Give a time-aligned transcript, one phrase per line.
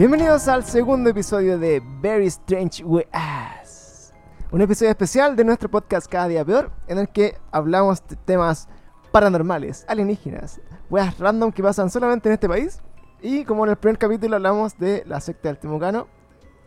[0.00, 4.14] Bienvenidos al segundo episodio de Very Strange Weas.
[4.50, 8.66] Un episodio especial de nuestro podcast Cada Día Peor, en el que hablamos de temas
[9.12, 10.58] paranormales, alienígenas,
[10.88, 12.80] weas random que pasan solamente en este país.
[13.20, 16.06] Y como en el primer capítulo hablamos de la secta del Temucano,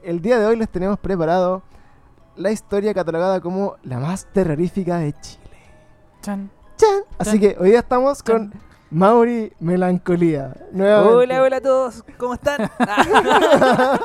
[0.03, 1.63] el día de hoy les tenemos preparado
[2.35, 5.57] la historia catalogada como la más terrorífica de Chile.
[6.21, 6.51] Chan.
[6.77, 7.01] ¡Chan!
[7.17, 8.61] Así que hoy día estamos con Chan.
[8.93, 10.53] Mauri Melancolía.
[10.71, 11.15] nuevamente.
[11.15, 12.61] Hola, hola a todos, ¿cómo están?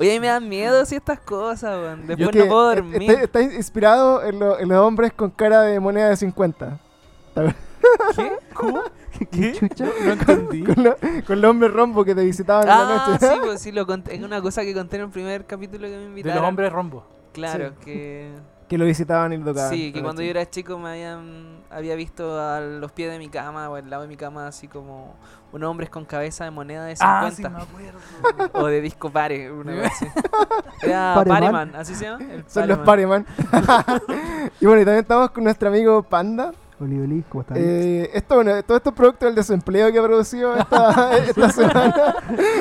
[0.00, 2.06] Oye, a mí me dan miedo si estas cosas, weón.
[2.06, 3.02] Después Que no puedo dormir.
[3.10, 6.78] Está, está inspirado en, lo- en los hombres con cara de moneda de 50.
[7.28, 7.56] ¿Está bien?
[8.16, 8.32] ¿Qué?
[8.54, 8.80] ¿Cómo?
[9.30, 9.86] ¿Qué chucha?
[10.04, 10.62] No entendí.
[10.62, 13.26] Con, lo- con los hombres rombo que te visitaban en la Ah, noche.
[13.26, 14.14] sí, pues sí, lo conté.
[14.14, 16.42] Es una cosa que conté en el primer capítulo que me De invitaron.
[16.42, 17.04] los hombres rombo.
[17.32, 17.74] Claro, Sí.
[17.84, 18.30] que...
[18.68, 19.70] que lo visitaban y lo tocaban.
[19.70, 21.58] Sí, que cuando yo era chico me habían...
[21.70, 24.68] Había visto a los pies de mi cama o al lado de mi cama así
[24.68, 25.14] como
[25.52, 27.26] unos hombres con cabeza de moneda de 50.
[27.26, 28.50] Ah, sí, me acuerdo.
[28.52, 30.06] o de disco pare, una vez así.
[30.82, 31.40] Era Pareman.
[31.40, 32.24] Pareman, ¿así se llama?
[32.24, 33.26] El Son los Pareman.
[33.50, 34.02] Pareman.
[34.60, 36.52] y bueno, y también estamos con nuestro amigo Panda.
[36.80, 37.56] Oli, Oli, ¿cómo están?
[37.58, 42.14] Eh, esto, bueno, todo esto es producto del desempleo que ha producido esta, esta semana.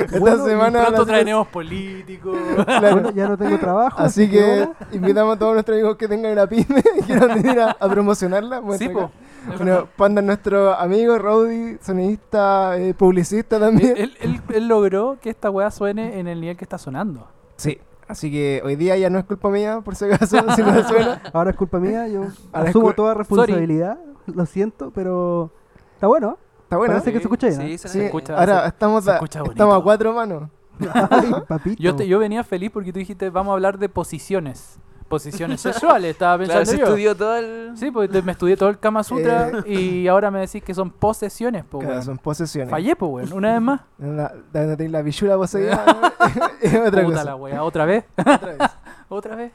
[0.06, 0.82] esta Bueno, semana.
[0.88, 2.36] Pronto traeremos políticos.
[2.66, 2.92] claro.
[2.96, 4.02] Bueno, ya no tengo trabajo.
[4.02, 7.72] Así que invitamos a todos nuestros amigos que tengan una pyme y quieran venir a,
[7.80, 8.62] a promocionarla.
[8.80, 9.12] Sí, po.
[9.56, 13.94] Bueno, Panda es nuestro amigo, Rowdy, sonidista, eh, publicista también.
[13.98, 17.28] Él, él- él logró que esta weá suene en el nivel que está sonando.
[17.56, 20.88] Sí, así que hoy día ya no es culpa mía, por si acaso, si no
[20.88, 21.22] suena.
[21.34, 23.98] Ahora es culpa mía, yo Ahora asumo toda responsabilidad.
[24.28, 25.52] Lo siento, pero
[25.94, 26.38] está bueno.
[26.64, 26.94] Está bueno.
[26.94, 27.78] Parece que se escucha bien, Sí, ¿eh?
[27.78, 28.38] se, Sí, escucha.
[28.38, 30.50] ahora estamos, se a, escucha estamos a cuatro manos.
[31.10, 31.82] Ay, papito.
[31.82, 34.80] Yo, te- yo venía feliz porque tú dijiste, vamos a hablar de posiciones.
[35.08, 36.84] Posiciones sexuales, estaba Claro, pensando se yo.
[36.86, 37.72] estudió todo el...
[37.78, 40.92] Sí, pues te- me estudié todo el Kama Sutra y ahora me decís que son
[40.92, 42.04] posesiones, po, Claro, weón.
[42.06, 42.70] son posesiones.
[42.70, 43.32] Fallé, po, weón.
[43.34, 43.82] Una vez más.
[44.00, 45.84] La, la, la, la bichura poseída
[46.62, 47.24] es otra Puta cosa.
[47.24, 47.64] la weá.
[47.64, 48.06] ¿Otra vez?
[48.18, 48.58] Otra vez.
[49.10, 49.52] ¿Otra vez?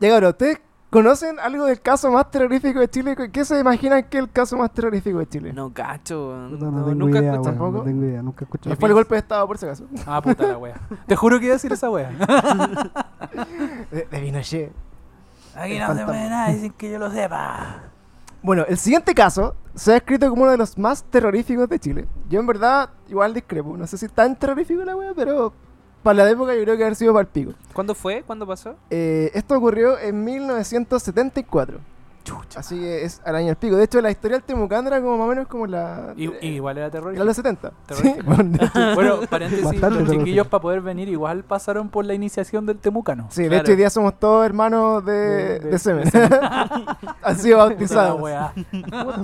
[0.00, 0.60] Ya, cabrón, ¿ustedes
[0.90, 3.14] conocen algo del caso más terrorífico de Chile?
[3.32, 5.52] ¿Qué se imaginan que es el caso más terrorífico de Chile?
[5.52, 6.58] No cacho, weón.
[6.58, 7.48] No, no No, tengo nunca idea, escuché.
[7.50, 7.78] weón, tampoco.
[7.78, 8.76] No tengo idea, nunca he escuchado.
[8.76, 9.84] Fue el golpe de estado, por si acaso.
[10.06, 10.74] Ah, puta la weá.
[11.06, 12.10] Te juro que iba a decir esa weá.
[13.90, 14.72] De, de Pinochet.
[15.58, 17.82] Aquí no se puede nada sin que yo lo sepa.
[18.42, 22.06] Bueno, el siguiente caso se ha escrito como uno de los más terroríficos de Chile.
[22.28, 23.76] Yo en verdad igual discrepo.
[23.76, 25.52] No sé si tan terrorífico la wea, pero
[26.04, 27.52] para la época yo creo que haber sido para el pico.
[27.72, 28.22] ¿Cuándo fue?
[28.22, 28.76] ¿Cuándo pasó?
[28.90, 31.80] Eh, esto ocurrió en 1974.
[32.56, 33.76] Así que es al año del pico.
[33.76, 36.12] De hecho, la historia del Temucán era como más o menos como la...
[36.16, 37.24] Y, y igual era Era terrorífico.
[37.24, 37.72] los 70.
[37.92, 38.58] Sí, bueno,
[38.94, 43.26] Bueno, paréntesis, Bastante los chiquillos para poder venir igual pasaron por la iniciación del Temucano.
[43.30, 46.10] sí, de hecho hoy día somos todos hermanos de, De- de, de- semen.
[47.22, 48.18] Han sido bautizados.
[48.20, 48.52] Puta,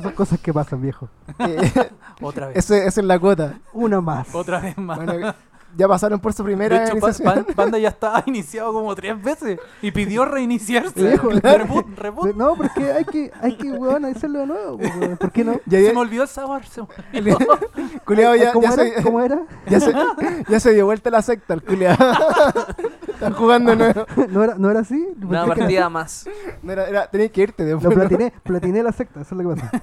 [0.03, 1.09] son cosas que pasan, viejo.
[1.39, 1.91] Eh,
[2.21, 2.57] Otra vez.
[2.59, 3.55] ese- esa es la cuota.
[3.73, 4.35] Una más.
[4.35, 4.97] Otra vez más.
[4.97, 5.35] Bueno,
[5.77, 7.47] ya pasaron por su primera de hecho, iniciación.
[7.55, 11.17] Panda ya estaba iniciado como tres veces y pidió reiniciarse.
[11.43, 12.35] Reboot, reboot.
[12.37, 14.79] No, porque hay que, hay que, weón, hacerlo de nuevo.
[14.79, 15.17] pues, weón.
[15.17, 15.61] ¿Por qué no?
[15.67, 16.65] Ya, Se me olvidó el sabor.
[16.67, 17.39] se me olvidó.
[18.05, 18.97] culiao ya, ¿Cómo, ya era?
[18.97, 19.43] se, ¿Cómo era?
[19.69, 19.95] ya, se,
[20.49, 21.97] ya se dio vuelta la secta, el culiao.
[23.09, 24.07] Están jugando de nuevo.
[24.29, 25.09] ¿No era, ¿No era así?
[25.23, 26.29] Una partida más.
[26.63, 27.85] No era, era, tenías que irte después.
[27.85, 27.97] Lo ¿no?
[27.97, 29.83] platiné, platiné la secta, eso es lo que pasa.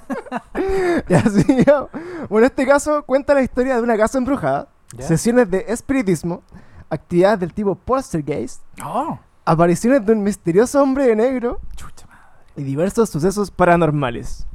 [1.08, 1.88] Y así, ya.
[2.30, 5.08] Bueno, este caso cuenta la historia de una casa embrujada, ¿Ya?
[5.08, 6.44] sesiones de espiritismo,
[6.90, 12.22] actividades del tipo poltergeist, Oh, apariciones de un misterioso hombre de negro chucha madre.
[12.58, 14.46] y diversos sucesos paranormales.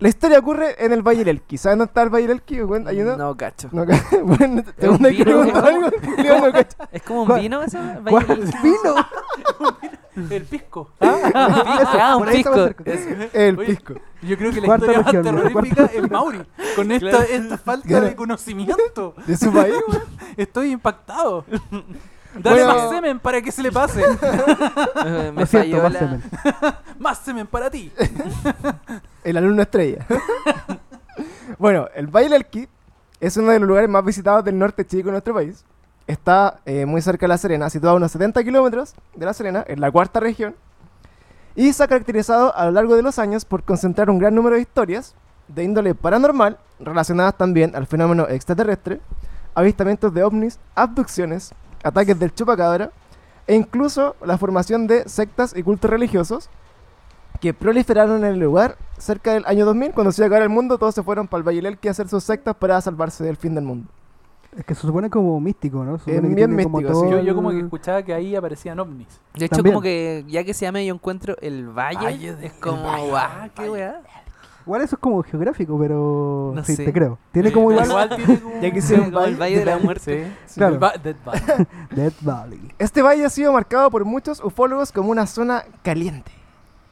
[0.00, 1.56] La historia ocurre en el Valle del Elqui.
[1.56, 2.60] ¿Saben dónde está el Valle del Elqui?
[2.60, 3.16] Bueno, ¿ayuda?
[3.16, 3.68] No cacho.
[3.72, 3.84] No,
[4.24, 5.88] bueno, un vino, algo,
[6.40, 6.88] no cacha.
[6.92, 7.78] ¿Es como un ¿Cuál- vino eso?
[8.08, 8.94] ¿Cuál vino?
[10.30, 10.90] El pisco.
[11.00, 12.84] Ah, un ahí estaba pisco.
[13.32, 13.94] El Oye, pisco.
[14.22, 16.42] Yo creo que la Cuarta historia región, más terrorífica Cuarta- es Mauri.
[16.76, 17.24] Con esta, Claro.
[17.30, 18.06] esta falta Claro.
[18.06, 19.14] de conocimiento.
[19.26, 19.74] De su país.
[20.36, 21.44] Estoy impactado.
[22.36, 22.78] Dale Bueno.
[22.78, 24.02] más semen para que se le pase.
[25.34, 26.22] Me, falló más semen.
[26.98, 27.92] más semen para ti.
[29.24, 30.06] El alumno estrella.
[31.58, 32.68] bueno, el Valle del Elqui
[33.20, 35.64] es uno de los lugares más visitados del norte chico de nuestro país.
[36.06, 39.64] Está eh, muy cerca de La Serena, situado a unos 70 kilómetros de La Serena,
[39.66, 40.54] en la cuarta región.
[41.56, 44.56] Y se ha caracterizado a lo largo de los años por concentrar un gran número
[44.56, 45.14] de historias
[45.48, 49.00] de índole paranormal, relacionadas también al fenómeno extraterrestre,
[49.54, 52.90] avistamientos de ovnis, abducciones, ataques del chupacabra,
[53.46, 56.50] e incluso la formación de sectas y cultos religiosos
[57.40, 60.48] que proliferaron en el lugar cerca del año 2000, cuando se iba a acabar el
[60.48, 63.22] mundo, todos se fueron para el Valle del Elqui a hacer sus sectas para salvarse
[63.24, 63.88] del fin del mundo.
[64.56, 65.98] Es que se supone como místico, ¿no?
[65.98, 69.08] Que bien como místico, todo Yo, yo como que escuchaba que ahí aparecían ovnis.
[69.34, 69.74] De hecho, También.
[69.74, 73.50] como que ya que se llama yo encuentro el valle, Valle de- es como, guau,
[73.56, 74.00] qué weá.
[74.64, 76.84] Igual eso es como geográfico, pero No sí, sé.
[76.86, 77.18] te creo.
[77.32, 80.24] Tiene como igual tiene como Ya quisieron Como el Valle de la Muerte.
[80.24, 80.78] Sí, sí, Claro.
[80.80, 81.42] va- Dead Valley.
[81.90, 82.72] Death Valley.
[82.78, 86.30] Este valle ha sido marcado por muchos ufólogos como una zona caliente,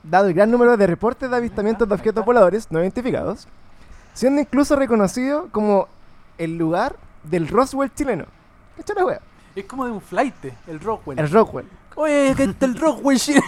[0.02, 3.46] dado el gran número de reportes de avistamientos de objetos voladores no identificados,
[4.14, 5.88] siendo incluso reconocido como
[6.38, 8.25] el lugar del Roswell chileno.
[8.78, 9.20] Echa la wea.
[9.54, 10.34] Es como de un flight,
[10.66, 11.19] el Rockwell.
[11.19, 11.66] El Rockwell.
[11.94, 13.19] Oye, que está el Rockwell.
[13.19, 13.43] shit.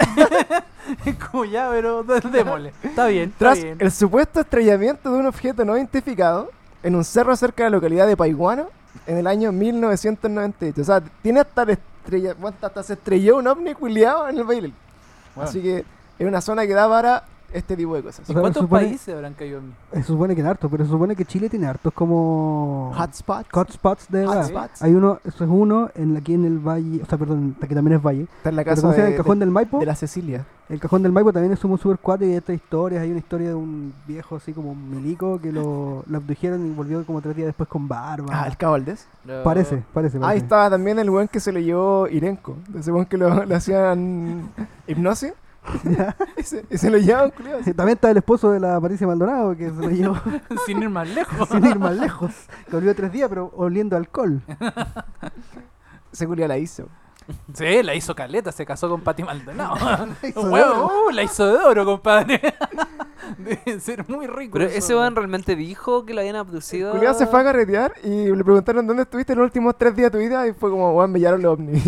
[1.07, 2.73] es como ya, pero démosle.
[2.83, 3.77] Está bien, está Tras bien.
[3.81, 6.51] el supuesto estrellamiento de un objeto no identificado
[6.83, 8.67] en un cerro cerca de la localidad de Paiguano
[9.07, 10.81] en el año 1998.
[10.81, 14.73] O sea, tiene hasta, el estrella, hasta se estrelló un ovni culiado en el baile.
[15.35, 15.49] Bueno.
[15.49, 15.85] Así que
[16.19, 18.29] es una zona que da para este tipo de cosas.
[18.29, 20.85] ¿Y O sea, cuántos supone- países habrán caído en Se supone que en harto, pero
[20.85, 23.49] se supone que Chile tiene hartos como Hotspots.
[23.53, 24.27] hotspots de.
[24.27, 24.83] Hotspots.
[24.83, 27.97] Hay uno, eso es uno en aquí en el valle, o sea, perdón, aquí también
[27.99, 28.23] es valle.
[28.39, 29.79] Está en la casa de, el cajón de- del Maipo.
[29.79, 30.45] de la Cecilia.
[30.69, 33.03] El cajón del Maipo también es un super cuatro y hay estas historias.
[33.03, 36.71] Hay una historia de un viejo así como un milico que lo, lo abdujeron y
[36.71, 38.29] volvió como tres días después con barba.
[38.33, 39.07] Ah, el.
[39.25, 39.43] No.
[39.45, 40.17] Parece, parece.
[40.17, 40.45] Ahí parece.
[40.45, 42.57] estaba también el buen que se lo llevó Irenco.
[42.77, 44.49] Ese buen que lo, le hacían
[44.89, 45.35] hipnosis.
[45.85, 46.17] Ya.
[46.37, 47.73] Y se, y se lo llevaban, culiao, así.
[47.73, 50.17] También está el esposo de la Patricia Maldonado que se lo llevó
[50.67, 51.49] Sin ir más lejos.
[51.53, 52.33] sin ir más lejos.
[52.67, 54.43] Que volvió tres días, pero oliendo alcohol.
[56.13, 56.89] Ese culiao la hizo.
[57.55, 59.75] Sí, la hizo Caleta, se casó con Pati Maldonado.
[60.23, 62.39] hizo de Huevo, uh, la hizo de oro, compadre.
[63.39, 64.53] Debe ser muy rico.
[64.59, 64.77] Pero eso.
[64.77, 66.93] ese weón realmente dijo que lo habían abducido.
[66.93, 70.19] culiao se fue a carretear y le preguntaron dónde estuviste los últimos tres días de
[70.19, 71.83] tu vida y fue como, weón, me llevaron los ovnis.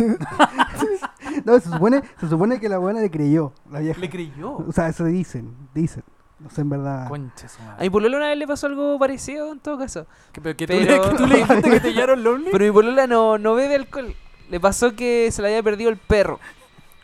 [1.47, 4.01] No, se supone, se supone que la buena le creyó, la vieja.
[4.01, 4.57] Le creyó.
[4.57, 6.03] O sea, eso dicen, dicen.
[6.39, 7.09] No sé en verdad.
[7.09, 7.77] Concha su madre.
[7.79, 10.07] A mi polola una vez le pasó algo parecido en todo caso.
[10.33, 12.49] Que, pero que pero- tú, le, que tú le dijiste que te llevaron ovnis.
[12.53, 14.15] Pero mi polola no, no bebe alcohol.
[14.51, 16.39] Le pasó que se le había perdido el perro.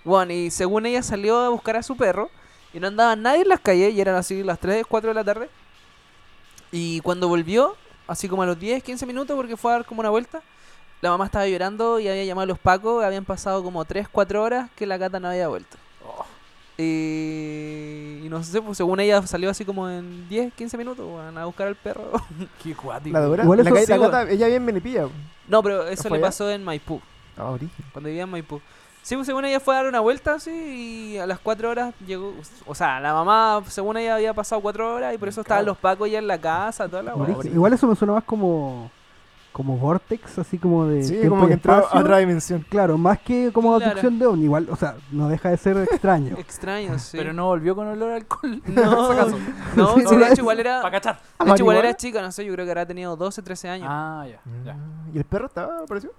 [0.05, 2.29] Bueno, y según ella salió a buscar a su perro.
[2.75, 3.95] Y no andaba nadie en las calles.
[3.95, 5.49] Y eran así las 3, 4 de la tarde.
[6.71, 7.75] Y cuando volvió,
[8.07, 10.43] así como a los 10, 15 minutos, porque fue a dar como una vuelta.
[11.03, 13.05] La mamá estaba llorando y había llamado a los pacos.
[13.05, 15.77] Habían pasado como 3, 4 horas que la gata no había vuelto.
[16.07, 16.25] Oh.
[16.79, 21.37] Y, y no sé, pues según ella salió así como en 10, 15 minutos weón,
[21.37, 22.05] a buscar al perro.
[22.63, 23.13] Qué cuático.
[23.19, 23.43] la dura.
[23.45, 25.07] Igual la, eso- la sí, gata, ella bien melipilla.
[25.49, 26.27] No, pero eso le allá?
[26.27, 27.01] pasó en Maipú.
[27.37, 27.85] Ah, origen.
[27.93, 28.61] Cuando vivía en Maipú.
[29.03, 30.51] Sí, pues según ella fue a dar una vuelta así
[31.15, 32.33] y a las 4 horas llegó.
[32.67, 35.77] O sea, la mamá, según ella, había pasado 4 horas y por eso estaban los
[35.77, 37.15] pacos ya en la casa, toda la.
[37.53, 38.89] Igual eso me suena más como
[39.53, 42.65] como vortex, así como de Sí, como que entró a otra dimensión.
[42.69, 43.85] Claro, más que como Claro.
[43.91, 46.37] abducción de ovni, igual, o sea, no deja de ser extraño.
[46.39, 47.17] Extraño, sí.
[47.17, 48.63] Pero no volvió con olor a alcohol.
[48.73, 49.37] No, acaso.
[49.77, 50.81] no, Sí, de hecho igual era.
[50.83, 51.21] Para cachar.
[51.45, 53.89] De hecho, igual era chica, no sé, yo creo que habrá tenido 12, 13 años.
[53.91, 54.41] Ah, ya.
[54.65, 54.77] ya.
[55.13, 55.81] ¿Y el perro estaba?
[55.85, 56.11] ¿Apareció?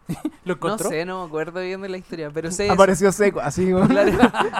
[0.46, 2.66] ¿Lo no sé, no me acuerdo bien de la historia, pero sé.
[2.66, 2.74] eso.
[2.74, 3.88] Apareció seco, así como.
[3.88, 4.12] Claro.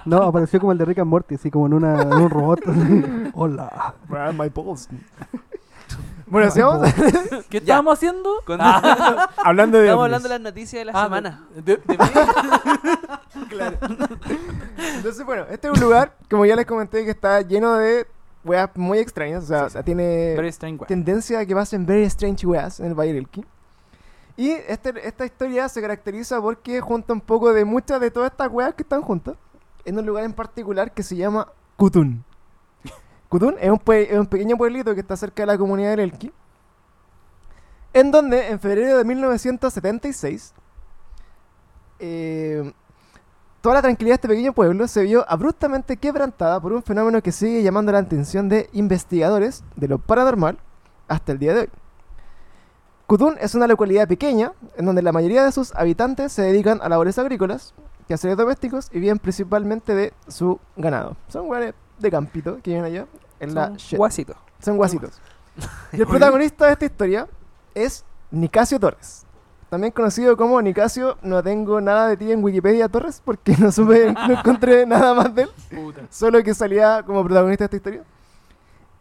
[0.06, 2.60] No, apareció como el de Rick and Morty, así como en, una, en un robot.
[3.34, 3.94] Hola.
[4.34, 4.90] My balls.
[6.33, 6.94] Bueno, sigamos
[7.50, 7.59] ¿Qué Ya.
[7.59, 8.30] estábamos haciendo?
[8.45, 8.63] Cuando-
[9.44, 9.85] hablando de.
[9.85, 10.15] Estamos ovnis.
[10.15, 11.47] hablando de las noticias de la Ah, semana.
[11.56, 11.80] de- de-
[13.50, 13.77] Claro.
[14.95, 18.07] Entonces, bueno, este es un lugar, como ya les comenté, que está lleno de
[18.44, 19.50] weas muy extrañas.
[19.50, 20.88] O sea, tiene Very strange way.
[20.88, 23.45] tendencia a que pasen very strange weas en el Valle del Elqui.
[24.36, 28.50] Y este, esta historia se caracteriza porque junta un poco de muchas de todas estas
[28.51, 29.36] weas que están juntas
[29.86, 31.47] en un lugar en particular que se llama
[31.77, 32.24] Cutún.
[33.33, 36.31] Cutún es un, pequeño pueblito que está cerca de la comunidad del Elqui.
[37.91, 40.53] En donde, en febrero de 1976,
[41.98, 42.72] eh,
[43.60, 47.31] toda la tranquilidad de este pequeño pueblo se vio abruptamente quebrantada por un fenómeno que
[47.31, 50.60] sigue llamando la atención de investigadores de lo paranormal
[51.08, 51.69] hasta el día de hoy.
[53.08, 56.89] Cutún es una localidad pequeña en donde la mayoría de sus habitantes se dedican a
[56.89, 57.74] labores agrícolas,
[58.08, 61.17] quehaceres domésticos y viven principalmente de su ganado.
[61.29, 63.08] Son lugares de campito que viven allá
[63.40, 63.98] en la Son shit.
[63.98, 64.36] guasitos.
[64.60, 65.20] Son guasitos.
[65.92, 67.28] Y el protagonista de esta historia
[67.75, 69.25] es Nicasio Torres.
[69.70, 74.12] También conocido como Nicasio, no tengo nada de ti en Wikipedia Torres porque no supe,
[74.28, 75.50] no encontré nada más de él.
[75.74, 76.02] Puta.
[76.12, 78.04] Solo que salía como protagonista de esta historia.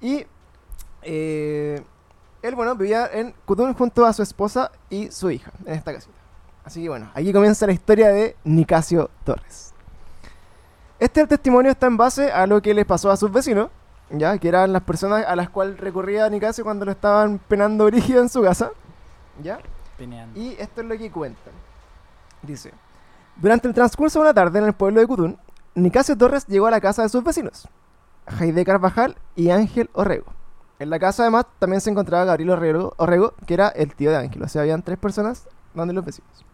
[0.01, 0.27] Y
[1.03, 1.83] eh,
[2.43, 6.15] él, bueno, vivía en Cutún junto a su esposa y su hija en esta casita.
[6.65, 9.73] Así que bueno, aquí comienza la historia de Nicasio Torres.
[10.99, 13.69] Este testimonio está en base a lo que les pasó a sus vecinos,
[14.13, 18.21] ya que eran las personas a las cuales recurría Nicasio cuando lo estaban penando brígido
[18.21, 18.71] en su casa.
[19.43, 19.59] ¿Ya?
[19.97, 20.39] Peneando.
[20.39, 21.53] Y esto es lo que cuentan.
[22.43, 22.73] Dice,
[23.37, 25.39] durante el transcurso de una tarde en el pueblo de Cutún,
[25.75, 27.69] Nicasio Torres llegó a la casa de sus vecinos,
[28.27, 30.27] Jaide Carvajal y Ángel Orrego.
[30.79, 34.17] En la casa además también se encontraba Gabriel Orrego, Orrego, que era el tío de
[34.17, 36.45] Ángel, o sea, habían tres personas donde los vecinos.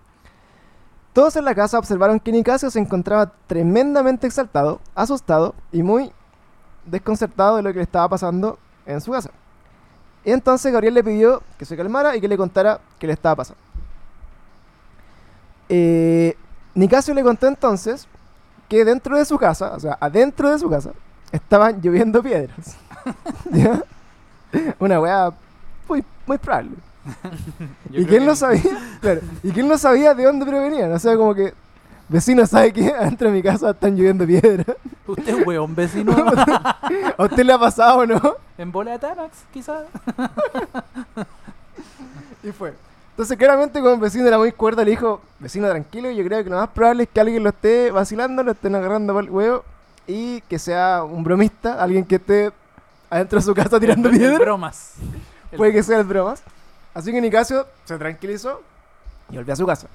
[1.15, 6.13] Todos en la casa observaron que Nicasio se encontraba tremendamente exaltado, asustado y muy
[6.91, 9.31] desconcertado de lo que le estaba pasando en su casa.
[10.25, 13.37] Y entonces Gabriel le pidió que se calmara y que le contara qué le estaba
[13.37, 13.61] pasando.
[15.69, 16.37] Eh,
[16.75, 18.07] Nicasio le contó entonces
[18.69, 20.93] que dentro de su casa, o sea, adentro de su casa,
[21.33, 22.77] estaban lloviendo piedras.
[23.51, 23.83] ¿Ya?
[24.79, 25.33] Una weá
[25.89, 26.71] muy, muy probable.
[27.91, 28.63] Yo y creo que que- sabía,
[29.01, 30.93] claro, y que él no sabía de dónde provenían.
[30.93, 31.55] O sea, como que,
[32.09, 34.77] vecino, ¿sabe que adentro de mi casa están lloviendo piedras?
[35.07, 36.13] Usted es weón, vecino.
[37.17, 38.37] ¿A usted le ha pasado o no?
[38.59, 39.85] en bola de Tanax, quizás.
[42.43, 42.73] Y fue.
[43.11, 46.51] Entonces, claramente, como el vecino era muy cuerdo, le dijo: Vecino, tranquilo, yo creo que
[46.51, 49.65] lo más probable es que alguien lo esté vacilando, lo estén agarrando por el huevo
[50.07, 52.53] y que sea un bromista, alguien que esté
[53.11, 54.39] adentro de su casa tirando piedras.
[54.39, 54.93] bromas.
[55.51, 56.43] El- Puede que sea el bromas.
[56.95, 58.63] Así que Nicasio se tranquilizó
[59.31, 59.89] y volvió a su casa.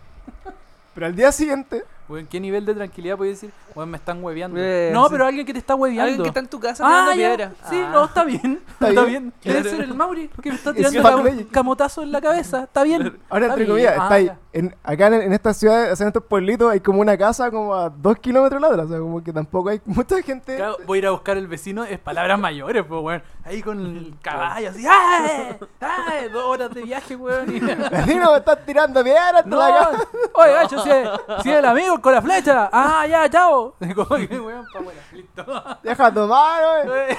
[0.94, 3.52] Pero al día siguiente, Weón, ¿qué nivel de tranquilidad puede decir?
[3.76, 4.58] Weón, me están hueveando.
[4.60, 5.10] Eh, no, sí.
[5.12, 6.04] pero alguien que te está hueveando.
[6.04, 7.28] Alguien que está en tu casa Ah, tirando ya.
[7.38, 7.52] piedra.
[7.70, 7.90] Sí, Ah.
[7.94, 8.62] no, está bien.
[8.84, 9.06] Está, bien.
[9.06, 9.34] bien.
[9.44, 9.78] Debe Claro.
[9.78, 11.52] ser el Mauri que me está Es tirando cam- Legend.
[11.52, 12.64] camotazo en la cabeza.
[12.64, 13.18] Está bien.
[13.30, 14.32] ahora Está entre comillas, Ah, está ahí.
[14.52, 17.50] En, acá en, en estas ciudades, o sea, en estos pueblitos, hay como una casa
[17.50, 18.84] como a dos kilómetros de la otra.
[18.84, 20.58] O sea, como que tampoco hay mucha gente.
[20.58, 23.24] Claro, voy a ir a buscar el vecino, es palabras mayores, pues, weón.
[23.46, 25.56] Ahí con el caballo, así, ¡ay!
[25.82, 26.30] ¡ay!
[26.30, 27.50] Dos horas de viaje, weón.
[27.56, 27.60] y-
[27.92, 30.08] Vecino, me estás tirando piedras hasta No, la casa.
[30.34, 31.10] oye, gacho, si es,
[31.42, 32.70] si es el amigo con la flecha.
[32.74, 33.76] Ah, ya, chao.
[33.96, 34.80] Como que, weón, pa'
[35.14, 35.46] listo.
[35.84, 37.18] Deja tomar, wey.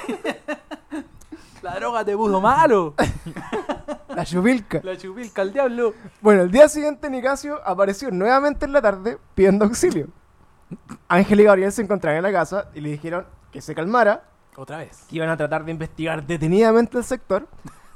[1.62, 2.94] La droga te puso malo.
[4.08, 4.80] La chubilca.
[4.82, 5.94] La chupilca al diablo.
[6.20, 10.08] Bueno, el día siguiente Nicasio apareció nuevamente en la tarde pidiendo auxilio.
[11.08, 14.24] Ángel y Gabriel se encontraron en la casa y le dijeron que se calmara,
[14.56, 15.04] Otra vez.
[15.08, 17.46] que iban a tratar de investigar detenidamente el sector,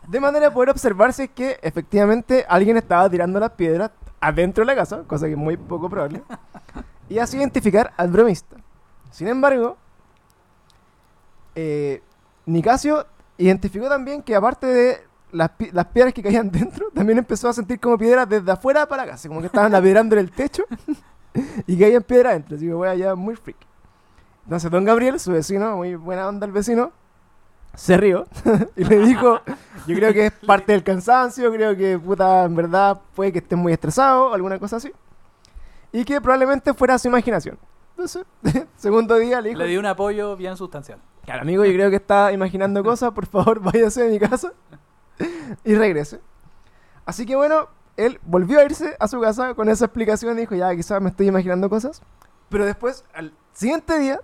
[0.08, 4.62] de manera a poder observar si es que efectivamente alguien estaba tirando las piedras adentro
[4.62, 6.22] de la casa, cosa que es muy poco probable,
[7.08, 8.56] y así identificar al bromista.
[9.10, 9.76] Sin embargo,
[11.54, 12.02] eh,
[12.46, 15.00] Nicasio identificó también que aparte de
[15.32, 18.86] las, pi- las piedras que caían dentro, también empezó a sentir como piedras desde afuera
[18.86, 20.64] para la casa, como que estaban lapidrando en el techo
[21.66, 22.56] y caían piedras adentro.
[22.56, 23.58] Así que wea, ya muy freak.
[24.44, 26.90] Entonces, don Gabriel, su vecino, muy buena onda el vecino,
[27.78, 28.26] se rió
[28.76, 29.40] y le dijo:
[29.86, 33.54] Yo creo que es parte del cansancio, creo que puta, en verdad puede que esté
[33.54, 34.92] muy estresado alguna cosa así.
[35.92, 37.56] Y que probablemente fuera su imaginación.
[37.92, 38.26] Entonces,
[38.76, 40.98] segundo día le dijo: Le di un apoyo bien sustancial.
[41.24, 43.12] Claro, amigo, yo creo que está imaginando cosas.
[43.12, 44.52] Por favor, váyase de mi casa
[45.64, 46.20] y regrese.
[47.06, 50.56] Así que bueno, él volvió a irse a su casa con esa explicación y dijo,
[50.56, 52.02] ya, quizás me estoy imaginando cosas.
[52.48, 54.20] Pero después, al siguiente día,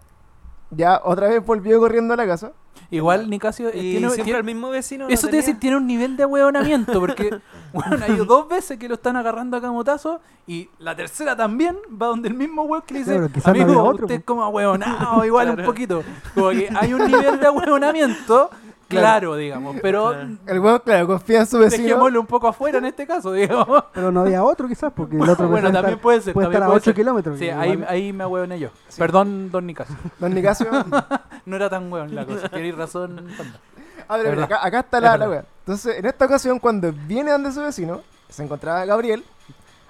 [0.71, 2.53] ya otra vez volvió corriendo a la casa.
[2.91, 5.05] Igual Nicasio eh, Y tiene, siempre tiene- el mismo vecino.
[5.07, 7.31] no Eso te tenía- decir, tiene un nivel de ahueonamiento, porque
[7.73, 11.77] bueno, ha ido dos veces que lo están agarrando a camotazo y la tercera también
[11.91, 13.29] va donde el mismo weón que le dice, Claro,
[13.59, 14.27] no amigo, otro, usted po".
[14.27, 15.71] como ahueonado, igual un Claro.
[15.71, 16.05] poquito.
[16.35, 18.51] Como que hay un nivel de ahueonamiento,
[18.89, 20.13] claro, digamos, pero.
[20.47, 21.83] El weón, claro, confía en su vecino.
[21.85, 23.85] dejémoslo un poco afuera en este caso, digamos.
[23.93, 26.35] Pero no había otro quizás, porque el otro bueno, puede también estar, puede ser.
[26.35, 26.95] puede también estar a puede 8 ser.
[26.95, 27.39] kilómetros.
[27.39, 28.69] Sí, ahí, igual- ahí me ahueoné yo.
[28.99, 29.97] Perdón, don Nicasio.
[30.19, 30.67] Don Nicasio.
[31.47, 32.49] No era tan hueón la cosa.
[32.49, 33.17] Tenéis razón.
[33.37, 33.61] Panda.
[34.09, 34.57] A ver, Es mira, verdad.
[34.59, 35.31] acá, acá está Es la, la verdad.
[35.31, 35.45] wea.
[35.61, 38.01] Entonces, en esta ocasión, cuando viene donde su vecino,
[38.31, 39.23] se encontraba Gabriel,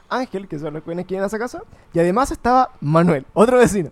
[0.08, 3.90] Ángel, que son los que vienen a esa casa, y además estaba Manuel, otro vecino.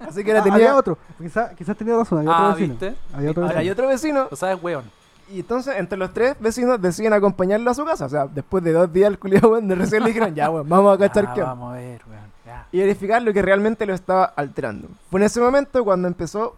[0.00, 0.56] Así que Ah, era tenía.
[0.56, 0.98] había otro.
[1.18, 2.74] Quizás quizás tenía razón, había otro Ah, vecino.
[2.74, 2.94] ¿viste?
[3.14, 3.72] Había otro Ahora Ahora hay vecino.
[3.72, 4.84] otro vecino, O sea, es hueón.
[5.30, 8.04] y entonces entre los tres vecinos deciden acompañarlo a su casa.
[8.06, 10.68] O sea, después de dos días, el culiado, weón, de recién le dijeron, ya, weón,
[10.68, 11.52] vamos a cachar Ah, qué onda".
[11.54, 12.26] vamos a ver, weón.
[12.44, 12.66] Ya.
[12.70, 14.88] Y verificar lo que realmente lo estaba alterando.
[15.10, 16.54] Fue en ese momento cuando empezó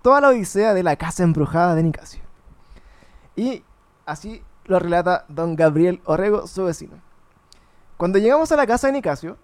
[0.00, 2.20] toda la odisea de la casa embrujada de Nicasio.
[3.34, 3.62] Y
[4.06, 6.94] así lo relata don Gabriel Orrego, su vecino.
[7.98, 9.36] Cuando llegamos a la casa de Nicasio,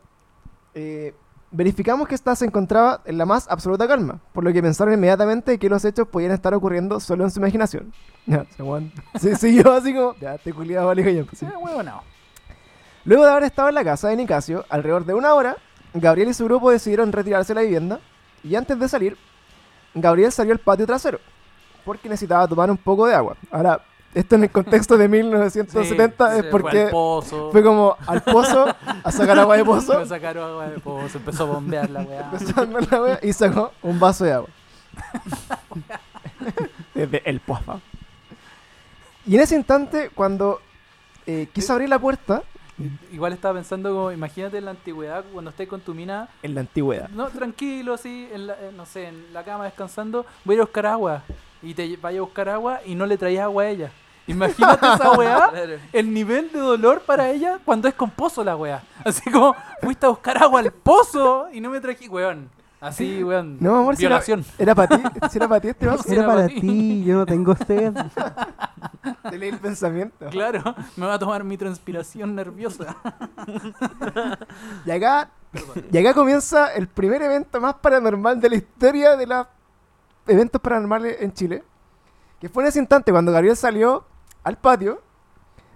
[0.75, 1.15] eh,
[1.53, 5.59] verificamos que ésta se encontraba en la más absoluta calma, por lo que pensaron inmediatamente
[5.59, 7.93] que los hechos podían estar ocurriendo solo en su imaginación.
[8.25, 8.47] Ya,
[9.19, 11.47] se siguió así como, ya, te culiado, vale, coño, pues, sí.
[11.47, 12.03] Sí, huevonao.
[13.05, 15.57] Luego de haber estado en la casa de Nicasio alrededor de una hora,
[15.93, 17.99] Gabriel y su grupo decidieron retirarse de la vivienda
[18.45, 19.17] y antes de salir,
[19.93, 21.19] Gabriel salió al patio trasero
[21.85, 23.37] porque necesitaba tomar un poco de agua.
[23.51, 23.81] Ahora,
[24.15, 26.05] esto en el contexto de 1970 Sí, es sí, Fue
[26.45, 27.51] al porque pozo.
[27.51, 28.67] fue como al pozo
[29.05, 31.19] a sacar agua de pozo, a sacar agua de pozo.
[31.19, 32.31] Empezó a bombear la weá.
[32.33, 34.49] empezó a andar la wea y sacó un vaso de agua.
[36.95, 37.81] Desde el pozo.
[39.27, 40.61] Y en ese instante, cuando
[41.27, 42.43] eh, quiso abrir la puerta,
[43.13, 46.63] Igual estaba pensando como, imagínate en la antigüedad cuando estés con tu mina, en la
[46.63, 47.09] antigüedad.
[47.11, 50.61] no, tranquilo así, en la, eh, no sé, en la cama descansando, voy a ir
[50.63, 51.23] a buscar agua.
[51.63, 53.93] Y te vaya a buscar agua y no le traías agua a ella.
[54.27, 55.73] Imagínate esa weá, Claro.
[55.93, 58.83] el nivel de dolor para ella cuando es con pozo la weá.
[59.05, 62.49] Así como, fuiste a buscar agua al pozo y no me trají, weón.
[62.81, 63.59] Así, weón.
[63.61, 64.45] No, amor, si era, Violación.
[64.59, 65.03] era para ti.
[65.31, 66.05] Si era para ti este vaso.
[66.13, 67.93] Era para ti, yo no tengo sed.
[69.31, 70.27] Te leí el pensamiento.
[70.31, 72.97] Claro, me va a tomar mi transpiración nerviosa.
[74.85, 75.31] Y acá,
[75.93, 79.47] y acá comienza el primer evento más paranormal de la historia de los
[80.27, 81.63] eventos paranormales en Chile.
[82.41, 84.05] Que fue en ese instante cuando Gabriel salió
[84.45, 85.01] al patio,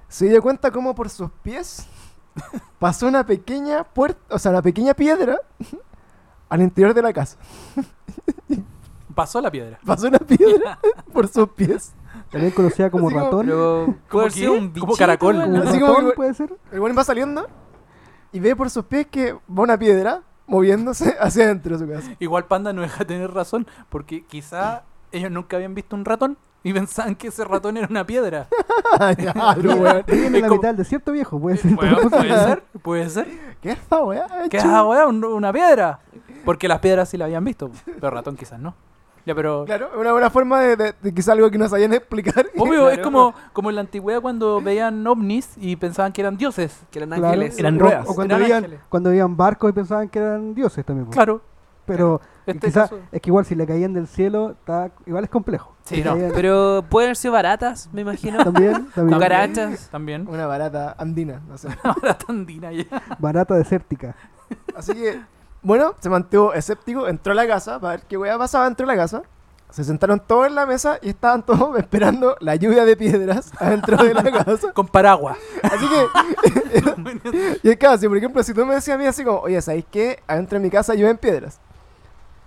[0.08, 1.86] se dio cuenta como por sus pies
[2.78, 5.38] pasó una pequeña puerta, o sea, una pequeña piedra
[6.48, 7.36] al interior de la casa.
[9.14, 9.78] Pasó la piedra.
[9.86, 10.78] Pasó una piedra
[11.12, 11.94] por sus pies.
[12.30, 13.46] También conocida como Así como- ratón.
[13.46, 15.36] Pero ¿Cómo puede sido un Como bichito, caracol.
[15.38, 15.50] weón.
[15.52, 16.54] ¿Un Así como puede ser?
[16.70, 17.46] El buen va saliendo
[18.32, 22.14] y ve por sus pies que va una piedra moviéndose hacia adentro de su casa.
[22.18, 24.82] Igual Panda no deja de tener razón, porque quizá
[25.12, 26.36] ellos nunca habían visto un ratón
[26.68, 28.48] y pensaban que ese ratón era una piedra.
[29.62, 31.74] Weón, Vive en Es la como- mitad del desierto viejo, puede ser.
[31.74, 33.26] Bueno, puede ser, puede ser.
[33.62, 34.26] ¿Qué es esa weá?
[34.50, 35.06] ¿Qué es esa weá?
[35.06, 36.00] Un- Una piedra.
[36.44, 37.70] Porque las piedras sí la habían visto,
[38.00, 38.74] pero ratón quizás no.
[39.24, 39.64] Ya, pero...
[39.64, 42.46] Claro, una buena forma de, de, de quizá algo que no sabían explicar.
[42.56, 43.02] Obvio, es Claro.
[43.02, 46.80] como, como en la antigüedad cuando veían ovnis y pensaban que eran dioses.
[46.92, 47.26] Que eran Claro.
[47.26, 47.58] ángeles.
[47.58, 48.06] Eran ruedas.
[48.08, 48.80] O, cuando, Eran veían, ángeles.
[48.88, 51.06] cuando veían barcos y pensaban que eran dioses también.
[51.06, 51.12] po.
[51.12, 51.40] Claro.
[51.86, 55.74] Pero Este es que igual si le caían del cielo, está, igual es complejo.
[55.84, 58.42] Sí, Si no, caían- Pero pueden haber sido baratas, me imagino.
[58.42, 59.14] También, también.
[59.18, 59.88] Cucarachas.
[59.90, 60.28] También.
[60.28, 61.68] Una barata andina, no sé.
[61.84, 62.84] Ahora tandina ya.
[63.18, 64.14] Barata desértica.
[64.76, 65.20] Así que,
[65.62, 68.92] bueno, se mantuvo escéptico, entró a la casa para ver qué weá pasaba dentro de
[68.94, 69.22] la casa.
[69.70, 73.96] Se sentaron todos en la mesa y estaban todos esperando la lluvia de piedras adentro
[73.96, 74.72] de la casa.
[74.72, 75.36] Con paraguas.
[75.62, 79.24] Así que, y es que, si por ejemplo, si tú me decías a mí así
[79.24, 80.22] como, oye, ¿sabéis qué?
[80.26, 81.60] Adentro de mi casa llueven piedras.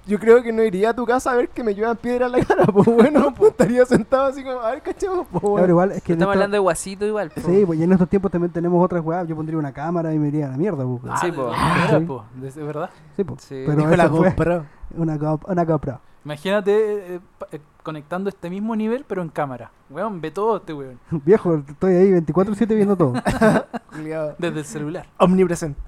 [0.10, 2.40] Yo creo que no iría a tu casa a ver que me lluevan piedras en
[2.40, 2.66] la cara.
[2.74, 5.28] Pues bueno, pues estaría sentado así como, a ver, cachemos.
[5.32, 5.58] Pues bueno.
[5.58, 7.30] pero igual es que Estamos esto- hablando de guasito igual.
[7.30, 7.42] po.
[7.42, 9.28] Sí, pues y en estos tiempos también tenemos otras weas.
[9.28, 10.84] Yo pondría una cámara y me iría a la mierda.
[10.84, 11.00] pues.
[11.08, 11.44] Ah, Sí, po.
[11.46, 12.06] de veras, Sí.
[12.06, 12.90] po, de- de verdad.
[13.16, 13.42] Sí, pues.
[13.44, 13.64] Sí.
[13.68, 14.66] Pero Dijo la GoPro.
[14.98, 16.02] una, Go- una GoPro.
[16.26, 19.72] Imagínate eh, pa- eh, conectando este mismo nivel, pero en cámara.
[19.90, 21.00] Weón, ve todo este weón.
[21.26, 23.14] Viejo, estoy ahí 24-7 viendo todo.
[24.38, 25.06] Desde el celular.
[25.18, 25.80] omnipresente.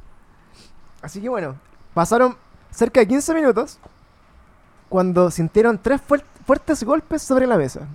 [1.02, 1.56] Así que bueno,
[1.94, 2.36] pasaron
[2.70, 3.80] cerca de 15 minutos
[4.92, 7.88] cuando sintieron tres fuer- fuertes golpes sobre la mesa.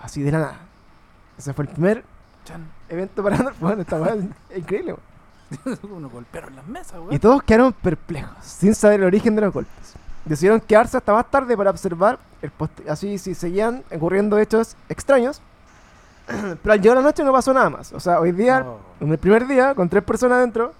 [0.00, 0.58] Así de la nada.
[1.38, 2.04] Ese fue el primer
[2.44, 2.66] Chan.
[2.88, 3.54] evento paranormal.
[3.60, 4.16] Bueno, esta weá
[4.50, 4.96] es increíble.
[5.90, 7.18] Uno golpearon las mesas, Y weón.
[7.20, 9.94] todos quedaron perplejos, sin saber el origen de los golpes.
[10.24, 12.50] Decidieron quedarse hasta más tarde para observar el
[12.90, 15.40] así si seguían ocurriendo hechos extraños.
[16.26, 17.92] Pero al llegar la noche no pasó nada más.
[17.92, 18.80] O sea, hoy día Oh.
[19.00, 20.74] En el primer día, con tres personas dentro,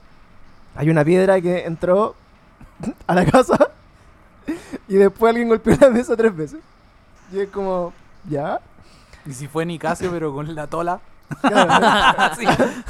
[0.75, 2.17] hay una piedra que entró
[3.07, 3.57] a la casa
[4.89, 6.61] y después alguien golpeó la mesa tres veces.
[7.33, 7.93] Y es como,
[8.29, 8.61] ¿ya?
[9.27, 11.01] Y si fue Nicasio, pero con la tola.
[11.43, 12.35] Claro.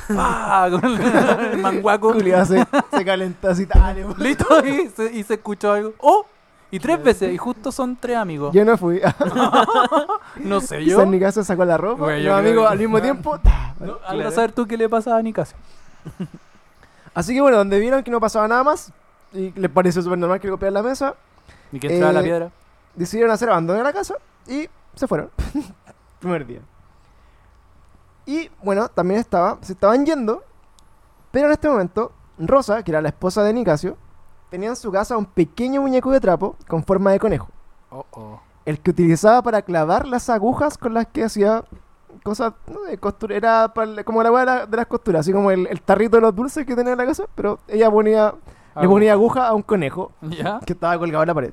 [0.15, 0.69] ¡pah!
[0.71, 2.13] Con el manguaco.
[2.13, 4.07] Julián se, se calentó así, dale.
[4.19, 5.95] Listo, y se, y se escuchó algo.
[5.99, 6.25] ¡Oh!
[6.71, 8.53] Y tres veces, y justo son tres amigos.
[8.55, 9.01] Yo no fui.
[10.37, 11.01] No sé, yo.
[11.01, 12.05] en mi casa sacó la ropa.
[12.05, 13.39] Bueno, los amigos que- al mismo tiempo.
[13.81, 14.29] No, anda Claro.
[14.29, 15.57] a saber tú qué le pasa a Nicasio.
[17.15, 18.93] Así que bueno, donde vieron que no pasaba nada más
[19.33, 21.15] y les pareció súper normal que golpearan la mesa,
[21.73, 22.51] Y que entraba Eh, la piedra.
[22.95, 24.15] decidieron hacer abandono de la casa
[24.47, 25.31] y se fueron.
[26.21, 26.61] Primer día.
[28.27, 30.43] Y bueno, también estaba, se estaban yendo,
[31.31, 33.97] pero en este momento, Rosa, que era la esposa de Nicasio,
[34.51, 37.49] tenía en su casa un pequeño muñeco de trapo con forma de conejo,
[37.91, 38.41] Oh, oh.
[38.67, 41.65] el que utilizaba para clavar las agujas con las que hacía
[42.23, 45.51] cosas no de costura, era para- como la de, la- de las costuras, así como
[45.51, 48.35] el, el tarrito de los dulces que tenía en la casa, pero ella ponía,
[48.81, 50.61] le ponía aguja a un conejo ¿Ya?
[50.65, 51.53] que estaba colgado en la pared.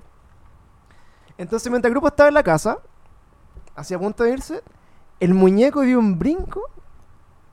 [1.38, 2.80] Entonces, mientras el grupo estaba en la casa,
[3.76, 4.64] hacia punto de irse,
[5.20, 6.62] el muñeco dio un brinco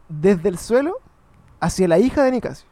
[0.09, 0.99] desde el suelo
[1.61, 2.69] hacia la hija de Nicasio.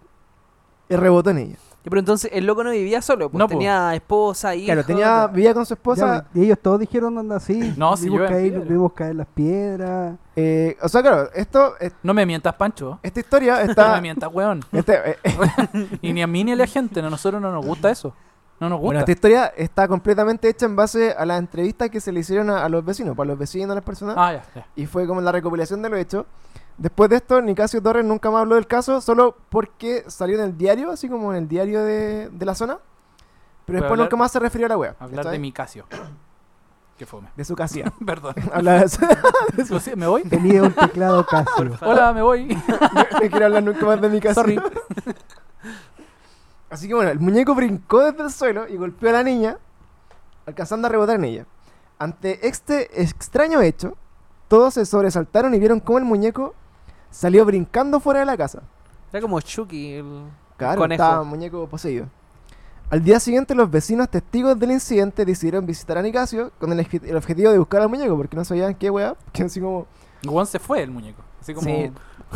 [0.89, 1.59] Y rebotó en ella.
[1.83, 3.53] Pero entonces el loco no vivía solo, pues No, po.
[3.53, 4.75] tenía esposa, hija.
[4.75, 6.27] Claro, tenía, vivía con su esposa.
[6.35, 7.73] Ya, y ellos todos dijeron, anda así.
[7.79, 10.17] No, si vimos, caer, vimos caer las piedras.
[10.37, 12.99] eh, o sea, claro, esto, es- No me mientas, Pancho.
[13.03, 14.01] esta historia No me está.
[14.01, 14.61] mientas, weón.
[14.73, 15.19] este, eh,
[16.03, 17.01] Y ni a mí ni a la gente.
[17.01, 18.15] A nosotros no nos gusta eso.
[18.61, 19.01] No nos bueno, gusta.
[19.01, 22.63] esta historia está completamente hecha en base a las entrevistas que se le hicieron a,
[22.63, 24.17] a los vecinos, para los vecinos, a las personas.
[24.19, 24.67] Ah, ya, ya.
[24.77, 26.27] y fue como la recopilación de los hechos.
[26.81, 30.57] Después de esto, Nicasio Torres nunca más habló del caso, solo porque salió en el
[30.57, 32.79] diario, así como en el diario de, de la zona.
[33.67, 34.97] Pero después hablar- nunca más se refirió a la wea.
[34.99, 35.85] Hablar de mi Casio.
[36.97, 37.29] Qué fome.
[37.37, 37.93] De su casilla.
[38.07, 38.35] Perdón.
[38.55, 39.01] Habla de eso.
[39.69, 40.23] Lo sé, ¿Me voy?
[40.23, 41.77] Tenía un teclado Casio.
[41.83, 42.47] Hola, me voy.
[42.47, 44.35] no quiero hablar nunca más de mi casilla.
[44.35, 44.61] Sorry.
[46.71, 49.59] Así que bueno, el muñeco brincó desde el suelo y golpeó a la niña,
[50.47, 51.47] alcanzando a rebotar en ella.
[51.99, 53.97] Ante este extraño hecho,
[54.49, 56.55] todos se sobresaltaron y vieron cómo el muñeco
[57.11, 58.63] salió brincando fuera de la casa.
[59.13, 59.95] Era como Chucky.
[59.95, 60.25] El...
[60.57, 61.03] Claro, Conejo.
[61.03, 62.07] estaba muñeco poseído.
[62.91, 67.17] Al día siguiente, los vecinos testigos del incidente decidieron visitar a Nicasio con el, el
[67.17, 69.15] objetivo de buscar al muñeco, porque no sabían qué weá.
[69.33, 69.87] Que así como.
[70.27, 71.23] Juan se fue el muñeco.
[71.41, 71.67] Así como.
[71.67, 71.91] Sí.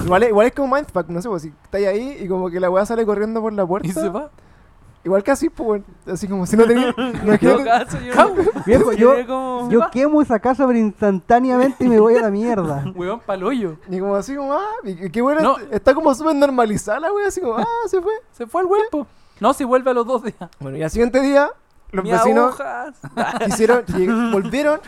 [0.05, 2.59] Igual, es- igual es como Mindfuck, no sé, pues si estáis ahí y como que
[2.61, 3.89] la weá sale corriendo por la puerta.
[3.91, 4.31] Y se va.
[5.05, 5.83] Igual que así, pues.
[6.07, 6.95] Así como si no tenía.
[6.97, 12.01] Yo imagínate- caso, yo, Viejo, yo, como- yo quemo esa casa pero instantáneamente y me
[12.01, 12.85] voy a la mierda.
[12.97, 13.77] Weón pa'l hoyo.
[13.91, 14.65] Y como así como, ah,
[15.13, 15.57] qué bueno, No.
[15.71, 18.13] está como súper normalizada la wea, así como, ah, se fue.
[18.33, 19.07] Se fue el weón, po.
[19.41, 20.37] No, si vuelve a los dos días.
[20.61, 21.51] Bueno, y al siguiente día,
[21.91, 22.97] los Mi vecinos agujas.
[24.33, 24.81] volvieron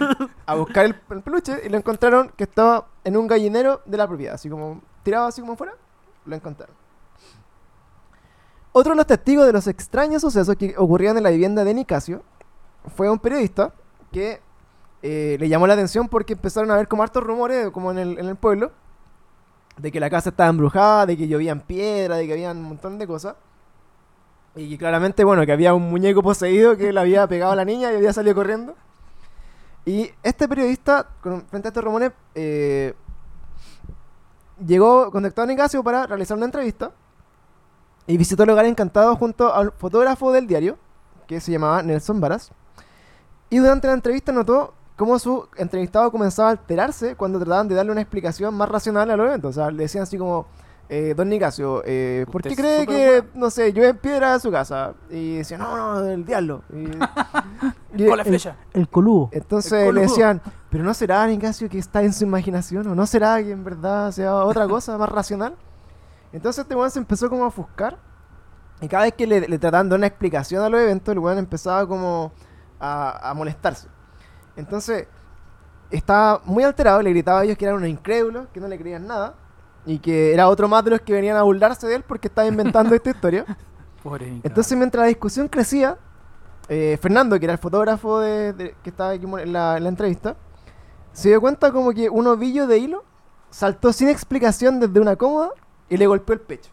[0.46, 4.06] a buscar el, el peluche y lo encontraron que estaba en un gallinero de la
[4.08, 5.74] propiedad, así como tirado así como fuera,
[6.24, 6.74] lo encontraron.
[8.78, 12.22] Otro de los testigos de los extraños sucesos que ocurrían en la vivienda de Nicasio
[12.94, 13.72] fue un periodista
[14.12, 14.42] que
[15.00, 18.18] eh, le llamó la atención porque empezaron a ver como hartos rumores como en el,
[18.18, 18.72] en el pueblo
[19.78, 22.98] de que la casa estaba embrujada, de que llovían piedra, de que había un montón
[22.98, 23.36] de cosas.
[24.54, 27.90] Y claramente, bueno, que había un muñeco poseído que le había pegado a la niña
[27.90, 28.74] y había salido corriendo.
[29.86, 32.92] Y este periodista, frente a estos rumores, eh,
[34.66, 36.92] llegó, contactó a Nicasio para realizar una entrevista.
[38.06, 40.78] Y visitó el lugar encantado junto al fotógrafo del diario,
[41.26, 42.50] que se llamaba Nelson Varas.
[43.50, 47.92] Y durante la entrevista notó cómo su entrevistado comenzaba a alterarse cuando trataban de darle
[47.92, 49.50] una explicación más racional a los eventos.
[49.50, 50.46] O sea, le decían así como,
[50.88, 53.30] eh, Don Nicasio, eh, ¿por qué cree que, bueno".
[53.34, 54.94] no sé, llueve piedra a su casa?
[55.10, 56.62] Y decía, no, no, el diablo.
[56.72, 56.84] Y,
[58.04, 58.56] y- Con la flecha.
[58.72, 59.28] El coludo.
[59.32, 60.40] entonces El le decían,
[60.70, 64.12] pero no será Nicasio que está en su imaginación, o no será que en verdad
[64.12, 65.54] sea otra cosa más racional.
[66.36, 67.98] Entonces este weón se empezó como a ofuscar.
[68.80, 71.38] Y cada vez que le, le trataban de una explicación a los eventos, el weón
[71.38, 72.32] empezaba como
[72.78, 73.88] a, a molestarse.
[74.54, 75.08] Entonces,
[75.90, 79.06] estaba muy alterado, le gritaba a ellos que eran unos incrédulos, que no le creían
[79.06, 79.34] nada.
[79.86, 82.46] Y que era otro más de los que venían a burlarse de él porque estaba
[82.46, 83.44] inventando esta historia.
[84.02, 84.40] Pobre.
[84.42, 85.96] Entonces, mientras la discusión crecía,
[86.68, 89.88] eh, Fernando, que era el fotógrafo de, de- que estaba aquí en la, en la
[89.88, 90.36] entrevista,
[91.12, 93.04] se dio cuenta como que un ovillo de hilo
[93.48, 95.50] saltó sin explicación desde una cómoda
[95.88, 96.70] y le golpeó el pecho.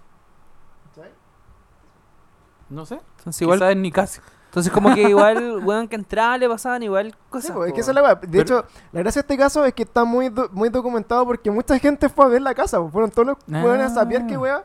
[2.70, 3.00] No sé.
[3.20, 4.24] Entonces igual, Quizás es Nicasio.
[4.46, 7.52] entonces como que igual, weón, que entraba le pasaban igual Sí, cosas.
[7.52, 7.76] pues, es po.
[7.76, 8.16] que esa es la weá.
[8.16, 11.26] De Pero- hecho, la gracia de este caso es que está muy, do- muy documentado
[11.26, 12.80] porque mucha gente fue a ver la casa.
[12.80, 14.40] pues, Fueron todos los weones a saber qué Ah.
[14.40, 14.64] weá.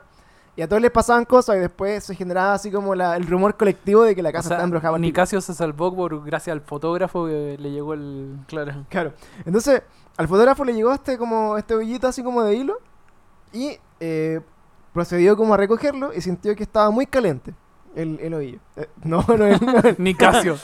[0.57, 3.57] Y a todos les pasaban cosas y después se generaba así como la- el rumor
[3.57, 4.97] colectivo de que la O casa sea, está embrujada.
[4.99, 8.39] Nicasio se salvó por gracias al fotógrafo que le llegó el.
[8.47, 8.87] Claro.
[8.89, 9.13] Claro.
[9.45, 9.83] Entonces,
[10.17, 12.79] al fotógrafo le llegó este como este ovillito así como de hilo
[13.53, 14.41] y eh,
[14.93, 17.55] procedió como a recogerlo y sintió que estaba muy caliente
[17.95, 18.59] el, el ovillo.
[18.77, 20.57] Eh, no, no, el- no, el- Nicasio.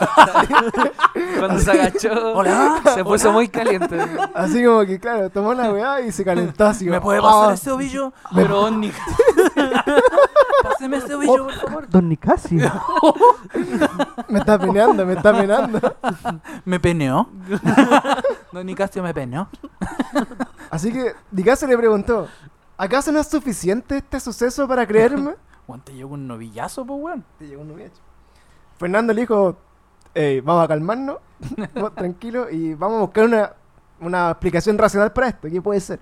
[1.38, 3.98] Cuando se agachó, Hola, se puso muy caliente.
[4.34, 6.86] así como que claro, tomó la weá y se calentó así.
[6.86, 7.54] ¿Me puede pasar "Ah".
[7.54, 8.12] ese ovillo?
[8.34, 9.14] Pero Nicasio.
[10.62, 11.88] Páseme ese ovillo, por favor.
[11.88, 12.70] Don Nicasio.
[14.28, 15.80] Me está peneando, me está peneando.
[16.64, 17.28] ¿Me peneó?
[18.52, 19.48] No, Nicasio me peneó.
[20.70, 22.28] Así que Dicaso le preguntó,
[22.76, 25.34] ¿acaso no es suficiente este suceso para creerme?
[25.66, 27.24] Juan, te llegó un novillazo, pues, weón.
[27.38, 28.00] Te llegó un noviacho.
[28.78, 29.56] Fernando le dijo,
[30.14, 31.18] "Ey, vamos a calmarnos,
[31.74, 33.52] vamos tranquilo y vamos a buscar una,
[34.00, 36.00] una explicación racional para esto, ¿qué puede ser?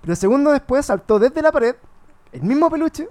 [0.00, 1.74] Pero segundos después saltó desde la pared
[2.32, 3.08] el mismo peluche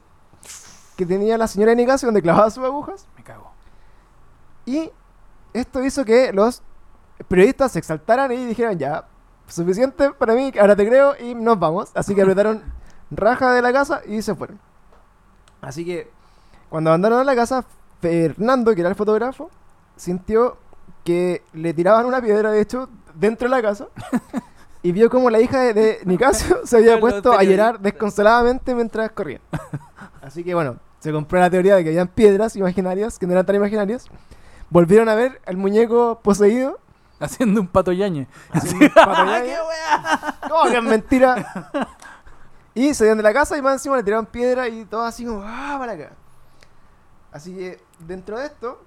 [0.96, 3.52] que tenía la señora Nicasio donde clavaba sus agujas Me cago.
[4.66, 4.92] y
[5.54, 6.62] esto hizo que los
[7.28, 9.08] periodistas se exaltaran y dijeran, ya,
[9.48, 11.92] suficiente para mí, ahora te creo y nos vamos.
[11.96, 12.62] Así que apretaron
[13.12, 14.60] raja de la casa y se fueron.
[15.62, 16.10] Así que
[16.70, 17.66] cuando abandonaron la casa,
[18.02, 19.50] Fernando, que era el fotógrafo,
[19.96, 20.58] sintió
[21.04, 23.88] que le tiraban una piedra, de hecho, dentro de la casa.
[24.84, 29.12] Y vio como la hija de, de Nicasio se había puesto a llorar desconsoladamente mientras
[29.12, 29.42] corría.
[30.22, 33.46] Así que bueno, se compró la teoría de que habían piedras imaginarias, que no eran
[33.46, 34.06] tan imaginarias.
[34.70, 36.80] Volvieron a ver al muñeco poseído.
[37.20, 38.28] Haciendo un pato yañe.
[38.52, 39.58] haciendo un pato yaña.
[40.48, 41.72] ¿Cómo que es mentira?
[42.78, 45.42] Y salieron de la casa y más encima le tiraron piedra y todo así como,
[45.44, 46.12] ah, para acá.
[47.32, 48.80] Así que dentro de esto,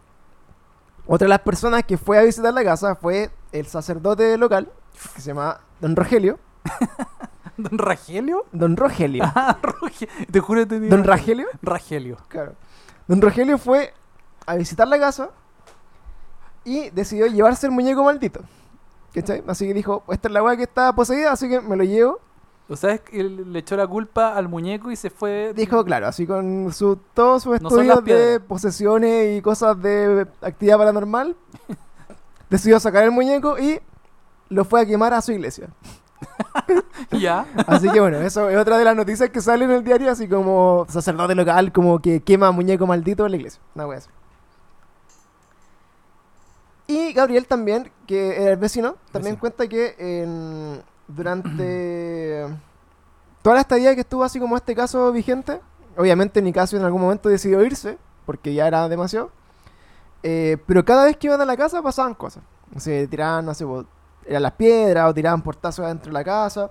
[1.06, 4.70] otra de las personas que fue a visitar la casa fue el sacerdote local,
[5.14, 6.38] que se llama Don Rogelio.
[7.56, 8.46] ¿Don Ragelio?
[8.52, 9.24] Don Rogelio.
[9.34, 10.78] Ah, Roge- Te juro que.
[10.80, 11.46] Don Ragelio.
[11.62, 12.16] Ragelio.
[12.28, 12.54] Claro.
[13.08, 13.92] Don Rogelio fue
[14.46, 15.30] a visitar la casa
[16.64, 18.40] y decidió llevarse el muñeco maldito.
[19.12, 19.42] ¿Cachai?
[19.48, 22.20] Así que dijo, esta es la weá que está poseída, así que me lo llevo.
[22.70, 25.52] O sea, es que le echó la culpa al muñeco y se fue.
[25.54, 30.78] Dijo, claro, así con su, todos sus No estudios de posesiones y cosas de actividad
[30.78, 31.36] paranormal,
[32.48, 33.80] decidió sacar el muñeco y
[34.48, 35.68] lo fue a quemar a su iglesia.
[37.18, 37.46] Ya.
[37.66, 40.28] Así que bueno, eso es otra de las noticias que sale en el diario, así
[40.28, 43.60] como sacerdote local, como que quema muñeco maldito en la iglesia.
[43.74, 44.08] Una wea así.
[46.86, 49.40] Y Gabriel también, que era el vecino, también Vecino.
[49.40, 50.82] cuenta que en-
[51.14, 52.46] durante
[53.42, 55.60] toda la estadía que estuvo así como este caso vigente,
[55.96, 59.30] obviamente Nicasio en algún momento decidió irse, porque ya era demasiado,
[60.22, 62.42] eh, pero cada vez que iban a la casa pasaban cosas.
[62.76, 63.64] Se tiraban, no sé,
[64.26, 66.70] eran las piedras o tiraban portazos adentro de la casa.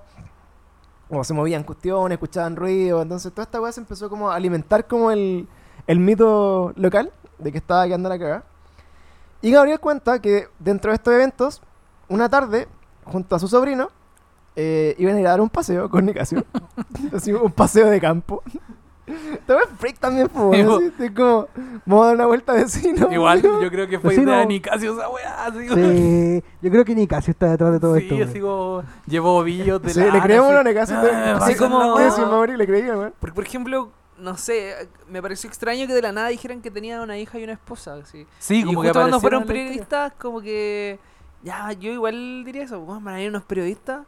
[1.09, 3.01] O se movían cuestiones, escuchaban ruido.
[3.01, 5.47] Entonces toda esta weá se empezó como a alimentar como el,
[5.87, 8.43] el mito local de que estaba quedando la cagada.
[9.41, 11.61] Y Gabriel cuenta que dentro de estos eventos,
[12.09, 12.67] una tarde,
[13.05, 13.89] junto a su sobrino,
[14.55, 16.43] eh, iban a ir a dar un paseo con Nicasio.
[17.13, 18.43] Así, un paseo de campo.
[19.47, 20.51] Ves freak también, Sí, po.
[20.53, 21.47] Así, como,
[21.85, 23.11] vamos a dar una vuelta vecino.
[23.11, 25.45] Igual, yo creo que fue idea de Nicasio esa weá.
[25.45, 28.15] Así, Sí, yo creo que ni casi está detrás de todo sí, esto.
[28.15, 28.27] güey.
[28.29, 30.59] así como llevó ovillos de Sí, lana, le creemos así.
[30.59, 30.95] a Nicasio.
[31.01, 32.21] Ah, así como- la Sí, sí,
[32.57, 33.11] le.
[33.19, 34.75] Porque, por ejemplo, no sé,
[35.09, 37.95] me pareció extraño que de la nada dijeran que tenía una hija y una esposa.
[37.95, 38.27] Así.
[38.37, 40.99] Sí, y como justo que cuando fueron la periodistas, como que.
[41.41, 42.79] Ya, yo igual diría eso.
[42.81, 44.01] Bueno, van a ir unos periodistas,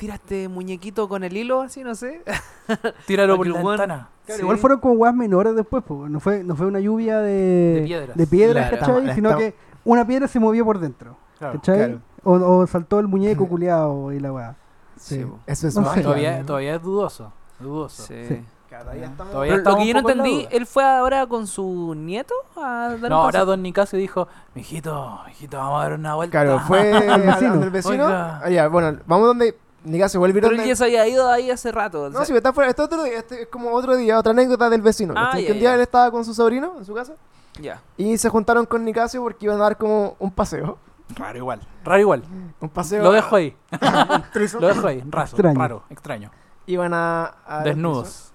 [0.00, 2.22] tira este muñequito con el hilo, así, no sé.
[3.06, 4.08] Tíralo por la el weón- ventana.
[4.24, 4.42] Claro, Sí.
[4.42, 6.08] Igual fueron como weas menores después, po.
[6.08, 8.16] no fue, no fue una lluvia de, De piedras.
[8.16, 8.80] de piedras, Claro.
[8.80, 8.94] ¿cachai?
[8.96, 11.54] Estamos- Sino estamos- que una piedra se movió por dentro, Claro.
[11.54, 11.76] ¿cachai?
[11.76, 12.00] claro.
[12.24, 14.56] O, o saltó el muñeco culiado y la weá.
[14.96, 15.88] Sí, eso es No sé.
[15.88, 16.02] magia.
[16.02, 17.32] Todavía, todavía es dudoso.
[17.58, 18.02] Dudoso.
[18.04, 18.24] Sí.
[18.26, 18.44] Sí.
[18.70, 22.90] Todavía estamos- Todavía lo que yo no entendí, él fue ahora con su nieto a
[22.90, 23.44] dar No, un ahora.
[23.44, 26.40] Don Nicasio dijo, mijito, mijito, vamos a dar una vuelta.
[26.42, 27.70] Claro, fue al vecino.
[27.70, 28.04] vecino.
[28.06, 28.40] Oiga.
[28.44, 31.28] Ah, ya, bueno, vamos donde Nicasio vuelve a ir Pero él ya se había ido
[31.30, 32.02] ahí hace rato.
[32.02, 34.32] o No, sea, si está fuera, este otro día, este es como otro día, otra
[34.32, 35.14] anécdota del vecino.
[35.16, 35.74] Ah, ya, que un día ya.
[35.76, 37.14] él estaba con su sobrino en su casa
[37.60, 37.80] ya.
[37.96, 40.78] y se juntaron con Nicasio porque iban a dar como un paseo.
[41.16, 41.60] Raro igual.
[41.84, 42.22] Raro igual.
[42.60, 43.02] Un paseo.
[43.02, 43.56] Lo dejo ahí.
[44.60, 45.02] Lo dejo ahí.
[45.08, 45.58] Raso, Extraño.
[45.58, 46.30] raro, extraño.
[46.66, 47.34] Iban a.
[47.46, 48.32] a- Desnudos.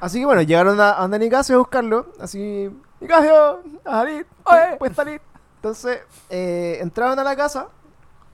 [0.00, 2.06] Así que bueno, llegaron a, a donde Nicasio a buscarlo.
[2.20, 4.76] Así, Nicasio, a salir, Oye.
[4.78, 5.20] puedes salir.
[5.56, 7.68] Entonces, eh, entraron a la casa,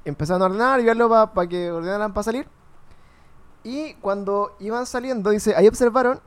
[0.04, 2.46] empezaron a ordenar y verlo para que ordenaran para salir.
[3.62, 6.20] Y cuando iban saliendo, dice, ahí observaron,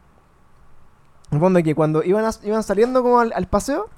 [1.31, 3.89] en el fondo que cuando iban, a- iban saliendo como al, al paseo,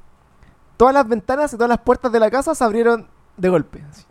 [0.77, 3.07] todas las ventanas y todas las puertas de la casa se abrieron
[3.37, 3.83] de golpe.
[3.89, 4.05] Así.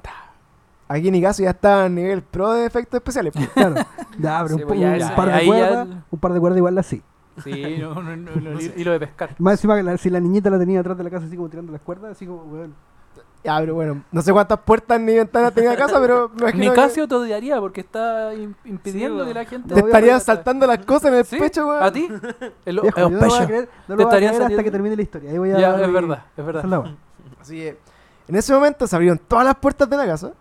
[0.87, 3.33] Aquí Nicasio ya está a nivel pro de efectos especiales.
[3.35, 3.48] pues.
[3.55, 3.74] Claro.
[4.18, 6.33] Ya, pero Sí, un, pues ya un esa- par de ya cuerdas, el- un par
[6.35, 7.03] de cuerdas igual así.
[7.42, 9.35] Sí, no, no, no, no, hilo de pescar.
[9.38, 11.48] Más encima que la- si la niñita la tenía atrás de la casa así como
[11.48, 12.74] tirando las cuerdas, así como, weón.
[13.44, 16.72] Ya, pero bueno, no sé cuántas puertas ni ventanas tenía la casa, pero me imagino
[16.72, 19.68] que Nicasio te odiaría porque está im- impidiendo Sí, que la gente...
[19.74, 21.38] te No, estaría vaya- saltando las cosas en el ¿Sí?
[21.38, 21.83] pecho, weón.
[21.83, 22.09] ¿A ti?
[22.64, 23.46] El, Viejo, el yo no lo voy a pecho.
[23.46, 25.30] creer, no Te estaría hasta que termine la historia.
[25.30, 26.64] Ahí voy a Ya, es mi- verdad, es verdad.
[26.85, 26.94] weá.
[27.40, 27.78] Así que
[28.28, 30.33] en ese momento se abrieron todas las puertas de la casa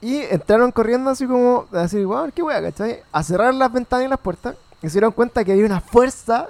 [0.00, 3.02] y entraron corriendo así como a decir, wow, qué wea, ¿cachai?
[3.12, 6.48] A cerrar las ventanas y las puertas y se dieron cuenta que había una fuerza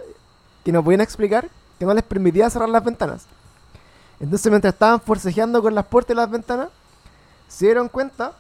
[0.64, 1.46] que no podían explicar
[1.78, 3.26] que no les permitía cerrar las ventanas.
[4.20, 6.68] Entonces mientras estaban forcejeando con las puertas y las ventanas,
[7.48, 8.32] se dieron cuenta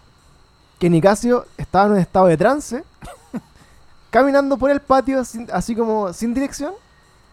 [0.78, 2.84] que Nicasio estaba en un estado de trance,
[4.10, 6.72] caminando por el patio sin- así como sin dirección,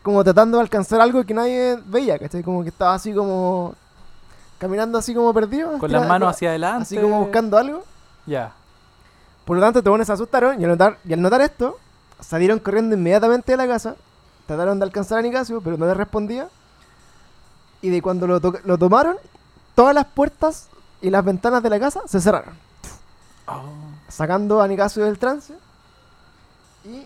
[0.01, 2.43] como tratando de alcanzar algo que nadie veía, ¿cachai?
[2.43, 3.73] Como que estaba así como
[4.60, 5.77] caminando así como perdido.
[5.79, 6.84] Con las manos hacia adelante.
[6.84, 7.84] Así como buscando algo.
[8.25, 8.53] Ya.
[9.45, 11.77] Por lo tanto, todos se asustaron y al, notar, y al notar esto,
[12.19, 13.95] salieron corriendo inmediatamente de la casa.
[14.47, 16.47] Trataron de alcanzar a Nicasio, pero no les respondía.
[17.84, 19.17] Y de cuando lo, to- lo tomaron,
[19.76, 20.69] todas las puertas
[21.02, 22.56] y las ventanas de la casa se cerraron.
[23.46, 23.62] Oh.
[24.10, 25.54] Sacando a Nicasio del trance.
[26.86, 27.06] Y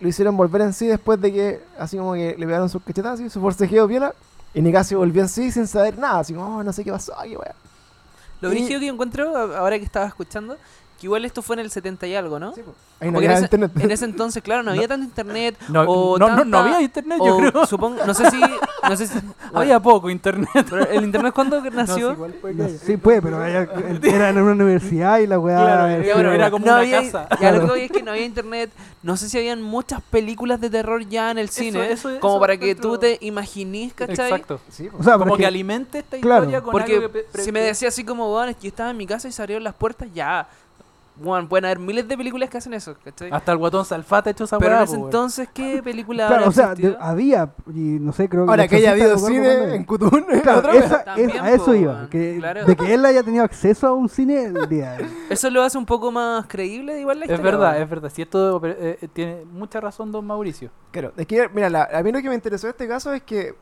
[0.00, 3.20] lo hicieron volver en sí después de que, así como que le pegaron sus cachetadas
[3.20, 4.14] y su forcejeo viola.
[4.54, 6.20] Y Nicasio volvió en sí sin saber nada.
[6.20, 7.54] Así como, oh, no sé qué pasó, qué wea.
[8.40, 10.56] Lo brígido que encuentro, ahora que estaba escuchando,
[10.98, 12.52] que igual esto fue en el 70 y algo, ¿no?
[12.54, 12.74] Sí, po.
[13.00, 13.70] Ahí no Porque en había ese, internet.
[13.78, 15.56] en ese entonces, claro, no había tanto internet.
[15.68, 17.66] No, o no, no, no tanta- había internet, yo creo.
[17.66, 18.40] Supongo, no sé si.
[18.40, 19.18] No sé si
[19.54, 20.48] Había poco internet.
[20.68, 22.16] pero el internet cuando nació.
[22.16, 23.68] No, sí, puede, pero era,
[24.02, 25.56] era en una universidad y la weá.
[25.60, 27.28] Claro, sí, ya, bueno, era como una había, casa.
[27.30, 27.60] Ya lo Claro.
[27.60, 28.70] que voy es que no había internet.
[29.04, 31.92] No sé si habían muchas películas de terror ya en el cine.
[31.92, 34.32] eso- como eso para que tú te imaginís, ¿cachai?
[34.32, 34.60] Exacto.
[34.68, 34.88] Sí.
[34.98, 37.52] O sea, Como que que- alimente esta claro, historia con Porque algo que pre- si
[37.52, 39.62] me decía así como, bueno, es que yo estaba en mi casa y se abrieron
[39.62, 40.48] las puertas, ya.
[41.20, 43.30] Bueno, pueden haber miles de películas que hacen eso, ¿cachai?
[43.32, 46.48] Hasta el guatón Salfate ha hecho esa Pero en ese entonces, ¿qué película Claro, habrá
[46.48, 48.50] o sea, de- había, y no sé, creo que.
[48.50, 52.08] Ahora que haya habido cine en Cutún, Claro, esa- También, es- a eso iba.
[52.08, 52.64] Que, Claro.
[52.64, 54.96] De que él haya tenido acceso a un cine el día.
[55.28, 57.50] Eso lo hace un poco más creíble, igual la Es historia.
[57.52, 57.82] verdad, weón.
[57.82, 58.12] es verdad.
[58.14, 60.70] Si esto eh, eh, tiene mucha razón, don Mauricio.
[60.90, 63.22] Claro, es que, mira, la- a mí lo que me interesó de este caso es
[63.22, 63.54] que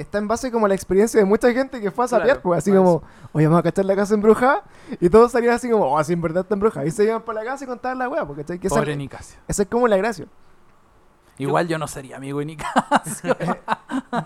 [0.00, 2.42] está en base como a la experiencia de mucha gente que fue a sapear, Claro,
[2.42, 4.64] pues así como, oye, vamos a cachar la casa embrujada,
[5.00, 7.34] y todos salían así como, oh, sí, en verdad está embrujada, y se iban por
[7.34, 9.38] la casa y contaban la weá, porque que esa, Pobre Nicasio.
[9.46, 10.26] esa es como la gracia.
[11.38, 13.34] Igual yo no sería amigo de Nicasio.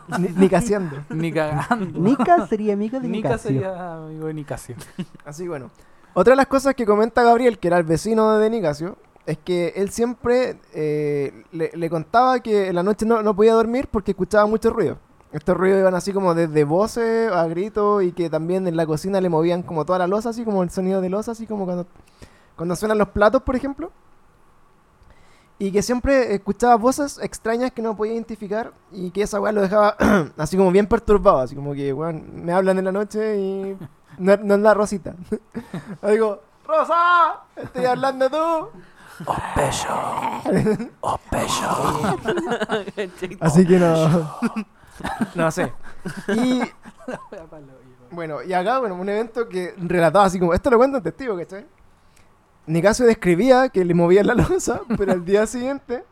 [0.19, 0.97] Ni, ni caseando.
[1.11, 2.01] ni cagando.
[2.01, 3.51] Nika sería amigo de Nica Nicasio.
[3.51, 4.77] sería amigo de Nicasio.
[5.25, 5.71] Así bueno.
[6.15, 9.75] Otra de las cosas que comenta Gabriel, que era el vecino de Nicasio, es que
[9.77, 14.11] él siempre eh, le, le contaba que en la noche no, no podía dormir porque
[14.11, 14.99] escuchaba mucho ruido.
[15.35, 19.21] Estos ruidos iban así como desde voces a gritos y que también en la cocina
[19.21, 21.89] le movían como toda la losa, así como el sonido de losa, así como cuando,
[22.55, 23.91] cuando suenan los platos, por ejemplo.
[25.59, 29.63] Y que siempre escuchaba voces extrañas que no podía identificar y que esa weá lo
[29.63, 29.97] dejaba
[30.37, 33.77] así como bien perturbado, así como que, weón, me hablan en la noche y
[34.19, 35.17] no, no es la Rosita.
[36.01, 38.69] O digo, Rosa, estoy hablando tú.
[43.41, 44.31] Así que no.
[45.35, 45.73] no sé.
[46.29, 46.61] Y
[48.11, 51.37] bueno, y acá, bueno, un evento que relataba así como, esto lo cuenta un testigo,
[51.37, 51.67] ¿cachai?
[52.67, 56.05] Nicasio describía que le movían la losa, pero al día siguiente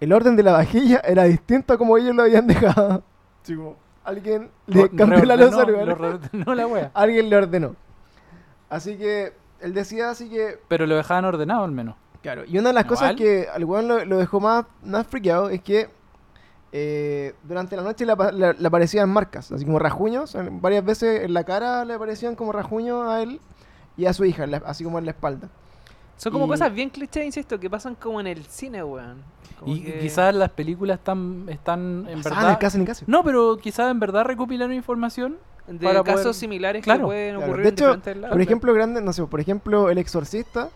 [0.00, 3.02] el orden de la vajilla era distinto a como ellos lo habían dejado.
[3.46, 6.90] Como, alguien le cambió la losa reordenó la wea.
[6.94, 7.76] Alguien le ordenó.
[8.68, 11.96] Así que él decía así que Pero lo dejaban ordenado al menos.
[12.22, 15.50] Claro, y una de las cosas que al weón lo, lo dejó más, más friqueado
[15.50, 15.88] es que
[16.72, 20.34] eh, durante la noche le, apa- le- le aparecían marcas, así como rajuños.
[20.34, 23.40] en- varias veces en la cara le aparecían como rajuños a él
[23.96, 25.48] y a su hija, en la- así como en la espalda.
[26.16, 29.22] Son como Y- cosas bien cliché, insisto, que pasan como en el cine, weón.
[29.60, 32.58] Como Y que- quizás las películas están, están en Ah, en verdad...
[32.58, 33.04] caso Nicasio.
[33.08, 35.36] No, pero quizás en verdad recopilaron información.
[35.68, 38.32] de para casos poder- similares Claro, que pueden Claro, ocurrir De en hecho, diferentes lados.
[38.32, 40.70] por ejemplo, grande, no sé, por ejemplo, El Exorcista,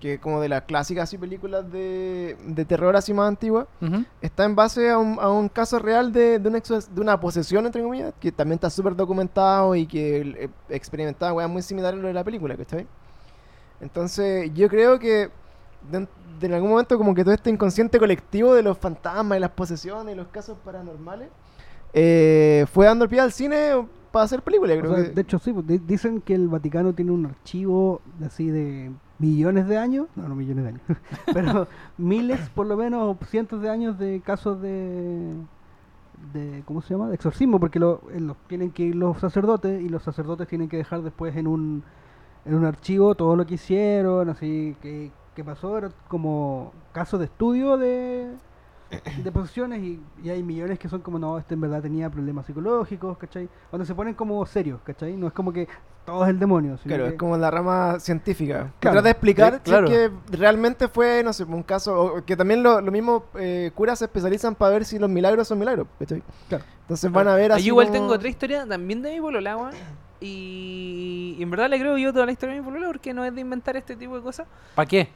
[0.00, 4.04] que como de las clásicas así películas de, de terror así más antiguas, Ujú.
[4.20, 7.64] está en base a un, a un caso real de, de, una de una posesión,
[7.66, 12.02] entre comillas, que también está súper documentado y que eh, experimentaba weas muy similares a
[12.02, 12.86] lo de la película, ¿cachai?
[13.80, 15.30] Entonces, yo creo que
[15.90, 16.08] de,
[16.40, 19.50] de en algún momento como que todo este inconsciente colectivo de los fantasmas y las
[19.50, 21.28] posesiones y los casos paranormales
[21.92, 25.10] eh, fue dando el pie al cine para hacer películas, O creo sea, que...
[25.10, 29.66] de hecho, sí, pues, di- dicen que el Vaticano tiene un archivo así de millones
[29.66, 30.82] de años, no, no millones de años,
[31.32, 35.32] pero miles, por lo menos, cientos de años de casos de,
[36.32, 37.08] de ¿cómo se llama?
[37.08, 40.76] De exorcismo, porque lo, eh, tienen que ir los sacerdotes y los sacerdotes tienen que
[40.76, 41.82] dejar después en un,
[42.44, 47.26] en un archivo todo lo que hicieron, así que, que pasó, era como caso de
[47.26, 48.30] estudio de,
[49.22, 52.46] de posesiones y, y hay millones que son como, no, este en verdad tenía problemas
[52.46, 53.48] psicológicos, ¿cachai?
[53.72, 55.16] Donde se ponen como serios, ¿cachai?
[55.16, 55.66] No es como que
[56.04, 56.76] todo es el demonio.
[56.78, 58.72] sino Claro, que- es como la rama científica.
[58.78, 58.94] Que Claro.
[58.94, 59.86] trata de explicar Sí, si claro.
[59.88, 62.00] es que realmente fue, no sé, un caso.
[62.00, 65.48] o que también lo, lo mismo eh, curas se especializan para ver si los milagros
[65.48, 65.88] son milagros.
[65.98, 66.22] ¿cachai?
[66.48, 66.64] Claro.
[66.82, 67.62] Entonces van a ver así.
[67.64, 69.72] Yo igual como- tengo otra historia también de mi polola, weón.
[70.20, 73.24] Y, y en verdad le creo yo toda la historia de mi polola porque no
[73.24, 74.46] es de inventar este tipo de cosas.
[74.74, 75.08] ¿Para qué?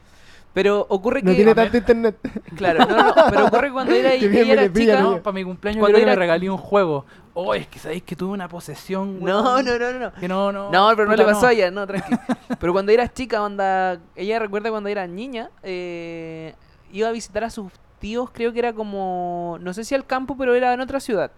[0.53, 1.35] Pero ocurre No que.
[1.35, 2.17] tiene a ver, tanto internet.
[2.57, 5.01] Claro, no, no, pero ocurre que cuando era, ella era pilla, chica.
[5.01, 5.11] ¿no?
[5.11, 7.05] No, para mi cumpleaños Cuando era- me regalé un juego.
[7.33, 9.99] Oh, es que sabéis que tuve una posesión, No, no, no, no.
[9.99, 10.13] no.
[10.13, 10.69] Que no, no.
[10.69, 12.13] No, pero no le pasó a ella, no, tranqui.
[12.59, 16.53] Pero cuando era chica, onda, ella recuerda cuando era niña, eh,
[16.91, 20.35] iba a visitar a sus tíos, creo que era como, no sé si al campo,
[20.37, 21.31] pero era en otra ciudad.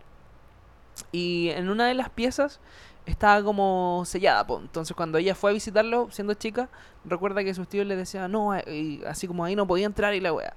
[1.12, 2.60] Y en una de las piezas
[3.06, 4.60] estaba como sellada, po.
[4.60, 6.70] entonces cuando ella fue a visitarlo, siendo chica,
[7.06, 10.14] recuerda que sus tíos le decían, no, eh, y así como ahí no podía entrar
[10.14, 10.56] y la wea.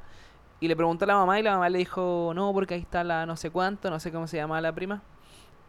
[0.61, 3.05] Y le preguntó a la mamá y la mamá le dijo, no, porque ahí está
[3.05, 5.03] la no sé cuánto, no sé cómo se llama la prima.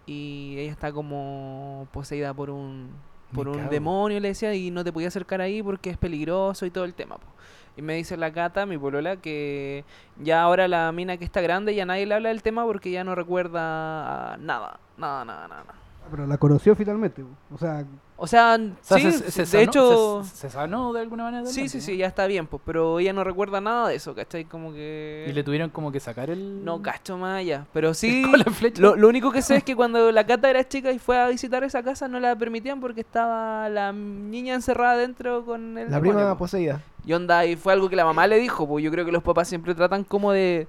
[0.05, 2.91] Y ella está como poseída por un
[3.33, 3.69] por Me un cago.
[3.69, 6.93] demonio, le decía, y no te podía acercar ahí porque es peligroso y todo el
[6.93, 7.17] tema.
[7.17, 7.27] po.
[7.75, 9.83] Y me dice la Cata, mi polola, que
[10.17, 13.03] ya ahora la mina que está grande ya nadie le habla del tema porque ya
[13.03, 15.65] no recuerda nada, nada, nada, nada.
[16.09, 17.23] Pero la conoció finalmente.
[17.53, 20.23] O sea, O sea, O sea, sí, se, se de sanó- hecho...
[20.23, 21.45] Se, se sanó de alguna manera.
[21.45, 21.83] Sí, sí, ¿no?
[21.83, 24.45] sí, ya está bien, pues, pero ella no recuerda nada de eso, ¿cachai?
[24.45, 25.27] Como que...
[25.29, 26.65] Y le tuvieron como que sacar el.
[26.65, 28.23] No cacho más allá, pero sí...
[28.23, 28.81] Con la flecha.
[28.81, 31.27] Lo, lo único que sé es que cuando la Cata era chica y fue a
[31.27, 35.97] visitar esa casa no la permitían porque estaba la niña encerrada dentro con el La
[35.97, 36.39] demonio, prima po.
[36.39, 36.81] poseída.
[37.05, 39.23] Y onda, y fue algo que la mamá le dijo, pues yo creo que los
[39.23, 40.67] papás siempre tratan como de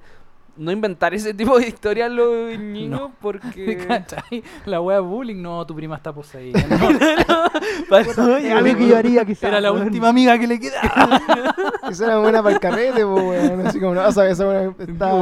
[0.59, 3.13] no inventar ese tipo de historias a los niños No.
[3.21, 3.77] porque...
[3.87, 4.43] ¿Cachai?
[4.67, 6.61] La wea bullying, no, tu prima está poseída.
[6.69, 7.45] no.
[7.89, 9.45] Pasó, es algo que yo haría quizás.
[9.45, 11.21] Era la última amiga que le quedaba.
[11.91, 13.67] Esa era buena para el carrete, po, weón.
[13.67, 15.13] Así como, no, o sea, esa weón está,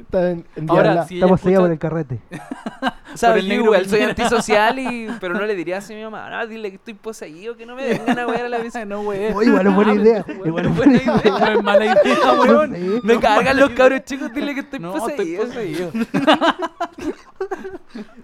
[0.00, 1.06] está en, en Ahora, diabla.
[1.06, 2.20] si ella Estamos sellados por escucha- el carrete.
[3.20, 6.28] Por el negro igual soy antisocial, y, pero no le diría así a mi mamá,
[6.30, 8.74] no, dile que estoy poseído, que no me vengan a wear a la vez.
[8.86, 9.34] no, weón.
[9.34, 10.24] Oh, igual es buena Ah, idea.
[10.28, 11.20] Igual weón, es buena idea.
[11.24, 12.76] No es mala idea, weón.
[13.02, 15.42] Me cargan los cabros chicos, dile que estoy No, poseído.
[15.44, 15.90] estoy poseído.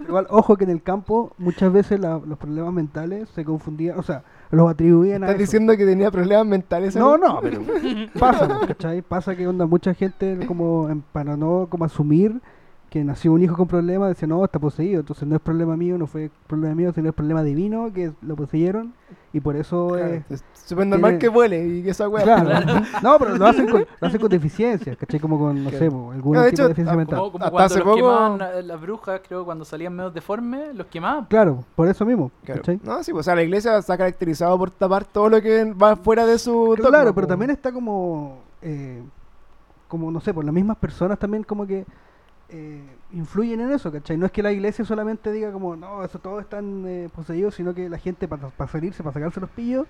[0.07, 4.03] Igual, ojo que en el campo muchas veces la- los problemas mentales se confundían, o
[4.03, 6.97] sea, los atribuían a ¿Estás diciendo que tenía problemas mentales?
[6.97, 7.61] No, no, pero
[8.19, 9.03] pasa, ¿cachai?
[9.03, 12.41] Pasa que onda mucha gente como en- para no como asumir
[12.91, 15.97] que nació un hijo con problemas, dice, no, está poseído, entonces no es problema mío,
[15.97, 18.93] no fue problema mío, sino es problema divino, que lo poseyeron,
[19.33, 20.31] y por eso Claro, es...
[20.33, 22.25] es súper normal tiene- que vuele y que esa weá.
[22.25, 22.51] Claro,
[23.03, 25.21] no, pero lo hacen con, lo hacen con deficiencias, ¿cachai?
[25.21, 25.93] Como con, no sé, Claro.
[25.93, 27.19] po, algún No, de tipo hecho, de deficiencia ah, mental.
[27.21, 30.87] Como, como Hasta hace los poco- quemaban las brujas, creo, cuando salían medio deformes, los
[30.89, 31.27] quemaban.
[31.27, 32.61] Claro, por eso mismo, Claro.
[32.63, 32.81] ¿cachai?
[32.83, 35.95] No, sí, pues, o sea, la iglesia está caracterizado por tapar todo lo que va
[35.95, 37.33] fuera de su dogma, Claro, pero po.
[37.35, 39.01] también está como, eh,
[39.87, 41.85] como no sé, por las mismas personas también como que
[42.53, 42.81] eh,
[43.13, 44.17] influyen en eso, ¿cachai?
[44.17, 47.75] No es que la iglesia solamente diga como, no, eso todos están eh, poseídos, sino
[47.75, 49.87] que la gente para salirse, para sacarse los pillos,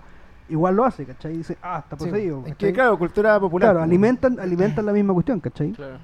[0.49, 1.33] igual lo hace, ¿cachai?
[1.33, 2.43] Y dice, ah, está Sí, poseído.
[2.45, 3.71] es que, claro, cultura popular.
[3.71, 5.71] Claro, alimentan, alimentan la misma cuestión, ¿cachai?
[5.71, 5.97] Claro.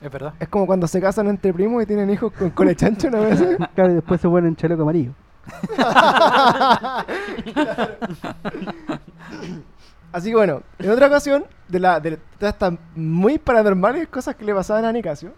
[0.00, 0.34] Es verdad.
[0.40, 3.40] Es como cuando se casan entre primos y tienen hijos con cole chancho una vez.
[3.74, 5.12] Claro, y después se ponen chaleco amarillo.
[10.12, 14.54] Así que bueno, en otra ocasión, de, la, de estas muy paranormales cosas que le
[14.54, 15.32] pasaban a Nicasio,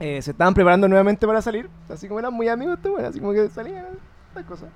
[0.00, 1.70] eh, se estaban preparando nuevamente para salir.
[1.88, 3.86] Así como eran muy amigos, bueno, así como que salían
[4.28, 4.68] estas cosas.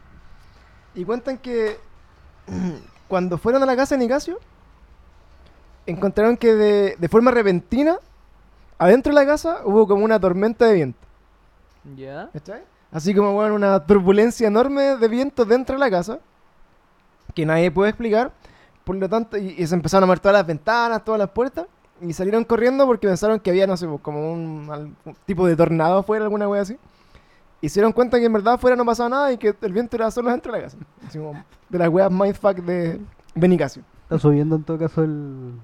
[0.94, 1.78] Y cuentan que
[3.08, 4.38] cuando fueron a la casa de Nicasio,
[5.84, 7.98] encontraron que de, de forma repentina,
[8.78, 10.98] adentro de la casa hubo como una tormenta de viento.
[11.96, 12.30] ¿Ya?
[12.32, 12.62] ¿Cachai?
[12.92, 16.20] Así como, bueno, una turbulencia enorme de viento dentro de la casa,
[17.34, 18.32] que nadie puede explicar.
[18.86, 21.66] Por lo tanto, y, y se empezaron a mover todas las ventanas, todas las puertas,
[22.00, 26.24] y salieron corriendo porque pensaron que había, no sé, como un, tipo de tornado afuera,
[26.24, 26.76] alguna wea así.
[27.60, 29.96] Y se dieron cuenta que en verdad afuera no pasaba nada y que el viento
[29.96, 30.76] era solo dentro de la casa.
[31.06, 33.00] Así como de las weas mindfuck de
[33.34, 33.82] Benicasio.
[34.04, 35.54] Está subiendo en todo caso el,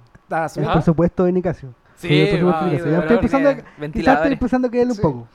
[0.57, 1.75] el presupuesto de Nicasio.
[2.03, 5.01] Sí, de sí, estoy a- Quizás estoy empezando a creerle Sí.
[5.05, 5.29] un poco.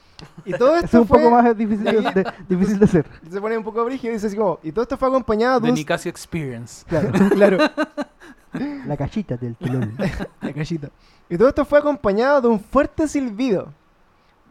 [0.46, 3.06] Y todo Es esto un poco fue- más difícil de, de- difícil de hacer.
[3.30, 4.60] Se pone un poco brígido y dice así como...
[4.64, 5.76] Y todo esto fue acompañado de The un...
[5.76, 6.86] Nicasio Experience.
[6.88, 7.58] Claro, Claro.
[8.86, 9.96] la cachita del telón.
[10.42, 10.90] La callita.
[11.30, 13.72] Y todo esto fue acompañado de un fuerte silbido.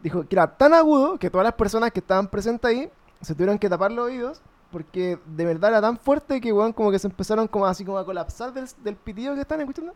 [0.03, 2.89] Dijo que era tan agudo que todas las personas que estaban presentes ahí
[3.21, 4.41] se tuvieron que tapar los oídos
[4.71, 7.97] porque de verdad era tan fuerte que weón, como que se empezaron como así como
[7.97, 9.93] a colapsar del, del pitido que estaban escuchando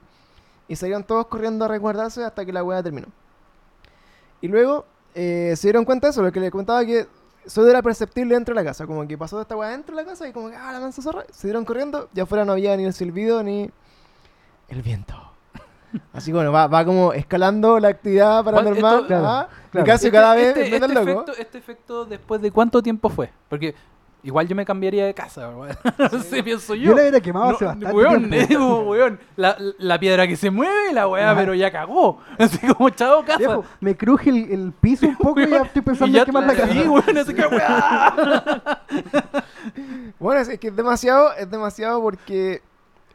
[0.68, 3.08] y salieron todos corriendo a resguardarse hasta que la weá terminó.
[4.42, 4.86] Y luego
[5.16, 7.08] eh, se dieron cuenta de eso, lo que le contaba que
[7.46, 10.10] solo era perceptible dentro de la casa, como que pasó esta weá dentro de la
[10.10, 12.76] casa y como que ah, la mansa zorra, se dieron corriendo, ya afuera no había
[12.78, 13.70] ni el silbido ni
[14.70, 15.16] el viento.
[16.14, 18.94] Así que bueno, va, va como escalando la actividad paranormal.
[18.96, 19.50] esto- Claro, ¿ah?
[19.72, 19.86] claro.
[19.86, 21.02] Nicasio Este- cada vez este, este loco.
[21.12, 23.32] efecto, este efecto después de cuánto tiempo fue?
[23.50, 23.76] Porque
[24.24, 25.76] igual yo me cambiaría de casa, weón.
[26.12, 26.90] No sé, pienso yo.
[26.92, 28.54] Yo la hubiera quemado No, hace bastante weón, tiempo.
[28.84, 31.40] eh, weón, la, la piedra que se mueve, la weá, Ajá.
[31.40, 32.20] pero ya cagó.
[32.38, 33.38] Así como, chao, casa.
[33.40, 36.54] Viejo, me cruje el, el piso un poco y ya estoy pensando en quemar la
[36.56, 36.74] casa.
[36.74, 38.82] Sí, weón, así que weá.
[40.20, 42.62] Bueno, es, es que es demasiado, es demasiado porque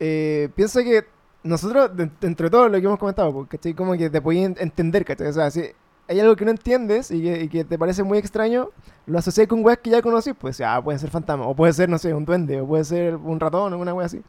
[0.01, 1.05] eh, piensa que
[1.43, 3.75] nosotros, de- entre todo lo que hemos comentado, pues, ¿cachai?
[3.75, 5.29] Como que te podías en- entender, ¿cachai?
[5.29, 5.63] O sea, si
[6.09, 8.71] hay algo que no entiendes y que, y que te parece muy extraño,
[9.07, 11.89] lo asocias con weas que ya conocís, pues, ah, puede ser fantasma, o puede ser,
[11.89, 14.23] no sé, un duende, o puede ser un ratón, o una wea así.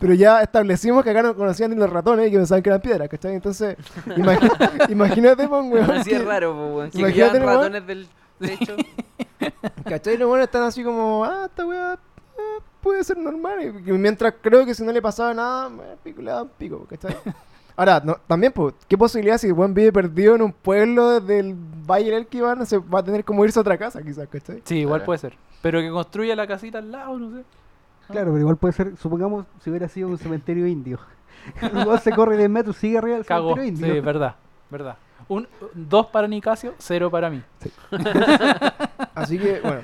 [0.00, 2.80] Pero ya establecimos que acá no conocían ni los ratones y que pensaban que eran
[2.80, 3.34] piedras, ¿cachai?
[3.34, 3.76] Entonces,
[4.16, 6.90] imagi- imagínate, pues, weón, Así que- es raro, po, weón.
[6.90, 7.58] Que Imagínate, quedan weón.
[7.58, 8.08] ratones del
[8.38, 8.76] techo.
[9.84, 10.16] ¿Cachai?
[10.16, 13.82] Los buenos están así como, ah, esta weá eh, puede ser normal.
[13.84, 17.14] Y mientras creo que si no le pasaba nada, eh, pico, le daban pico, ¿cachai?
[17.76, 21.54] Ahora, no, también, pues, ¿qué posibilidad si el buen vive perdido en un pueblo del
[21.54, 24.60] Valle del Kivan se va a tener como irse a otra casa, quizás, ¿cachai?
[24.64, 25.06] Sí, igual Claro.
[25.06, 25.36] puede ser.
[25.62, 27.44] Pero que construya la casita al lado, no sé.
[28.08, 30.98] Claro, pero igual puede ser, supongamos, si hubiera sido un cementerio indio.
[31.72, 33.54] Luego se corre 10 metros, sigue arriba del Cagó.
[33.54, 34.02] cementerio Sí, indio.
[34.02, 34.36] verdad,
[34.70, 34.96] verdad.
[35.28, 37.42] Un, dos para Nicasio, cero para mí.
[39.14, 39.82] Así que, bueno.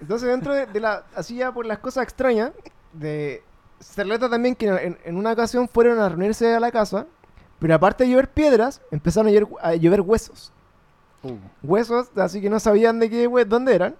[0.00, 1.04] Entonces, dentro de, de la.
[1.14, 2.52] Así ya por las cosas extrañas,
[2.92, 3.42] de.
[3.78, 7.06] Se relata también que en, en una ocasión fueron a reunirse a la casa,
[7.60, 10.52] pero aparte de llover piedras, empezaron a llover, a llover huesos.
[11.62, 13.94] Huesos, así que no sabían de qué, hue- dónde eran.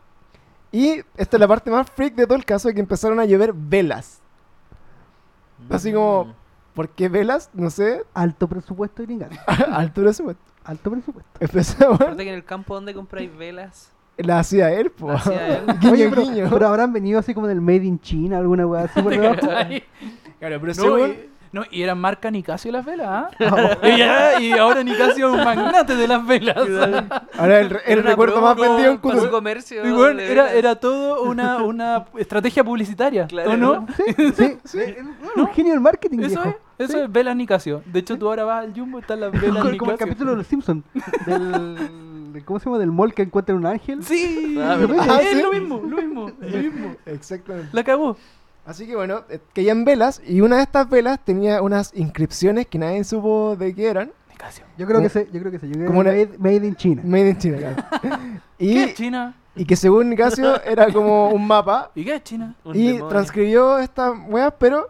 [0.73, 3.53] Y esta es la parte más freak de todo el caso, que empezaron a llover
[3.55, 4.21] velas.
[5.69, 6.33] Así como, Mm.
[6.75, 7.51] ¿por qué velas?
[7.53, 9.39] No sé, Alto presupuesto Nicasio.
[9.73, 10.43] alto presupuesto.
[10.65, 11.31] Alto presupuesto.
[11.41, 13.93] Empezó, Aparte que en el campo donde compráis velas.
[14.17, 15.09] la hacía él, po.
[15.09, 15.67] La hacía él.
[15.81, 16.49] Guiño, Oye, pero, guiño.
[16.51, 19.13] pero habrán venido así como del Made in China, alguna weá así por.
[19.13, 19.81] Claro,
[20.39, 23.31] pero No, según- y, no, y eran marca Nicasio las velas, ¿ah?
[24.41, 26.57] y, ahora Nicasio es un magnate de las velas.
[27.39, 29.31] Ahora el, Era recuerdo más vendido en Cusco.
[29.31, 29.87] comercio.
[29.87, 33.53] Y bueno, era, era todo una, una estrategia publicitaria, Claro.
[33.53, 33.87] ¿o no?
[34.37, 34.79] Sí, sí.
[34.79, 35.03] eh,
[35.37, 36.59] Un genio del marketing, Eso viejo.
[36.79, 37.83] es, eso es velas Nicasio.
[37.87, 39.99] De hecho, tú ahora vas al Jumbo y están las velas Como, como el Nicasio.
[39.99, 40.85] capítulo de los Simpsons.
[41.27, 42.43] Del.
[42.45, 42.79] ¿Cómo se llama?
[42.79, 44.05] Del mall que encuentra un ángel.
[44.05, 45.21] Sí, Ah, ¿verdad?
[45.23, 45.43] es ¿Sí?
[45.43, 46.97] lo mismo, lo mismo, lo mismo.
[47.07, 47.69] Exactamente.
[47.73, 48.17] La cagó.
[48.67, 52.79] Así que bueno, eh, caían velas y una de estas velas tenía unas inscripciones que
[52.79, 54.13] nadie supo de qué eran.
[54.29, 54.65] Nicasio.
[54.79, 55.67] Yo creo que sé, yo creo que sé.
[55.69, 57.03] Yo creo como que una- made, made in China.
[57.05, 57.77] Made in China, claro.
[58.59, 59.35] ¿Qué y, es China?
[59.57, 62.55] y que según Nicasio era como un mapa ¿Y qué es China?
[62.65, 63.09] Un y demonio.
[63.09, 64.89] transcribió estas weas, pero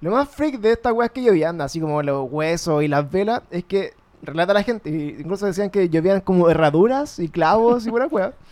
[0.00, 3.42] lo más freak de estas weas que llovían, así como los huesos y las velas,
[3.50, 7.90] es que relata la gente, y incluso decían que llovían como herraduras y clavos y
[7.90, 8.32] buenas weas.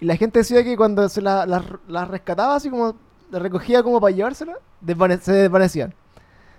[0.00, 2.94] Y la gente decía que cuando se las la, las rescataba, así como las
[3.32, 5.94] recogía como para llevárselas, desvane- se desvanecían.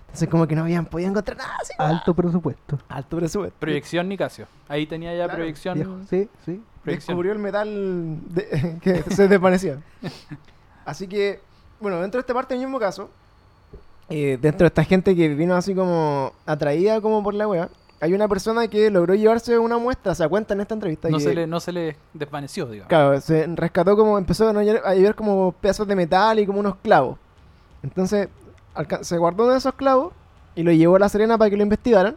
[0.06, 1.72] Entonces como que no habían podido encontrar nada así.
[1.78, 2.78] Alto presupuesto.
[2.88, 3.56] Alto presupuesto.
[3.58, 4.46] Proyección Nicasio.
[4.68, 5.74] Ahí tenía ya Claro, proyección.
[5.74, 5.98] Viejo.
[6.08, 6.62] Sí, sí.
[6.82, 7.14] proyección.
[7.16, 9.78] descubrió el metal de- que se desvanecía.
[10.84, 11.40] Así que,
[11.80, 13.10] bueno, dentro de esta parte del mismo caso,
[14.08, 17.68] eh, dentro de esta gente que vino así como atraída como por la wea,
[18.00, 21.08] hay una persona que logró llevarse una muestra, se cuenta en esta entrevista.
[21.08, 22.88] No que, se, le, no se le desvaneció, digamos.
[22.88, 27.18] Claro, se rescató como, empezó a llevar- como pedazos de metal y como unos clavos.
[27.82, 28.28] Entonces,
[29.02, 30.12] se guardó uno de esos clavos
[30.54, 32.16] y lo llevó a La Serena para que lo investigaran.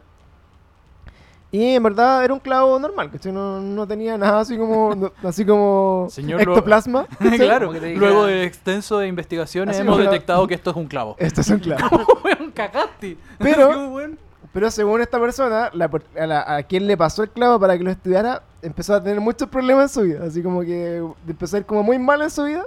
[1.51, 5.11] Y en verdad era un clavo normal, que no, no tenía nada así como no-
[5.23, 7.07] así como Señor, ectoplasma.
[7.19, 7.37] ¿cachai?
[7.39, 11.15] claro, Como luego de extenso de investigaciones Así hemos detectado que esto es un clavo.
[11.17, 12.05] Esto es un clavo.
[12.23, 13.17] Weón, cagaste.
[13.39, 14.28] Pero-.
[14.53, 15.89] Pero según esta persona, la
[16.19, 19.21] a, la- a quien le pasó el clavo para que lo estudiara, empezó a tener
[19.21, 20.25] muchos problemas en su vida.
[20.25, 22.63] Así como que empezó a ir como muy mal en su vida.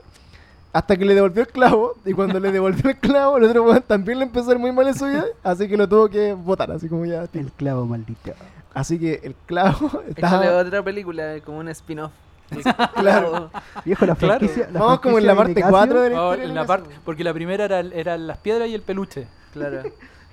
[0.73, 1.97] Hasta que le devolvió el clavo.
[2.05, 4.87] Y cuando le devolvió el clavo, el otro también le empezó a ir muy mal
[4.89, 5.25] en su vida.
[5.43, 6.71] Así que lo tuvo que botar.
[6.71, 7.27] Así como ya.
[7.27, 7.41] tío.
[7.43, 8.33] El clavo maldito.
[8.73, 10.57] Así que el clavo Échale está.
[10.59, 12.13] otra película, como un spin-off.
[12.95, 13.51] Claro.
[13.85, 14.39] Viejo, la Claro.
[14.39, 14.69] franquicia.
[14.73, 17.25] la Vamos como en la parte Nicasio, 4 de la Oh, en la parte, porque
[17.25, 19.27] la primera era, eran las piedras y el peluche.
[19.53, 19.83] Claro.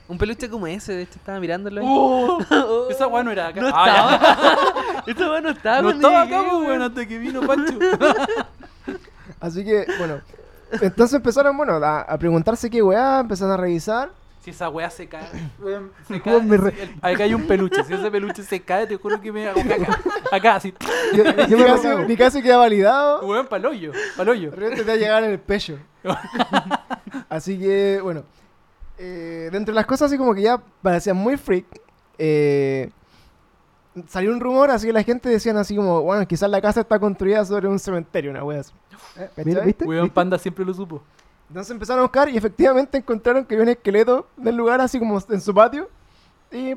[0.10, 1.80] Un peluche como ese, de hecho estaba mirándolo.
[1.82, 1.88] ahí.
[1.88, 3.62] Oh, esa weá no era acá.
[3.62, 5.04] No Ah, estaba.
[5.08, 5.82] Esta weá no estaba.
[5.84, 6.66] No estaba acá, pues, weón.
[6.68, 7.78] weón, hasta que vino Pancho.
[9.40, 10.20] Así que, bueno.
[10.82, 14.10] Entonces empezaron, bueno, a, a preguntarse qué weá, empezaron a revisar.
[14.44, 15.28] Si esa weá se cae,
[15.60, 16.42] weón, se cae.
[16.42, 17.84] me re- si el- acá hay un peluche.
[17.84, 20.00] Si ese peluche se cae, te juro que me hago caca.
[20.32, 20.74] Acá, así.
[21.14, 22.00] Yo, yo casi, recuerdo.
[22.08, 23.22] ni casi queda validado.
[23.28, 23.92] Weón, paloyo.
[24.52, 25.78] Repente te va a llegar en el pecho.
[27.30, 28.24] así que, bueno.
[29.00, 31.66] Eh, dentro de las cosas así como que ya parecían muy freak.
[32.18, 32.92] eh,
[34.08, 37.00] salió un rumor, así que la gente decían así como, bueno, quizás la casa está
[37.00, 38.74] construida sobre un cementerio, una wea así.
[39.18, 39.86] Eh, mira, ¿viste?
[39.86, 40.14] Weón, ¿Viste?
[40.14, 41.02] Panda siempre lo supo.
[41.48, 45.20] Entonces empezaron a buscar y efectivamente encontraron que había un esqueleto del lugar, así como
[45.30, 45.90] en su patio.
[46.52, 46.76] Y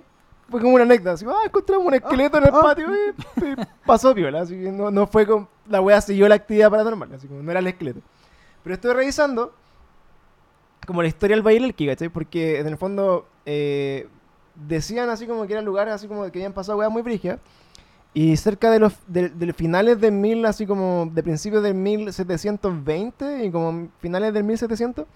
[0.48, 2.60] fue como una anécdota, así, ah, encontramos un esqueleto en el ah.
[2.60, 3.56] patio y, y
[3.86, 4.40] pasó piola.
[4.40, 5.48] Así que no, no fue con.
[5.68, 8.00] La wea siguió la actividad paranormal, así como no era el esqueleto.
[8.62, 9.54] Pero estoy revisando
[10.86, 12.08] como la historia del Valle del ¿cachai?
[12.08, 14.08] Porque en el fondo eh,
[14.54, 17.38] decían así como que eran lugares así como que habían pasado weas muy brígidas.
[18.14, 23.44] Y cerca de los de, de finales del mil, así como de principios del 1720
[23.46, 25.06] y como finales del 1700,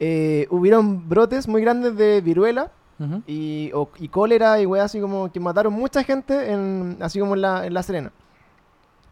[0.00, 3.22] eh, hubieron brotes muy grandes de viruela Ujú.
[3.26, 7.34] y, o- y cólera y weas así como que mataron mucha gente en, así como
[7.34, 8.10] en la, en la Serena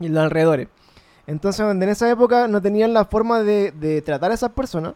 [0.00, 0.68] y en los alrededores.
[1.26, 4.94] Entonces, en esa época no tenían la forma de, de tratar a esas personas.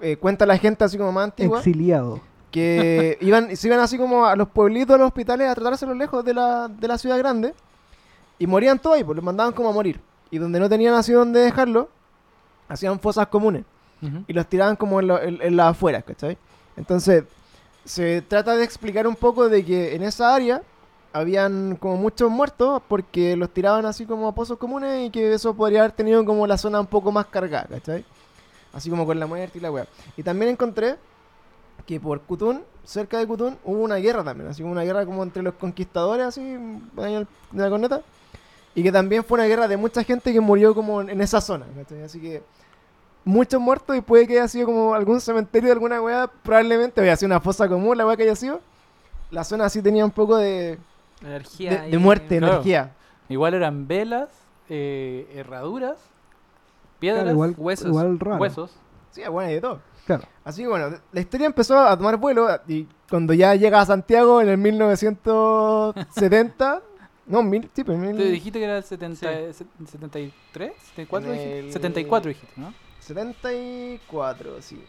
[0.00, 2.20] Eh, cuenta la gente así como más antigua Exiliado.
[2.50, 6.24] que iban, se iban así como a los pueblitos, a los hospitales a tratárselos lejos
[6.24, 7.54] de la, de la ciudad grande
[8.38, 10.00] y morían todos ahí, pues los mandaban como a morir.
[10.30, 11.88] Y donde no tenían así donde dejarlo,
[12.68, 13.64] hacían fosas comunes
[14.26, 16.36] y los tiraban como en, lo- en- en las afueras, ¿cachai?
[16.76, 17.24] Entonces,
[17.84, 20.60] se trata de explicar un poco de que en esa área
[21.12, 25.54] habían como muchos muertos porque los tiraban así como a pozos comunes y que eso
[25.54, 28.04] podría haber tenido como la zona un poco más cargada, ¿cachai?
[28.74, 29.86] Así como con la muerte y la weá.
[30.16, 30.96] Y también encontré
[31.86, 35.22] que por Cutún, cerca de Cutún, hubo una guerra también, así como una guerra como
[35.22, 38.02] entre los conquistadores, así, de la corneta.
[38.74, 41.66] Y que también fue una guerra de mucha gente que murió como en, esa zona,
[41.76, 42.02] ¿cachai?
[42.02, 42.42] Así que
[43.24, 47.16] muchos muertos y puede que haya sido como algún cementerio de alguna weá, probablemente había
[47.16, 48.60] sido una fosa común la weá que haya sido.
[49.30, 50.78] La zona así tenía un poco de,
[51.22, 51.82] Energía.
[51.82, 52.54] de, de muerte, Claro.
[52.54, 52.92] energía.
[53.28, 54.28] Igual eran velas,
[54.68, 55.96] eh, herraduras,
[57.04, 58.40] piedras, Claro, igual, huesos, igual raro.
[58.40, 58.70] huesos.
[59.10, 59.80] Sí, bueno, y de todo.
[60.06, 60.24] Claro.
[60.44, 64.40] Así que bueno, la historia empezó a tomar vuelo y cuando ya llega a Santiago
[64.40, 66.82] en el 1970,
[67.26, 69.52] no, mil, sí, pues, mil- Te dijiste que era el 70, se-
[69.86, 71.58] 73, 74 En dijiste?
[71.60, 72.74] el- 74 dijiste, ¿no?
[73.00, 74.82] 74, sí.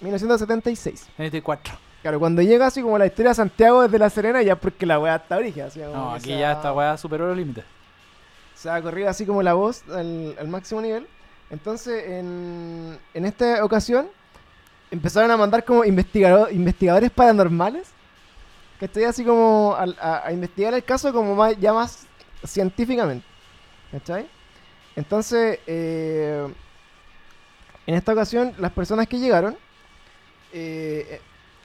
[0.00, 1.08] 1976.
[1.16, 1.74] 74.
[2.02, 4.98] Claro, cuando llega así como la historia de Santiago desde La Serena, ya porque la
[4.98, 5.66] weá está origen.
[5.92, 7.64] No, aquí ya esta weá superó los límites.
[8.62, 11.08] Se ha corrido así como la voz al, al máximo nivel.
[11.50, 14.06] Entonces, en, en esta ocasión,
[14.92, 17.88] empezaron a mandar como investigado- investigadores paranormales.
[18.78, 22.06] Que estoy así como al- a, a investigar el caso como más, ya más
[22.44, 23.26] científicamente.
[23.90, 24.28] ¿Cachai?
[24.94, 26.46] Entonces, eh,
[27.86, 29.54] en esta ocasión, las personas que llegaron
[30.52, 31.20] eh, eh,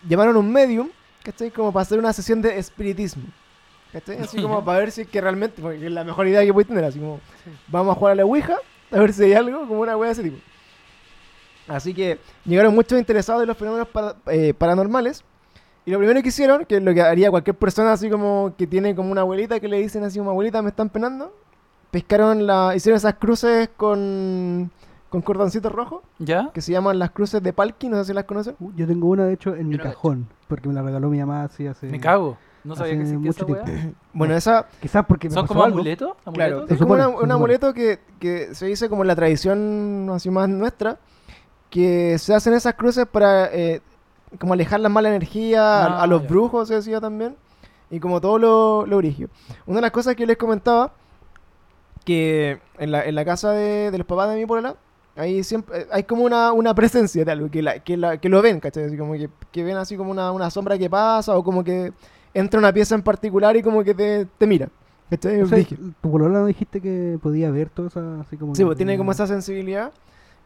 [0.10, 0.90] llamaron a un medium,
[1.24, 1.52] ¿cachai?
[1.52, 3.24] Como para hacer una sesión de espiritismo.
[4.00, 4.18] ¿Cachai?
[4.20, 6.68] Así como para ver si es que realmente, porque es la mejor idea que puedes
[6.68, 7.20] tener, así como,
[7.68, 8.58] vamos a jugar a la Ouija,
[8.92, 10.38] a ver si hay algo, como una wea de ese tipo.
[11.68, 15.24] Así que llegaron muchos interesados en los fenómenos para- eh, paranormales.
[15.86, 18.68] Y lo primero que hicieron, que es lo que haría cualquier persona así como que
[18.68, 21.34] tiene como una abuelita que le dicen así como abuelita me están penando,
[21.92, 24.70] pescaron la, hicieron esas cruces con,
[25.10, 26.52] con cordoncito rojo, ¿Ya?
[26.54, 28.56] que se llaman las cruces de Palki, no sé si las conocen.
[28.60, 31.20] Uh, Yo tengo una, de hecho, en mi no cajón, porque me la regaló mi
[31.20, 31.88] mamá así hace...
[31.88, 32.38] Me cago.
[32.68, 33.64] No sabía que existía esa weá.
[34.14, 35.78] Bueno, esa, Quizás porque me ¿Son pasó como algo.
[35.78, 36.12] amuletos?
[36.34, 36.68] claro, ¿Amuletos?
[36.68, 37.34] Se es como una- un supone.
[37.34, 40.98] amuleto que, que se dice como en la tradición así más nuestra,
[41.70, 43.82] que se hacen esas cruces para eh,
[44.40, 46.28] como alejar la mala energía a, Ah, a los ya.
[46.28, 47.36] brujos, se decía también,
[47.90, 49.30] y como todo lo, lo origio.
[49.66, 50.92] Una de las cosas que les comentaba,
[52.06, 54.76] que en la, en la casa de, de los papás de mi polola,
[55.16, 58.30] ahí siempre eh, hay como una, una presencia de algo, que, la, que, la- que
[58.30, 58.86] lo ven, ¿cachai?
[58.86, 61.92] Así como que, que ven así como una, una sombra que pasa, o como que
[62.38, 64.70] entra una pieza en particular y como que te, te mira.
[65.10, 65.42] ¿Cachai?
[65.42, 65.64] O sea,
[66.02, 68.54] tu polola no dijiste que podía ver todo eso así como...
[68.56, 69.92] Sí, pues tiene como esa sensibilidad.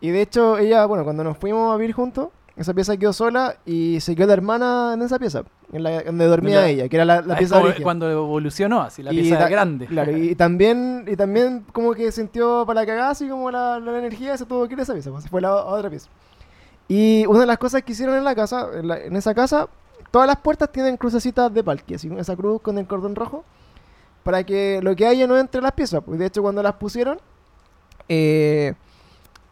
[0.02, 3.56] Y de hecho, ella, bueno, cuando nos fuimos a vivir juntos, esa pieza quedó sola
[3.66, 6.96] y se quedó la hermana en esa pieza, en la donde dormía La- ella, que
[6.96, 7.82] era la, la Ah, pieza original.
[7.84, 9.88] cuando evolucionó, así, la Y pieza ta- grande.
[9.88, 13.98] Claro, y también, y también como que sintió para la cagada, así como la, la
[13.98, 15.90] energía, se tuvo que ir a esa pieza, pues se fue a, la, a otra
[15.90, 16.08] pieza.
[16.88, 19.70] Y una de las cosas que hicieron en la casa, en, la- en esa casa,
[20.12, 23.44] todas las puertas tienen crucecitas de palqui, así, esa cruz con el cordón rojo,
[24.24, 26.04] para que lo que haya no entre las piezas.
[26.06, 27.20] Pues de hecho, cuando las pusieron,
[28.08, 28.76] eh,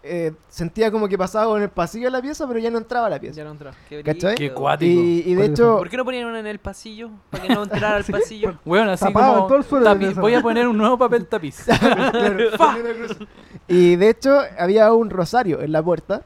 [0.01, 3.07] eh, sentía como que pasaba en el pasillo de la pieza, pero ya no entraba
[3.07, 3.37] a la pieza.
[3.37, 3.71] Ya no entró.
[3.89, 4.35] Qué ¿Cachai?
[4.35, 5.01] Qué cuático.
[5.01, 7.09] Y, y de Por hecho, ¿Por qué no ponían una en el pasillo?
[7.29, 8.57] Para que no entrara al pasillo.
[8.65, 10.15] Weón, así Tapado como en todo el tapiz.
[10.15, 11.65] Voy a poner un nuevo papel tapiz.
[13.67, 16.23] Y de hecho, había un rosario en la puerta,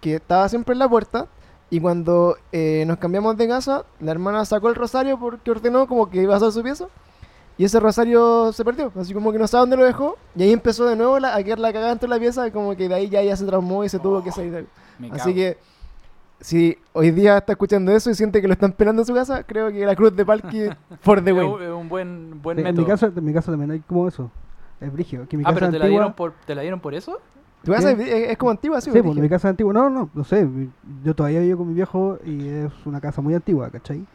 [0.00, 1.26] que estaba siempre en la puerta.
[1.68, 6.08] Y cuando eh, nos cambiamos de casa, la hermana sacó el rosario porque ordenó como
[6.08, 6.86] que iba a hacer su pieza.
[7.58, 10.16] Y ese rosario se perdió, así como que no sabe dónde lo dejó.
[10.36, 12.76] Y ahí empezó de nuevo la- a quedar la cagada dentro de la pieza, como
[12.76, 14.66] que de ahí ya, ya se traumó y se tuvo que salir.
[14.98, 15.34] Me Así cago.
[15.34, 15.58] que,
[16.38, 19.42] si hoy día está escuchando eso y siente que lo están penando en su casa,
[19.42, 20.68] creo que la cruz de Palki
[21.00, 21.46] for the win.
[21.48, 22.82] un, es un buen, buen Sí, en, método.
[22.82, 24.30] mi casa, en mi casa también hay como eso.
[24.80, 25.26] Es brigio.
[25.26, 27.18] Que mi ah, casa pero te la, dieron por, ¿te la dieron por eso?
[27.66, 29.72] Tu casa es, es- es como antigua, sí, Sí, o pues, mi casa antigua.
[29.72, 30.48] No, no, no sé.
[31.04, 34.06] Yo todavía vivo con mi viejo y es una casa muy antigua, ¿cachai?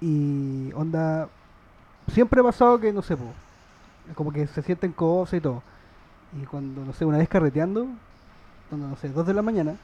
[0.00, 1.28] Y onda.
[2.08, 3.16] Siempre ha pasado que, no sé,
[4.14, 5.62] como que se sienten cosas y todo.
[6.32, 7.86] Y cuando, no sé, una vez carreteando,
[8.68, 9.76] cuando, no sé, dos de la mañana,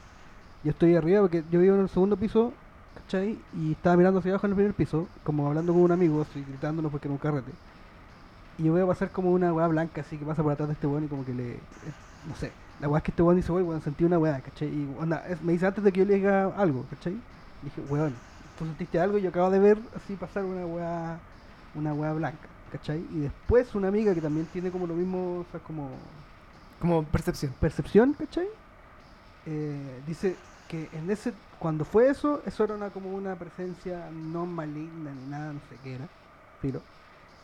[0.63, 2.53] yo estoy arriba porque yo vivo en el segundo piso,
[2.95, 3.45] ¿cachai?
[3.53, 6.43] Y estaba mirando hacia abajo en el primer piso, como hablando con un amigo, así
[6.43, 7.53] gritándonos porque era un carrete.
[8.57, 10.87] Y yo veo pasar como una weá blanca así que pasa por atrás de este
[10.87, 11.53] weón y como que le.
[11.81, 12.53] eh, no sé.
[12.83, 14.67] La weá es que este weón dice, weón, weón, sentí una weá, ¿cachai?
[14.67, 17.15] Y onda, es- me dice antes de que yo le diga algo, ¿cachai?
[17.61, 18.13] dije, weón,
[18.57, 21.19] tú sentiste algo y yo acabo de ver así pasar una weá.
[21.75, 22.99] Una weá blanca, ¿cachai?
[23.09, 25.89] Y después una amiga que también tiene como lo mismo, o sea, como
[26.81, 27.53] Como percepción.
[27.59, 28.47] percepción, ¿cachai?
[29.45, 30.35] Eh, dice
[30.67, 35.25] que en ese cuando fue eso, eso era una como una presencia no maligna ni
[35.31, 36.07] nada, no sé qué era,
[36.61, 36.81] filo.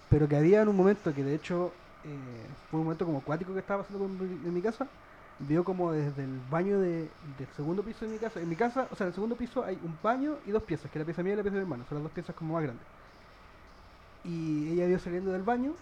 [0.09, 1.71] Pero que había en un momento que de hecho
[2.03, 4.87] eh, fue un momento como acuático que estaba pasando en mi casa,
[5.39, 8.87] vio como desde el baño de, del segundo piso de mi casa, en mi casa,
[8.91, 11.05] o sea, en el segundo piso hay un baño y dos piezas, que es la
[11.05, 12.87] pieza mía y la pieza de mi hermano, son las dos piezas como más grandes.
[14.23, 15.77] Y ella vio saliendo del baño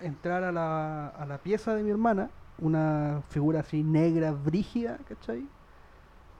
[0.00, 5.50] entrar a la, a la pieza de mi hermana una figura así negra, brígida, ¿cachai?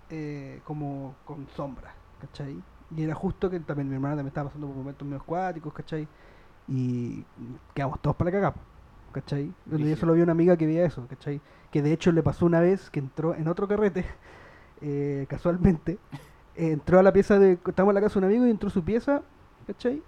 [0.08, 2.64] Eh, como con sombra, ¿cachai?
[2.90, 6.08] Y era justo que también mi hermana también estaba pasando por momentos medio acuáticos, ¿cachai?
[6.66, 7.26] Y
[7.74, 8.54] quedamos todos para cagar,
[9.12, 9.56] ¿cachai?
[9.64, 9.96] Donde yo Brígido.
[9.96, 11.42] solo vi una amiga que veía eso, ¿cachai?
[11.70, 14.04] Que de hecho le pasó una vez que entró en otro carrete,
[14.80, 15.98] eh, casualmente,
[16.56, 17.52] entró a la pieza de...
[17.52, 19.22] Estábamos en la casa de un amigo y entró a su pieza,
[19.66, 20.02] ¿cachai?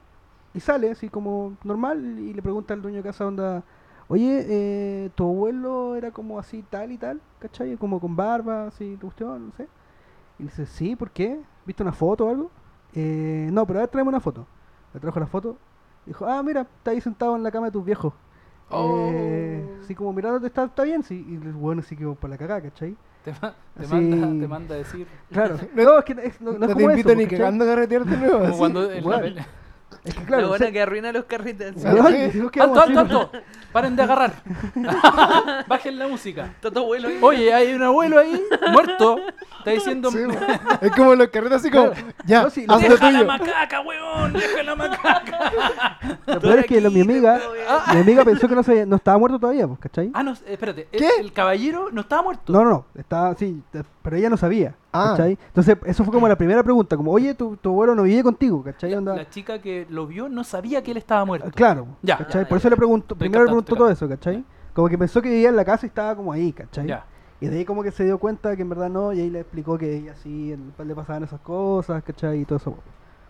[0.55, 3.63] Y sale así como normal y le pregunta al dueño de casa onda,
[4.09, 7.77] oye, eh, tu abuelo era como así tal y tal, ¿cachai?
[7.77, 9.69] Como con barba, así, cuestión, no sé.
[10.39, 11.41] Y dice, sí, ¿por qué?
[11.67, 12.51] ¿Viste una foto o algo?
[12.95, 14.47] "Eh, no, pero a ver, tráeme una foto.
[14.95, 15.57] Le trajo la foto.
[16.07, 18.13] Dijo, ah, mira, está ahí sentado en la cama de tus viejos.
[18.73, 19.83] Eh, Oh.
[19.85, 21.27] así como mirándote, está, está bien, sí.
[21.29, 22.97] Y el bueno así que por la cagada, ¿cachai?
[23.25, 25.07] Te, ma- te Así- manda, te manda a decir.
[25.31, 25.57] Claro.
[25.75, 27.39] no, es que es- no, no No, es te como invito eso, ni ¿cachai?
[27.39, 28.39] cagando a carretear de nuevo.
[28.39, 28.59] Como así.
[28.59, 29.47] cuando en la,
[30.05, 31.25] Es que la claro, buena se- que arruina los
[32.51, 33.33] quedamos ¡Alto, alto, alto!
[33.73, 34.33] ¡Paren de agarrar!
[35.69, 36.47] Bajen la música.
[36.47, 37.19] Está todo bueno ahí.
[37.23, 38.41] Oye, hay un abuelo ahí,
[38.73, 39.19] muerto.
[39.59, 40.11] Está diciendo.
[40.11, 40.19] Sí,
[40.81, 41.93] es como los carretes así como,
[42.27, 43.27] ya, No, sí, lo- haz lo ¡Deja la tuyo.
[43.27, 44.33] macaca, weón!
[44.33, 45.99] ¡Deja la macaca!
[46.27, 47.95] Lo peor es que lo- mi amiga, bien.
[47.95, 50.11] mi amiga pensó que no, se, no estaba muerto todavía, pues, ¿cachai?
[50.15, 50.89] Ah, no, espérate.
[50.93, 51.09] el- ¿Qué?
[51.21, 52.53] El, caballero no estaba muerto.
[52.53, 53.63] No, no, no, estaba, sí,
[54.03, 55.15] pero ella no sabía, Ah.
[55.17, 55.39] ¿cachai?
[55.49, 58.63] Entonces, eso fue como la primera pregunta, como, oye, tu, tu abuelo no vive contigo,
[58.63, 58.91] ¿cachai?
[58.91, 61.51] La, Onda- la chica que lo vio no sabía que él estaba muerto.
[61.55, 62.19] Claro, Ya.
[62.19, 62.43] ¿cachai?
[62.43, 64.45] Ya, Por ya, eso le preguntó, Estoy primero le preguntó todo eso, ¿cachai?
[64.75, 66.87] Como que pensó que vivía en la casa y estaba como ahí, ¿cachai?
[66.87, 67.05] Ya.
[67.41, 69.41] Y de ahí como que se dio cuenta que en verdad no, y ahí le
[69.41, 72.41] explicó que ella sí, le pasaban esas cosas, ¿cachai?
[72.41, 72.75] Y todo eso.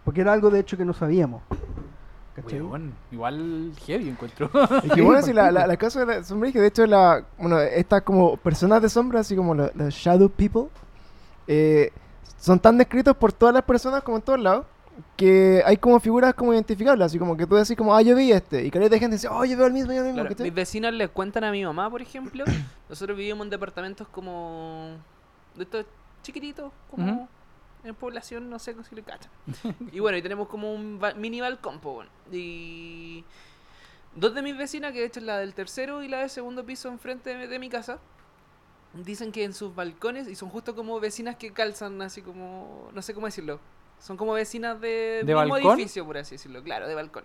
[0.04, 1.42] Porque era algo de hecho que no sabíamos.
[2.50, 4.50] Weón, igual heavy encuentro.
[4.84, 7.24] Y que bueno, si la, la, la casa de la sombra, que de hecho la,
[7.38, 10.68] bueno, estas como personas de sombra, así como los shadow people,
[11.47, 11.93] eh,
[12.38, 14.66] son tan descritos por todas las personas como en todos lados,
[15.16, 18.30] que hay como figuras como identificables, así como que tú decís como, ah, yo vi
[18.32, 20.45] este, y que de gente dice, oh, yo veo el mismo, yo veo el mismo,
[20.45, 22.45] mis vecinos les cuentan a mi mamá, por ejemplo.
[22.88, 24.97] Nosotros vivimos en departamentos como.
[25.57, 25.86] de estos
[26.22, 27.28] chiquititos, como.
[27.84, 29.30] En población, no sé si le cachan.
[29.93, 32.11] y bueno, y tenemos como un ba- mini balcón, po, bueno.
[32.30, 33.24] Y.
[34.14, 36.64] Dos de mis vecinas, que de hecho es la del tercero y la del segundo
[36.66, 37.99] piso enfrente de, de mi casa,
[38.95, 42.90] dicen que en sus balcones, y son justo como vecinas que calzan así como.
[42.93, 43.61] no sé cómo decirlo.
[43.99, 45.78] Son como vecinas de, ¿De mismo balcón?
[45.78, 47.24] edificio, por así decirlo, claro, de balcón.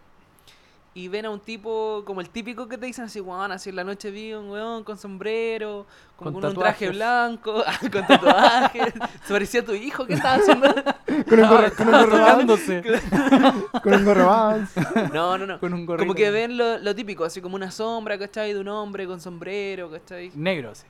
[0.93, 3.75] Y ven a un tipo como el típico que te dicen así, weón, así en
[3.75, 8.93] la noche vi un weón con sombrero, como Con con, un traje blanco, con tatuajes.
[9.25, 10.67] Se parecía a tu hijo, ¿qué estaba haciendo?
[11.29, 11.87] Con un gorro, con
[13.93, 14.57] un gorro.
[15.13, 15.59] No, no, no.
[15.59, 16.03] Con un gorrito.
[16.03, 18.53] Como que ven lo, lo típico, así como una sombra, ¿cachai?
[18.53, 20.31] De un hombre con sombrero, ¿cachai?
[20.35, 20.85] Negro, sí.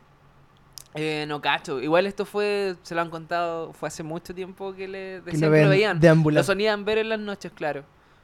[0.97, 1.79] Eh, no cacho.
[1.81, 5.49] Igual esto fue, se lo han contado, fue hace mucho tiempo que le Que decían
[5.51, 5.95] lo que lo ven veían.
[5.97, 6.43] Lo deambular.
[6.43, 7.83] sonían ver en las noches, claro.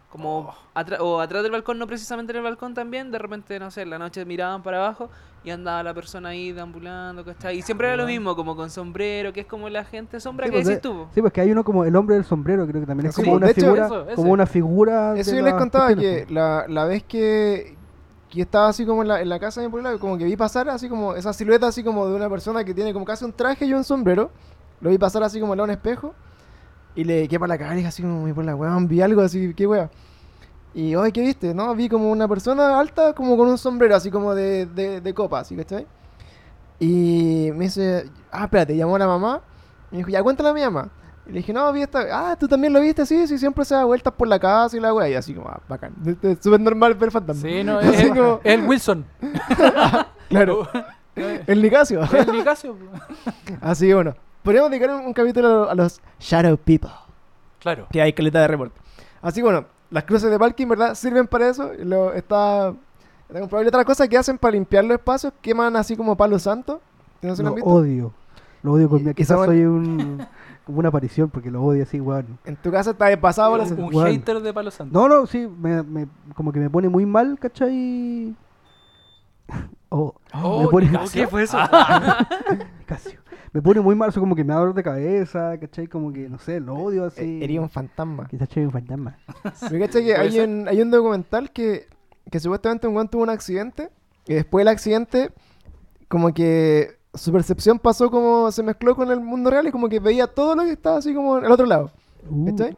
[0.09, 0.55] Como Oh.
[0.75, 3.81] atra- o atrás del balcón, no precisamente en el balcón también, de repente, no sé,
[3.81, 5.09] en la noche miraban para abajo
[5.43, 7.57] y andaba la persona ahí deambulando, ¿cachai?
[7.57, 10.51] Y siempre era lo mismo, como con sombrero, que es como la gente sombra Sí,
[10.51, 11.07] que pues, decís de- tú.
[11.15, 13.23] Sí, pues que hay uno como el hombre del sombrero, creo que también es Sí,
[13.23, 14.15] como una hecho, figura, eso, ese.
[14.15, 15.17] como una figura.
[15.17, 17.75] Eso yo les contaba que la, la vez que,
[18.33, 20.35] que estaba así como en la, en la casa de mi pueblo, como que vi
[20.35, 23.33] pasar así como esa silueta así como de una persona que tiene como casi un
[23.33, 24.31] traje y un sombrero.
[24.81, 26.15] Lo vi pasar así como al lado de un espejo.
[26.95, 29.53] Y le quedé para la cara y así como, mi la weón, vi algo así,
[29.53, 29.89] qué wea.
[30.73, 31.53] Y, oye, ¿qué viste?
[31.53, 35.13] No, vi como una persona alta como con un sombrero así como de, de, de
[35.13, 35.85] copa, así, ¿cachai?
[36.79, 39.41] Y me dice, ah, espérate, llamó a la mamá.
[39.91, 40.89] Me dijo, ya cuéntale a mi mamá.
[41.25, 42.05] Y le dije, no, vi esta.
[42.11, 44.79] Ah, tú también lo viste, sí, sí, siempre se da vueltas por la casa y
[44.79, 45.09] la wea.
[45.09, 45.93] Y así como, ah, bacán.
[46.21, 47.41] Es súper normal ver fantasma.
[47.41, 49.05] Sí, no, es, como- el Wilson.
[50.29, 50.67] Claro,
[51.15, 52.01] el Nicasio.
[52.11, 52.75] El Nicasio.
[53.61, 56.89] Así que bueno, podríamos dedicar un, un capítulo a los Shadow People,
[57.59, 57.87] Claro.
[57.91, 58.79] que hay caleta de reporte.
[59.21, 60.95] Así que bueno, las cruces de Palkin, ¿verdad?
[60.95, 61.71] Sirven para eso.
[61.83, 62.73] Lo, está,
[63.27, 63.67] está comprobable.
[63.67, 66.81] Otra cosa que hacen para limpiar los espacios, queman así como palo santo.
[67.21, 68.11] ¿No se lo odio.
[68.63, 70.25] Lo odio con mi Quizás soy un,
[70.65, 72.39] como una aparición porque lo odio así, weón.
[72.45, 74.07] En tu casa está de pasado Un, un Weón.
[74.11, 74.97] hater de Palo Santo.
[74.97, 78.35] No, no, sí, me, me- como que me pone muy mal, ¿cachai?
[79.89, 80.91] Oh, Oh, me pone.
[81.11, 81.57] ¿Qué fue eso?
[82.87, 83.19] Casio.
[83.51, 85.85] Me pone muy mal, eso como que me da dolor de cabeza, ¿cachai?
[85.85, 87.39] Como que, no sé, lo odio así.
[87.39, 88.27] Sería un fantasma.
[88.27, 89.17] Quizás un fantasma.
[89.69, 91.85] Me que ¿Puede hay un, hay un documental que,
[92.31, 93.91] que supuestamente un weón tuvo un accidente
[94.25, 95.31] y después del accidente
[96.07, 99.99] como que su percepción pasó como se mezcló con el mundo real y como que
[99.99, 101.91] veía todo lo que estaba así como al otro lado.
[102.29, 102.77] Uh, ¿Cachai?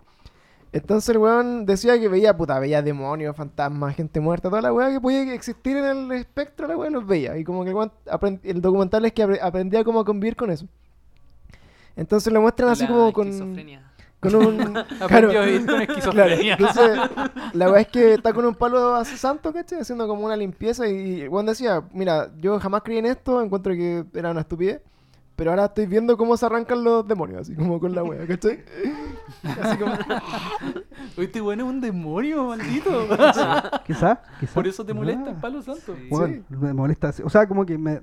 [0.73, 4.91] Entonces el weón decía que veía, puta, veía demonios, fantasmas, gente muerta, toda la weá
[4.91, 7.37] que podía existir en el espectro, la weá los veía.
[7.37, 10.51] Y como que el, weón aprend- el documental es que apre- aprendía cómo convivir con
[10.51, 10.65] eso.
[11.95, 13.89] Entonces lo muestran así La como con, esquizofrenia.
[14.31, 14.77] Con un...
[14.77, 15.07] A
[15.43, 16.53] vivir con Claro, esquizofrenia.
[16.59, 16.99] entonces
[17.53, 19.79] la weá es que está con un palo así santo, ¿cachai?
[19.81, 24.05] Haciendo como una limpieza y Juan decía, mira, yo jamás creí en esto, encuentro que
[24.13, 24.81] era una estupidez,
[25.35, 28.63] pero ahora estoy viendo cómo se arrancan los demonios, así como con la weá, ¿cachai?
[29.61, 29.93] Así como...
[31.17, 33.07] Uy, este bueno es un demonio, maldito.
[33.85, 34.53] Quizás, quizás.
[34.53, 35.95] Por eso te molesta el Ah, Palo Santo.
[35.95, 36.07] Sí.
[36.09, 37.09] weón, me molesta.
[37.09, 37.21] así.
[37.23, 38.01] O sea, como que me.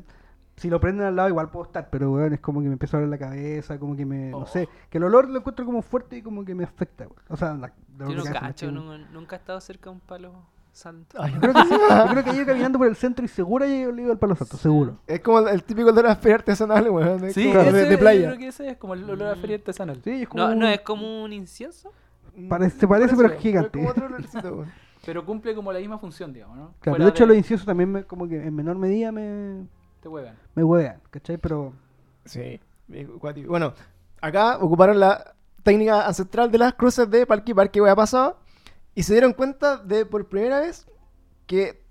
[0.56, 2.96] Si lo prenden al lado, igual puedo estar, pero weón, es como que me empiezo
[2.96, 4.32] a doler la cabeza, como que me.
[4.34, 4.40] Oh.
[4.40, 4.68] No sé.
[4.90, 7.16] Que el olor lo encuentro como fuerte y como que me afecta, weón.
[7.28, 10.32] O sea, la, la Yo no cacho, no- nunca he estado cerca de un palo
[10.70, 11.16] santo.
[11.20, 11.68] Ay, Yo creo que sí.
[11.70, 14.34] Yo creo que he ido caminando por el centro y seguro he ido al Palo
[14.36, 14.98] Santo, seguro.
[15.06, 17.30] Es como el, el típico olor a feria artesanal, weón.
[17.32, 18.26] Sí, como ese, de, de yo playa.
[18.28, 20.00] creo que ese es como el olor a feria artesanal.
[20.04, 20.44] Sí, es como.
[20.46, 21.92] No, un- no es como un incienso.
[22.48, 23.70] Parece- se parece, pero es es gigante.
[23.78, 24.64] como otro olorcito.
[25.04, 26.74] Pero cumple como la misma función, digamos, ¿no?
[26.80, 29.66] Claro, Fuera de hecho, de- los inciensos también, me, como que en menor medida me,
[30.02, 30.36] Te huevan.
[30.56, 31.38] me huevean, ¿cachai?
[31.38, 31.72] Pero.
[32.24, 32.60] Sí.
[33.46, 33.72] Bueno,
[34.20, 38.38] acá ocuparon la técnica ancestral de las cruces de Palquipar que wea pasado.
[38.94, 40.86] Y se dieron cuenta de por primera vez
[41.46, 41.82] que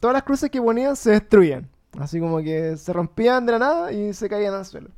[0.00, 1.70] todas las cruces que ponían se destruían.
[1.98, 4.90] Así como que se rompían de la nada y se caían al suelo.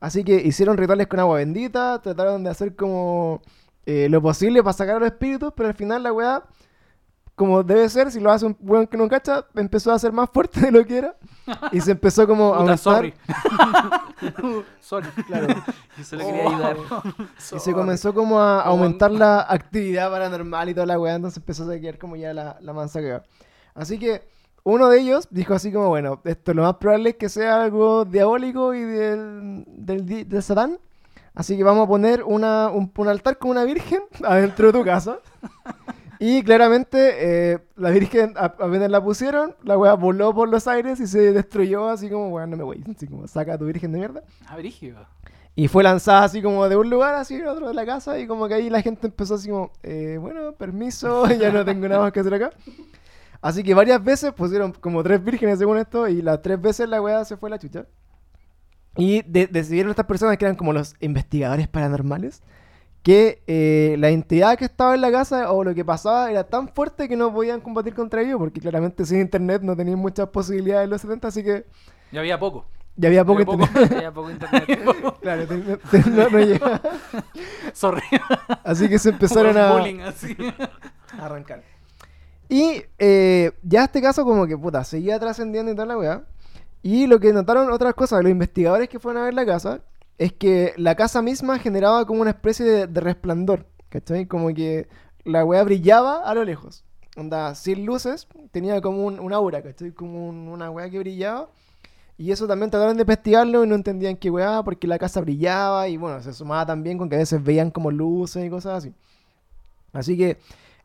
[0.00, 3.42] Así que hicieron rituales con agua bendita, trataron de hacer como
[3.86, 6.42] eh, lo posible para sacar a los espíritus, pero al final la weá,
[7.42, 10.30] como debe ser, si lo hace un weón que no cacha, empezó a ser más
[10.32, 11.16] fuerte de lo que era.
[11.72, 12.78] Y se empezó como a Puta, aumentar.
[12.78, 13.14] sorry.
[14.80, 15.08] sorry.
[15.26, 15.48] Claro.
[15.98, 16.76] Yo solo quería ayudar.
[17.54, 21.70] Y se comenzó como a aumentar la actividad paranormal y toda la weá, entonces empezó
[21.70, 23.24] a quedar como ya la, la mansa cagada.
[23.74, 24.22] Así que
[24.64, 28.04] uno de ellos dijo así como, bueno, esto lo más probable es que sea algo
[28.04, 30.78] diabólico y del, del, di- del satán.
[31.34, 34.84] Así que vamos a poner una, un, un altar con una virgen adentro de tu
[34.84, 35.18] casa.
[36.24, 41.00] Y claramente eh, la virgen a- apenas la pusieron, la weá voló por los aires
[41.00, 43.90] y se destruyó así como, weón, no me voy, así como, saca a tu virgen
[43.90, 44.22] de mierda.
[44.46, 45.04] Ah, brígido.
[45.56, 48.28] Y fue lanzada así como de un lugar así a otro de la casa y
[48.28, 52.02] como que ahí la gente empezó así como, eh, bueno, permiso, ya no tengo nada
[52.02, 52.50] más que hacer acá.
[53.40, 57.02] Así que varias veces pusieron como tres vírgenes según esto y las tres veces la
[57.02, 57.86] weá se fue a la chucha.
[58.96, 62.42] Y de- decidieron estas personas que eran como los investigadores paranormales
[63.02, 66.68] que eh, la entidad que estaba en la casa o lo que pasaba era tan
[66.68, 70.84] fuerte que no podían combatir contra ello porque claramente sin internet no tenían muchas posibilidades
[70.84, 71.64] en los 70 así que
[72.12, 72.64] Ya había poco.
[72.96, 73.64] ya había poco Había poco.
[73.64, 73.98] internet.
[74.02, 74.66] Ya poco internet.
[75.20, 75.58] claro, te-
[76.00, 76.80] te- no- no llegaba.
[77.72, 78.02] Sorry.
[78.64, 79.76] Así que se empezaron a,
[80.08, 80.36] así.
[81.18, 81.62] a arrancar.
[82.48, 86.22] Y eh, ya este caso como que, puta, seguía trascendiendo y toda la weá.
[86.82, 89.80] Y lo que notaron otras cosas, los investigadores que fueron a ver la casa,
[90.18, 94.26] es que la casa misma generaba como una especie de, de resplandor, ¿cachai?
[94.26, 94.88] Como que
[95.24, 96.84] la weá brillaba a lo lejos.
[97.16, 99.92] Onda, sin luces, tenía como un, un aura, ¿cachai?
[99.92, 101.48] Como un- una weá que brillaba.
[102.18, 105.88] Y eso también trataron de investigarlo y no entendían qué weá, porque la casa brillaba
[105.88, 108.94] y bueno, se sumaba también con que a veces veían como luces y cosas así.
[109.92, 110.38] Así que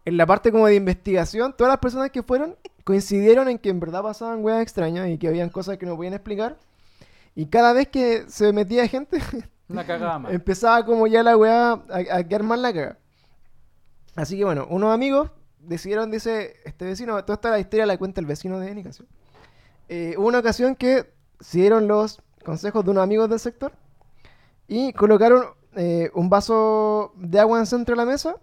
[0.05, 3.80] en la parte como de investigación, todas las personas que fueron coincidieron en que en
[3.80, 6.57] verdad pasaban weas extrañas y que habían cosas que no podían explicar.
[7.38, 9.19] Y cada vez que se metía gente,
[9.69, 10.33] Una cagada más.
[10.33, 12.97] empezaba como ya la wea a, a quedar más la caga.
[14.15, 15.29] Así que bueno, unos amigos
[15.59, 19.05] decidieron, dice este vecino, toda esta la historia la cuenta el vecino de Nicasio.
[19.88, 23.71] Eh, hubo una ocasión que siguieron los consejos de unos amigos del sector
[24.67, 28.38] y colocaron eh, un vaso de agua en el centro de la mesa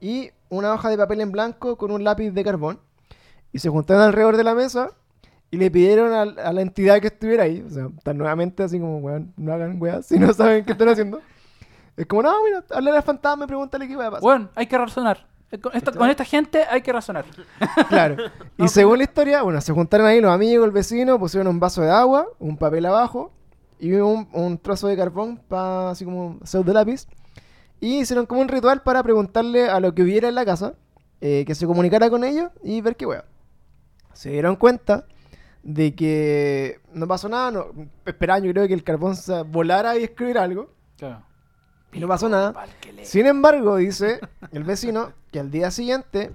[0.00, 2.80] y una hoja de papel en blanco con un lápiz de carbón.
[3.52, 4.96] Y se juntaron alrededor de la mesa
[5.50, 8.78] y le pidieron al- a, la entidad que estuviera ahí, o sea, tan nuevamente así
[8.78, 11.20] como, weón, no hagan weas si no saben qué están haciendo.
[11.96, 14.22] Es como, no, mira, hablar al fantasma y pregúntale qué va a pasar.
[14.22, 15.26] Bueno, hay que razonar.
[15.50, 17.24] Eh, Con esta, con esta gente hay que razonar.
[17.88, 18.16] Claro.
[18.56, 21.82] Y según la historia, bueno, se juntaron ahí los amigos, el vecino, pusieron un vaso
[21.82, 23.32] de agua, un papel abajo
[23.80, 27.06] y un, un trozo de carbón para así como pseudo lápiz.
[27.80, 30.74] Y hicieron como un ritual para preguntarle a lo que hubiera en la casa,
[31.20, 33.24] eh, que se comunicara con ellos y ver qué wea.
[34.12, 35.06] Se dieron cuenta
[35.62, 37.66] de que no pasó nada, no,
[38.06, 39.14] esperaban yo creo que el carbón
[39.48, 40.70] volara y escribiera algo.
[40.96, 41.22] Claro.
[41.92, 42.54] Y no pasó nada.
[43.02, 44.20] Sin embargo, dice
[44.52, 46.30] el vecino que al día siguiente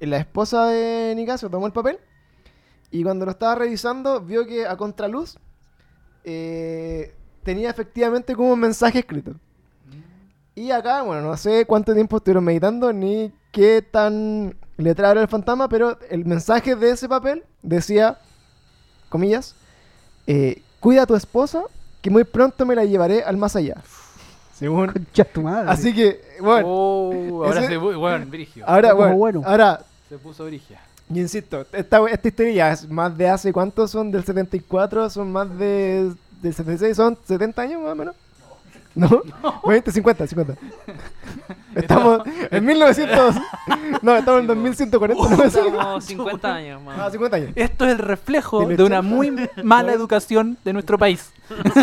[0.00, 1.98] la esposa de Nicasio tomó el papel
[2.90, 5.36] y cuando lo estaba revisando vio que a contraluz
[6.22, 9.34] eh, tenía efectivamente como un mensaje escrito.
[10.54, 15.28] Y acá, bueno, no sé cuánto tiempo estuvieron meditando ni qué tan letrado era el
[15.28, 18.18] fantasma, pero el mensaje de ese papel decía,
[19.18, 19.54] comillas,
[20.26, 21.62] eh, cuida a tu esposa
[22.02, 23.76] que muy pronto me la llevaré al más allá.
[24.58, 25.70] Según Concha tu madre.
[25.70, 28.64] Así que, bueno, Oh, ahora ese- se pu- bueno, Brigio.
[28.66, 29.42] ahora, bueno, bueno.
[29.46, 30.80] ahora, Se puso Brigia.
[31.08, 34.10] yo insisto, esta, esta historia ya es más de hace, ¿cuántos son?
[34.10, 36.12] Del 74, son más de,
[36.42, 38.14] del 76, son 70 años más o menos.
[38.94, 39.22] ¿No?
[39.66, 40.54] 20, 50, 50.
[41.74, 43.34] Estamos en 1900,
[44.02, 45.60] no, estamos en 2140, no sé.
[45.66, 47.12] Estamos 50 años Ah, más.
[47.12, 47.50] 50 años.
[47.56, 49.02] Esto es el reflejo de una 80.
[49.02, 51.32] muy mala educación de nuestro país.
[51.74, 51.80] Sí.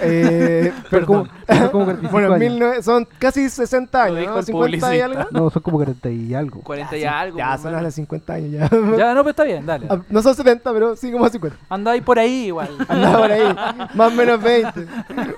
[0.00, 2.40] Eh, Son como, son como 45 Bueno, años.
[2.40, 4.38] 19 son casi 60 Lo años, ¿no?
[4.38, 5.24] el 50 y algo.
[5.30, 6.60] No, son como 40 y algo.
[6.62, 7.38] 40 y algo.
[7.38, 8.60] Ya, pues, son las 50 años ya.
[8.96, 9.86] Ya, no, pero está bien, dale.
[9.90, 11.56] Ah, No son 70, pero sí como 50.
[11.68, 12.70] Anda ahí por ahí igual.
[12.88, 13.54] Andaba por ahí,
[13.94, 14.86] más o menos 20.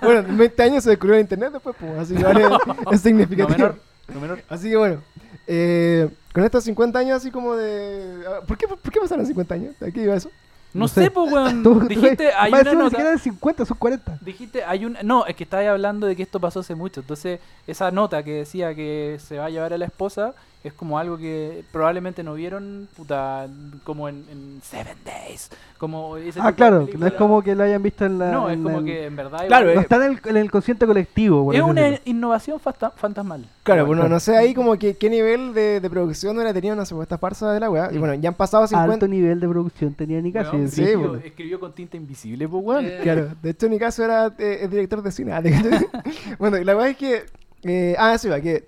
[0.03, 2.45] Bueno, en 20 años se descubrió el internet después, pues, así que vale,
[2.93, 3.49] es significativo.
[3.49, 3.77] menor.
[4.15, 4.41] Lo menor.
[4.49, 5.01] Así que bueno,
[5.47, 8.23] eh, con estos 50 años así como de...
[8.29, 9.75] ah, ¿Por qué, por qué pasaron 50 años?
[9.83, 10.31] ¿A qué iba eso?
[10.75, 11.11] No, No sé, sé.
[11.11, 11.63] pues, weón.
[11.65, 13.11] Tú- tú- Dijiste, hay una nota.
[13.11, 14.19] de 50, son 40.
[14.21, 15.03] Dijiste, hay una.
[15.03, 17.01] No, es que estaba hablando de que esto pasó hace mucho.
[17.01, 20.35] Entonces, esa nota que decía que se va a llevar a la esposa
[20.67, 23.47] Es como algo que probablemente no vieron, puta,
[23.85, 25.49] como en, en Seven Days.
[25.79, 28.33] Como ese Ah, claro, no es como que lo hayan visto en la.
[28.33, 29.47] No, es en como el- que en verdad.
[29.47, 31.53] Claro, igual- No está en el, en el consciente colectivo.
[31.53, 32.03] es una decirlo.
[32.07, 33.45] innovación fanta- fantasmal.
[33.63, 36.85] Claro, bueno, no sé ahí como que qué nivel de, de producción hubiera tenido una
[36.85, 37.91] supuesta farsa de la weá.
[37.93, 38.93] Y bueno, ya han pasado 50...
[38.95, 40.53] Alto nivel de producción tenía Nicasio.
[40.53, 41.23] Weón, sí, escribió, bueno.
[41.25, 42.87] escribió con tinta invisible, pues, weón.
[42.87, 45.33] Eh, Claro, de hecho en mi caso era eh, es director de cine.
[46.39, 47.25] bueno, y la verdad es que...
[47.65, 48.67] eh, ah, eso iba, que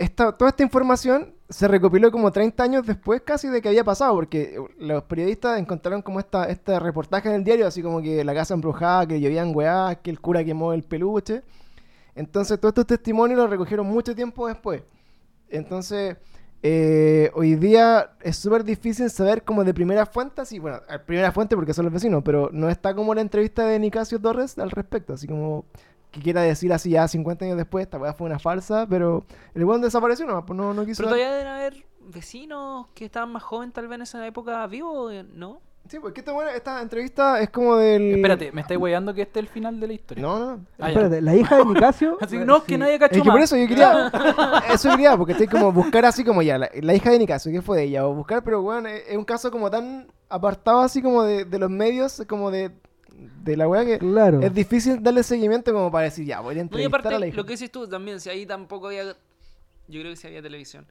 [0.00, 4.14] esta, toda esta información se recopiló como 30 años después casi de que había pasado,
[4.14, 8.32] porque los periodistas encontraron como esta, este reportaje en el diario, así como que la
[8.32, 11.42] casa embrujada, que llovían weá, que el cura quemó el peluche.
[12.14, 14.82] Entonces todos estos testimonios los recogieron mucho tiempo después.
[15.50, 16.16] Entonces,
[16.62, 21.30] eh, hoy día es súper difícil saber como de primera fuente, así, bueno, a primera
[21.30, 24.70] fuente porque son los vecinos, pero no está como la entrevista de Nicasio Torres al
[24.70, 25.66] respecto, así como
[26.10, 29.64] que quiera decir así ya 50 años después, esta weá fue una farsa, pero el
[29.64, 31.02] weón desapareció nomás, pues no, no quiso...
[31.02, 31.84] Pero dar- todavía deben haber
[32.14, 35.60] vecinos que estaban más jóvenes tal vez en esa época vivos, eh, ¿no?
[35.88, 38.16] Sí, porque esta, buena- esta entrevista es como del...
[38.16, 40.22] Espérate, ¿me estáis weyando que este es el final de la historia?
[40.22, 40.52] No, no.
[40.78, 40.88] Ah, ya.
[40.88, 42.18] Espérate, la hija de Nicasio.
[42.20, 42.78] Así que no, es que sí.
[42.78, 44.12] nadie cachó Es que por eso yo quería.
[44.72, 47.62] eso quería, porque estoy como buscar así como ya, la, la hija de Nicasio, ¿qué
[47.62, 48.06] fue de ella?
[48.06, 51.58] O buscar, pero bueno, es, es un caso como tan apartado así como de, de
[51.58, 52.70] los medios, como de,
[53.42, 54.40] de la weá que Claro.
[54.40, 57.18] es difícil darle seguimiento como para decir, ya, voy a No, y entrevistar aparte, a
[57.18, 57.36] la hija.
[57.36, 59.04] lo que dices tú también, si ahí tampoco había.
[59.88, 60.86] Yo creo que sí había televisión.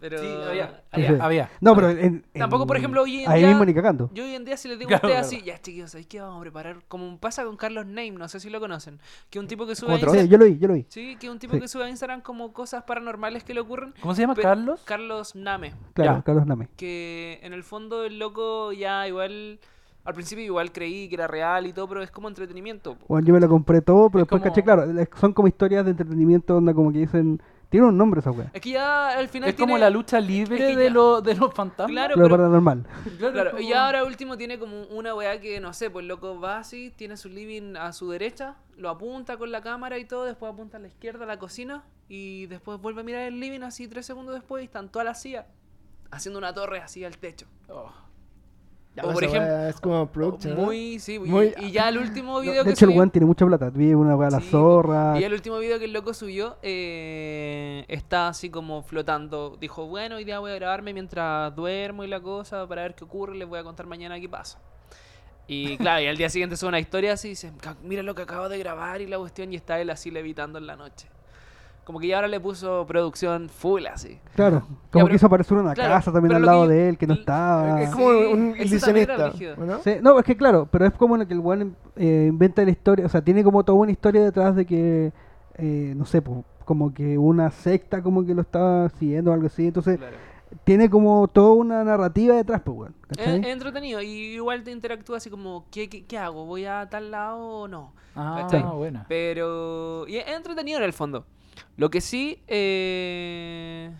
[0.00, 0.18] Pero.
[0.18, 0.82] Sí, había.
[0.92, 1.04] Sí.
[1.06, 1.08] Había.
[1.24, 1.50] había.
[1.60, 4.10] No, pero en, Tampoco, en- por ejemplo, hoy en Ahí día- mismo ni cagando.
[4.12, 5.38] Yo hoy en día si les digo Claro, a ustedes claro.
[5.42, 6.82] así, ya chiquillos, ¿sabéis qué vamos a preparar?
[6.88, 9.00] Como pasa con Carlos Name, no sé si lo conocen.
[9.30, 10.10] Que un tipo que sube a ¿Otro?
[10.10, 10.30] Sí, Instagram.
[10.30, 10.84] yo lo vi, yo lo vi.
[10.88, 11.60] Sí, que un tipo Sí.
[11.60, 13.94] que sube a Instagram como cosas paranormales que le ocurren.
[14.00, 14.34] ¿Cómo se llama?
[14.34, 14.82] ¿Carlos?
[14.84, 15.74] Carlos Name.
[15.94, 16.22] Claro, Ya.
[16.22, 16.68] Carlos Name.
[16.76, 19.58] Que en el fondo el loco ya igual.
[20.04, 22.94] Al principio igual creí que era real y todo, pero es como entretenimiento.
[22.96, 23.06] po.
[23.08, 24.84] Bueno, yo me lo compré todo, pero Es después como- caché, claro,
[25.18, 27.42] son como historias de entretenimiento, onda como que dicen.
[27.70, 28.50] Tiene un nombre esa wea.
[28.52, 31.20] Es que ya al final Es como tiene- la lucha libre es que de, lo-
[31.22, 31.90] de los fantasmas.
[31.90, 32.86] Claro, Lo pero- paranormal.
[33.18, 36.58] Claro, como- y ahora último tiene como una weá que, no sé, pues loco va
[36.58, 40.52] así, tiene su living a su derecha, lo apunta con la cámara y todo, después
[40.52, 43.88] apunta a la izquierda a la cocina y después vuelve a mirar el living así
[43.88, 45.46] tres segundos después y están todas las sillas
[46.12, 47.46] haciendo una torre así al techo.
[47.68, 47.90] Oh.
[48.96, 50.08] Ya, o por esa ejemplo, weá es como.
[50.54, 53.10] Muy, sí, y- Muy- y, ya el último No, video de que hecho, el weón
[53.10, 53.68] tiene mucha plata.
[53.70, 55.18] Vi una wea a la Sí, zorra.
[55.18, 59.56] Y el último video que el loco subió eh, está así como flotando.
[59.60, 63.02] Dijo, bueno, hoy día voy a grabarme mientras duermo y la cosa para ver qué
[63.04, 63.34] ocurre.
[63.36, 64.60] Les voy a contar mañana qué pasa.
[65.48, 68.14] Y claro, y al día siguiente sube una historia así y dice, "Ca- mira lo
[68.14, 71.08] que acabo de grabar y la cuestión y está él así levitando en la noche.
[71.84, 74.18] Como que ya ahora le puso producción full así.
[74.34, 74.60] Claro,
[74.90, 77.06] como pero- quiso aparecer una claro, casa también pero al lado yo- de él, que
[77.06, 77.82] no estaba.
[77.82, 79.54] Es como Sí, un ilusionista, brígido.
[79.58, 79.78] ¿o ¿no?
[79.80, 82.70] Sí, no, es que claro, pero es como lo que el weón eh, inventa la
[82.70, 85.12] historia, o sea, tiene como toda una historia detrás de que,
[85.56, 89.46] eh, no sé, po, como que una secta como que lo estaba siguiendo o algo
[89.48, 90.16] así, entonces Claro.
[90.64, 92.94] tiene como toda una narrativa detrás, pues, weón.
[93.18, 96.46] Es, entretenido y igual te interactúa así como, ¿qué, qué, qué hago?
[96.46, 97.92] ¿Voy a tal lado o no?
[98.16, 98.62] Ah, ¿Cachai?
[98.62, 99.04] buena.
[99.08, 100.06] Pero.
[100.08, 101.26] Y es entretenido en el fondo.
[101.76, 102.42] Lo que sí.
[102.48, 103.90] eh,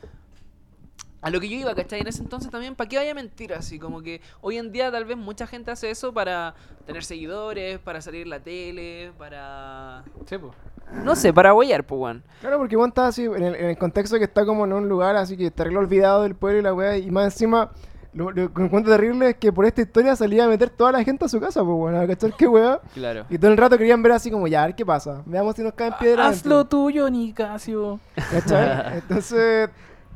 [1.20, 2.00] A lo que yo iba, ¿cachai?
[2.00, 3.78] En ese entonces también, ¿para qué vaya a mentir así?
[3.78, 6.54] Como que hoy en día tal vez mucha gente hace eso para
[6.86, 10.04] tener seguidores, para salir en la tele, para...
[10.26, 10.54] Sí, po.
[11.02, 12.22] No sé, para huellar, pues, weón.
[12.40, 14.86] Claro, porque Juan está así, en el, en el contexto que está como en un
[14.86, 17.70] lugar así que está re olvidado del pueblo y la weá, y más encima,
[18.14, 21.02] lo, lo que encuentro terrible es que por esta historia salía a meter toda la
[21.02, 22.80] gente a su casa, pues bueno, cachar qué weá.
[22.94, 23.26] Claro.
[23.28, 25.22] Y todo el rato querían ver así como, ya, a ver qué pasa.
[25.26, 26.26] Veamos si nos caen piedras.
[26.26, 27.98] Haz lo tuyo, Nicasio.
[28.30, 28.98] ¿Cachai?
[28.98, 29.68] Entonces,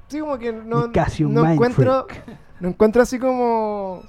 [0.07, 2.07] sí, como que no, Nicasio no encuentro,
[2.61, 4.03] no encuentro así como,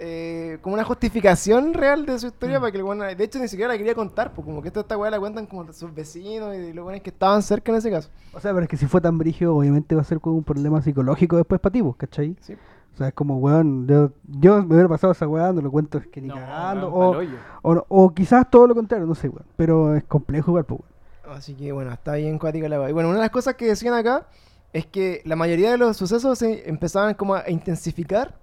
[0.00, 3.46] eh, como una justificación real de su historia para que el weón, de hecho ni
[3.46, 6.56] siquiera la quería contar, pues como que esta, esta weá la cuentan como sus vecinos
[6.56, 8.10] y los weones que estaban cerca en ese caso.
[8.32, 10.44] O sea, pero es que si fue tan brígido, obviamente va a ser como un
[10.44, 12.36] problema psicológico después para ti, pues, ¿cachai?
[12.40, 12.56] Sí.
[12.98, 15.98] O sea, es como, weón, yo, yo me hubiera pasado esa weá, no lo cuento
[15.98, 19.46] es que ni No, cagando, weón, o, quizás todo lo contrario, no sé, weón.
[19.54, 21.36] Pero es complejo igual, pues, weón.
[21.38, 22.90] Así que bueno, está bien cuática la weá.
[22.90, 24.26] Y bueno, una de las cosas que decían acá
[24.72, 28.34] es que la mayoría de los sucesos se empezaban como a intensificar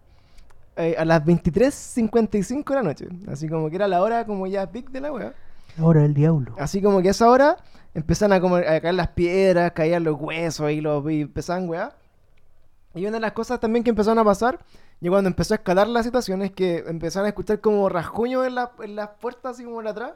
[0.78, 3.10] eh, a las 23.55 de la noche.
[3.28, 5.34] Así como que era la hora como ya pic de la weá.
[5.78, 6.56] Ahora el diablo.
[6.58, 7.58] Así como que a esa hora
[7.94, 11.94] empezaban a, como a caer las piedras, caían los huesos y, los, y empezaban weá.
[12.96, 14.60] Y una de las cosas también que empezaron a pasar,
[15.02, 18.56] y cuando empezó a escalar la situación, es que empezaron a escuchar como rasguños en,
[18.56, 20.14] la- en las puertas, así como en la atrás.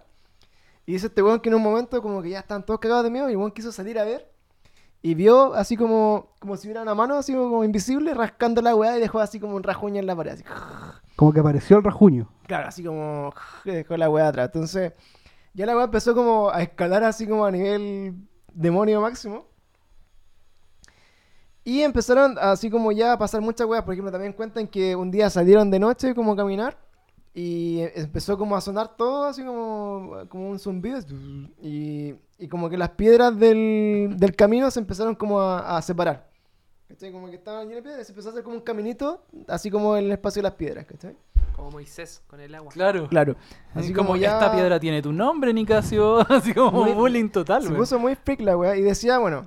[0.86, 3.12] Y dice este weón que en un momento como que ya están todos cagados de
[3.12, 4.32] miedo y el weón quiso salir a ver.
[5.02, 8.98] Y vio así como, como si hubiera una mano así como invisible rascando la weá
[8.98, 10.32] y dejó así como un rasguño en la pared.
[10.34, 10.44] Así.
[11.16, 12.28] Como que apareció el rajuño.
[12.48, 13.34] Claro, así como
[13.66, 14.48] dejó la weá atrás.
[14.54, 14.94] Entonces,
[15.54, 18.16] ya la weá empezó como a escalar así como a nivel
[18.54, 19.46] demonio máximo.
[21.70, 23.84] Y empezaron así como ya a pasar muchas weas.
[23.84, 26.78] Por ejemplo, también cuentan que un día salieron de noche como a caminar.
[27.34, 30.99] Y empezó como a sonar todo así como, como un zumbido.
[31.61, 36.28] Y, y como que las piedras del, del camino se empezaron como a, a separar.
[36.88, 37.11] ¿Cachai?
[37.11, 39.70] Como que estaban llenas de piedras y se empezó a hacer como un caminito, así
[39.70, 41.15] como en el espacio de las piedras, ¿cachai?
[41.55, 42.72] Como Moisés con el agua.
[42.72, 43.07] Claro.
[43.07, 43.36] Claro.
[43.76, 46.17] Así como, esta piedra tiene tu nombre, Nicasio.
[46.32, 47.80] Así como Muy- bullying total, Se weón.
[47.80, 49.45] puso muy freak la weá y decía, bueno,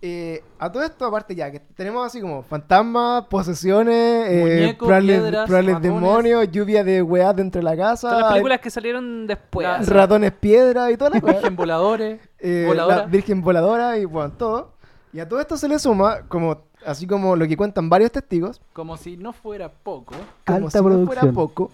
[0.00, 6.50] eh, a todo esto, aparte ya, que tenemos así como fantasmas, posesiones, eh, probables, demonios,
[6.50, 9.66] lluvia de weá dentro de la casa, Todas las películas que salieron después.
[9.66, 11.32] La- ratones piedra y toda la weá.
[11.34, 12.20] Virgen voladores.
[12.38, 12.96] Eh, voladora.
[12.98, 14.72] la Virgen voladora y bueno, todo.
[15.12, 18.60] Y a todo esto se le suma, como así como lo que cuentan varios testigos,
[18.72, 20.14] Como si no fuera poco.
[20.46, 21.70] como Alta si no fuera poco,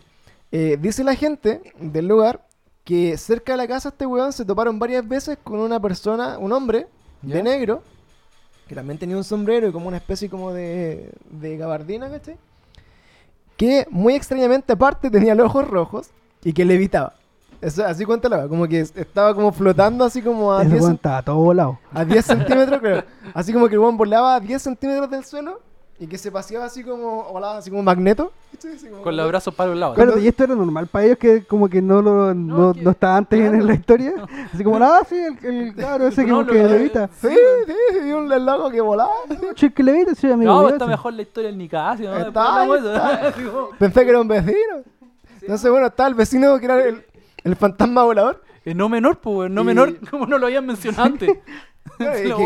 [0.51, 2.47] eh, dice la gente del lugar
[2.85, 6.39] que cerca de la casa de este weón se toparon varias veces con una persona,
[6.39, 6.87] un hombre
[7.23, 7.37] ¿Ya?
[7.37, 7.83] de negro,
[8.75, 12.37] que también tenía un sombrero y como una especie como de, de gabardina, ¿cachai?
[13.57, 16.11] Que muy extrañamente aparte tenía los ojos rojos
[16.43, 17.15] y que levitaba.
[17.61, 21.23] Eso, así weá, como que estaba como flotando así como a Ese 10, weón estaba
[21.23, 21.79] todo volado.
[21.93, 23.05] a 10 centímetros, claro.
[23.33, 25.61] Así como que el volaba a 10 centímetros del suelo
[25.99, 28.33] y que se paseaba así como, volaba así como magneto.
[28.59, 29.95] Así como- Con los brazos para lados.
[29.95, 32.83] Cuando- Espérate, ¿y esto era normal para ellos que como que no lo no, que-
[32.83, 33.65] no estaba antes en claro.
[33.67, 34.13] la historia?
[34.53, 37.09] Así como, ah, sí, el, el claro, ese No, como lo- que levita.
[37.21, 39.11] Sí, sí, sí, un loco que volaba.
[39.55, 40.53] Che, que levita, sí, amigo.
[40.63, 42.17] No, está mejor la historia del Nicasio, ¿no?
[42.27, 44.83] Está como- Pensé que era un vecino.
[45.41, 47.05] Entonces, bueno, estaba el vecino que era el,
[47.45, 48.43] el fantasma volador.
[48.65, 51.31] Eh, no menor, pues, no Y- menor, como no lo habían mencionado antes.
[51.99, 52.43] Lo que-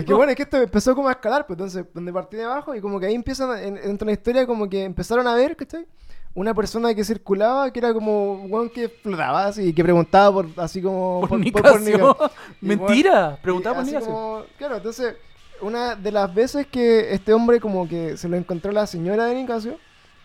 [0.00, 2.44] y que bueno, es que esto empezó como a escalar, pues entonces, donde partí de
[2.44, 5.34] abajo y como que ahí empiezan, en- dentro de la historia, como que empezaron a
[5.34, 5.86] ver, ¿cachai?
[6.34, 10.46] Una persona que circulaba, que era como un weón que flotaba así, que preguntaba por,
[10.56, 11.26] así como...
[11.28, 11.38] Por.
[11.40, 12.16] Nicasio.
[12.62, 14.08] Y Mentira, preguntaba por Nicasio.
[14.12, 15.14] como- claro, entonces,
[15.60, 19.34] una de las veces que este hombre como que se lo encontró la señora de
[19.34, 19.76] Nicasio,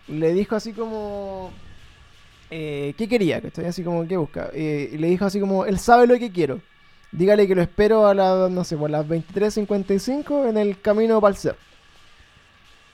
[0.08, 1.50] le dijo así como...
[2.50, 3.40] eh, ¿Qué quería?
[3.40, 3.66] ¿Cachai?
[3.66, 4.50] Así como, ¿qué busca?
[4.52, 6.60] Eh, y le dijo así como, él sabe lo que quiero.
[7.12, 11.30] Dígale que lo espero a las, no sé, por las 23.55 en el camino para
[11.32, 11.56] el cerro.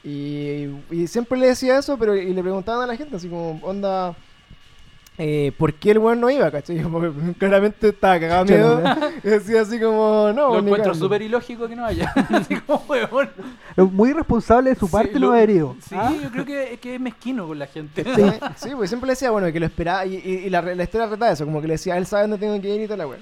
[0.04, 3.60] Y, y siempre le decía eso, pero y le preguntaban a la gente, así como,
[3.62, 4.14] onda,
[5.16, 6.50] eh, ¿por qué el weón no iba?
[6.50, 6.82] ¿Cachai?
[6.90, 8.82] Porque claramente estaba cagado miedo.
[9.24, 10.94] Y decía así como, no, Lo encuentro cagando".
[11.04, 12.12] súper ilógico que no haya.
[12.30, 13.30] Así como, weón.
[13.76, 15.76] Es Muy irresponsable de su Sí, parte lo- no haber ido.
[15.88, 16.12] Sí, ¿Ah?
[16.20, 18.02] yo creo que, que es mezquino con la gente.
[18.04, 18.22] Sí,
[18.56, 20.04] sí, pues siempre le decía, bueno, que lo esperaba.
[20.06, 22.38] Y, y- y la, la historia retaba eso, como que le decía, él sabe dónde
[22.38, 23.18] tengo que ir y toda la weá.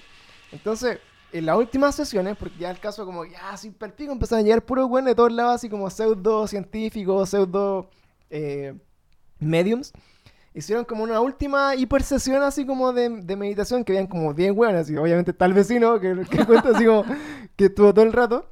[0.52, 0.98] Entonces,
[1.32, 4.62] en las últimas sesiones, porque ya el caso, como, ya, así pico, empezaron a llegar
[4.64, 7.88] puros weones de todos lados, así como pseudo científicos, pseudo
[8.30, 8.74] eh,
[9.38, 9.92] mediums.
[10.52, 14.90] Hicieron como una última hipersesión así como de, de meditación, que habían como 10 weones,
[14.90, 17.04] y obviamente el vecino que, que cuenta así como
[17.56, 18.46] que estuvo todo el rato.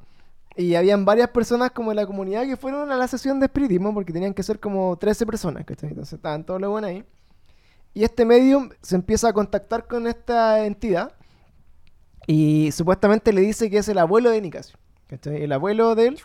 [0.55, 3.93] Y habían varias personas como de la comunidad que fueron a la sesión de espiritismo
[3.93, 5.89] porque tenían que ser como 13 personas, ¿cachai?
[5.89, 7.05] Entonces estaban todos los buenos ahí.
[7.93, 11.13] Y este medium se empieza a contactar con esta entidad
[12.31, 14.77] y supuestamente le dice que es el abuelo de Nicasio,
[15.07, 15.41] ¿cachai?
[15.41, 16.19] El abuelo de él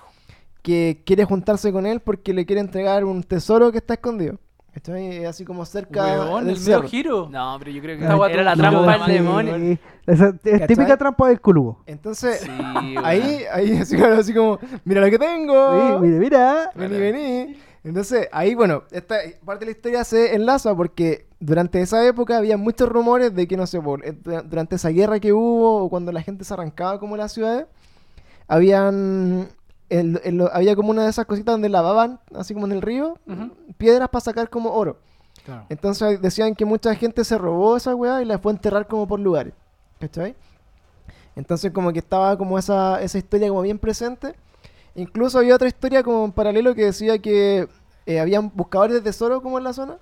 [0.60, 4.38] que quiere juntarse con él porque le quiere entregar un tesoro que está escondido.
[4.74, 5.24] ¿cachai?
[5.24, 6.88] Así como cerca Weón, del el cerro.
[6.88, 7.28] giro.
[7.30, 9.56] No, pero yo creo que guata era la trampa del demonio.
[9.56, 9.78] Sí.
[10.06, 11.82] Esa es típica trampa del culubo.
[11.86, 12.50] Entonces, Sí,
[13.02, 16.00] ahí, ahí así, como, mira lo que tengo.
[16.02, 16.70] Sí, mira, mira.
[16.74, 17.56] Vení, vení.
[17.84, 22.56] Entonces, ahí, bueno, esta parte de la historia se enlaza porque durante esa época había
[22.56, 25.90] muchos rumores de que, no sé, por, eh, dura- durante esa guerra que hubo o
[25.90, 27.66] cuando la gente se arrancaba como las ciudades,
[28.48, 29.48] habían...
[29.90, 33.18] el- el- había como una de esas cositas donde lavaban, así como en el río,
[33.76, 34.98] piedras para sacar como oro.
[35.44, 35.66] Claro.
[35.68, 39.06] Entonces decían que mucha gente se robó esa weá y la fue a enterrar como
[39.06, 39.52] por lugares.
[40.00, 40.34] ¿Cachai?
[41.36, 44.34] Entonces como que estaba como esa, esa historia como bien presente.
[44.94, 47.68] Incluso había otra historia como en paralelo que decía que
[48.06, 49.98] eh, habían buscadores de tesoro como en la zona.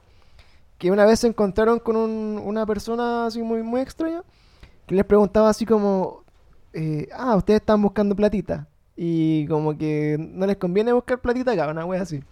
[0.79, 4.23] Que una vez se encontraron con un- una persona así muy, muy extraña.
[4.87, 6.25] Que les preguntaba así como...
[6.73, 8.67] eh, ah, ustedes están buscando platita.
[8.97, 12.23] Y como que no les conviene buscar platita acá, una wea así.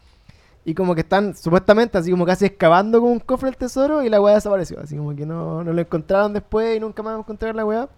[0.64, 4.10] Y como que están supuestamente así como casi excavando con un cofre el tesoro y
[4.10, 4.78] la weá desapareció.
[4.80, 7.88] Así como que no, no lo encontraron después y nunca más encontraron la weá.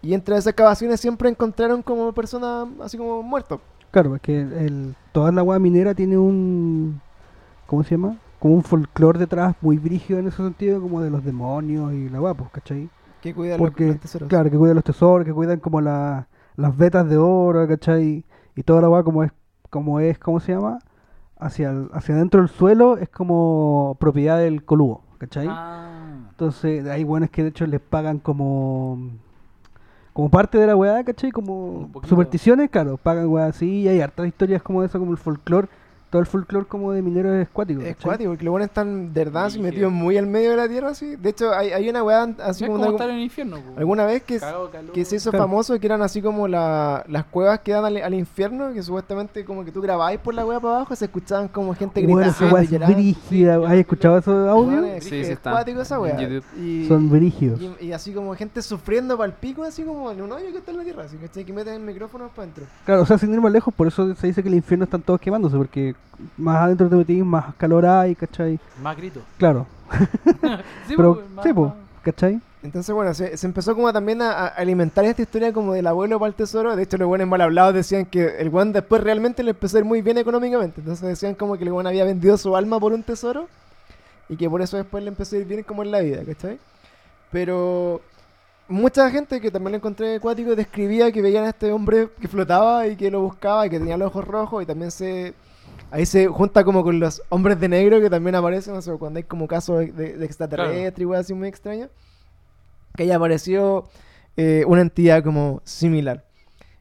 [0.00, 3.60] Y entre esas excavaciones siempre encontraron como personas así como muertos.
[3.92, 7.00] Claro, es que el, toda la agua minera tiene un.
[7.66, 8.16] ¿Cómo se llama?
[8.40, 12.18] Como un folclore detrás muy brígido en ese sentido, como de los demonios y la
[12.18, 12.90] agua, pues, ¿cachai?
[13.20, 14.28] Que cuidan los- Porque, los tesoros.
[14.28, 18.24] claro, que cuidan los tesoros, que cuidan como la, las vetas de oro, ¿cachai?
[18.56, 19.30] Y toda la agua como es,
[19.70, 20.80] como es, ¿cómo se llama?
[21.38, 25.46] Hacia, el- hacia adentro del suelo es como propiedad del colubo, ¿cachai?
[25.48, 26.26] Ah.
[26.30, 28.98] Entonces, hay buenos que de hecho les pagan como
[30.12, 31.30] como parte de la weá, ¿cachai?
[31.30, 35.68] Como supersticiones, claro, pagan weá así y hay hartas historias como eso, como el folclore,
[36.12, 37.80] todo el folclore como de mineros es cuático.
[37.80, 38.04] Es ¿cachai?
[38.10, 41.16] cuático, porque los buenos están de verdad metidos muy al medio de la tierra, así.
[41.16, 43.56] De hecho, hay, hay una weá así como una- estar en el infierno.
[43.56, 43.78] po.
[43.78, 44.38] alguna vez que,
[44.92, 45.44] que se hizo Claro.
[45.46, 49.42] famoso que eran así como la- las cuevas que dan al, al infierno, que supuestamente
[49.46, 52.44] como que tú grababais por la weá para abajo, se escuchaban como gente Bueno, gritando.
[52.46, 53.56] esa weá es brígida.
[53.66, 54.84] ¿Has escuchado esos audios?
[54.84, 56.20] Es, Sí, es sí está esa weá.
[56.60, 57.58] Y, Son brígidos.
[57.80, 60.58] y, y así como gente sufriendo para el pico, así como en un hoyo que
[60.58, 62.64] está en la tierra, así que que meten micrófonos para adentro.
[62.84, 65.00] Claro, o sea, sin ir más lejos, por eso se dice que el infierno están
[65.00, 65.94] todos quemándose, porque
[66.36, 68.58] más adentro te metís, más calor hay, ¿cachai?
[68.82, 69.20] Más grito.
[69.38, 69.66] Claro,
[70.86, 72.40] Sí, pero, po, más- sí, po, más- ¿cachai?
[72.62, 76.20] Entonces, bueno, se, se empezó como también a, a alimentar esta historia como del abuelo
[76.20, 76.76] para el tesoro.
[76.76, 79.80] De hecho, los buenos mal hablados decían que el buen después realmente le empezó a
[79.80, 80.80] ir muy bien económicamente.
[80.80, 83.48] Entonces decían como que el buen había vendido su alma por un tesoro
[84.28, 86.56] y que por eso después le empezó a ir bien como en la vida, ¿cachai?
[87.32, 88.00] Pero
[88.68, 92.86] mucha gente que también lo encontré acuático describía que veían a este hombre que flotaba
[92.86, 95.34] y que lo buscaba y que tenía los ojos rojos y también se...
[95.92, 99.18] Ahí se junta como con los hombres de negro que también aparecen, o sea, cuando
[99.18, 101.90] hay como casos de, de, extraterrestre y weas así muy extrañas
[102.96, 103.90] que haya aparecido
[104.38, 106.24] eh, una entidad como similar.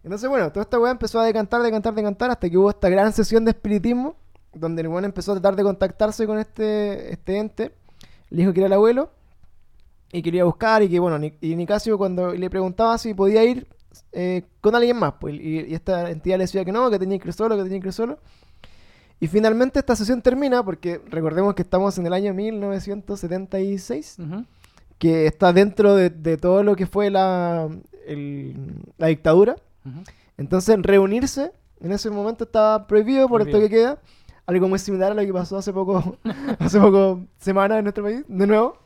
[0.06, 3.12] Entonces, bueno, toda esta weá empezó a decantar, decantar, decantar, hasta que hubo esta gran
[3.12, 4.16] sesión de espiritismo,
[4.54, 7.74] donde el weón empezó a tratar de contactarse con este, este ente,
[8.30, 9.12] le dijo que era el abuelo,
[10.14, 13.68] y quería buscar, y que bueno, y Nicasio cuando le preguntaba si podía ir
[14.14, 17.20] eh, con alguien más, pues, y, y esta entidad le decía que no, que tenía
[17.20, 18.18] que ir solo, que tenía que ir solo.
[19.22, 24.46] Y finalmente esta sesión termina, porque recordemos que estamos en el año 1976 Ujú.
[24.98, 27.70] que está dentro de, de todo lo que fue la,
[28.08, 28.56] el-
[28.98, 29.56] la dictadura.
[30.38, 34.00] Entonces, reunirse en ese momento estaba prohibido por esto que queda.
[34.48, 36.18] Algo muy similar a lo que pasó hace poco,
[36.60, 38.78] hace poco semanas en nuestro país, de nuevo.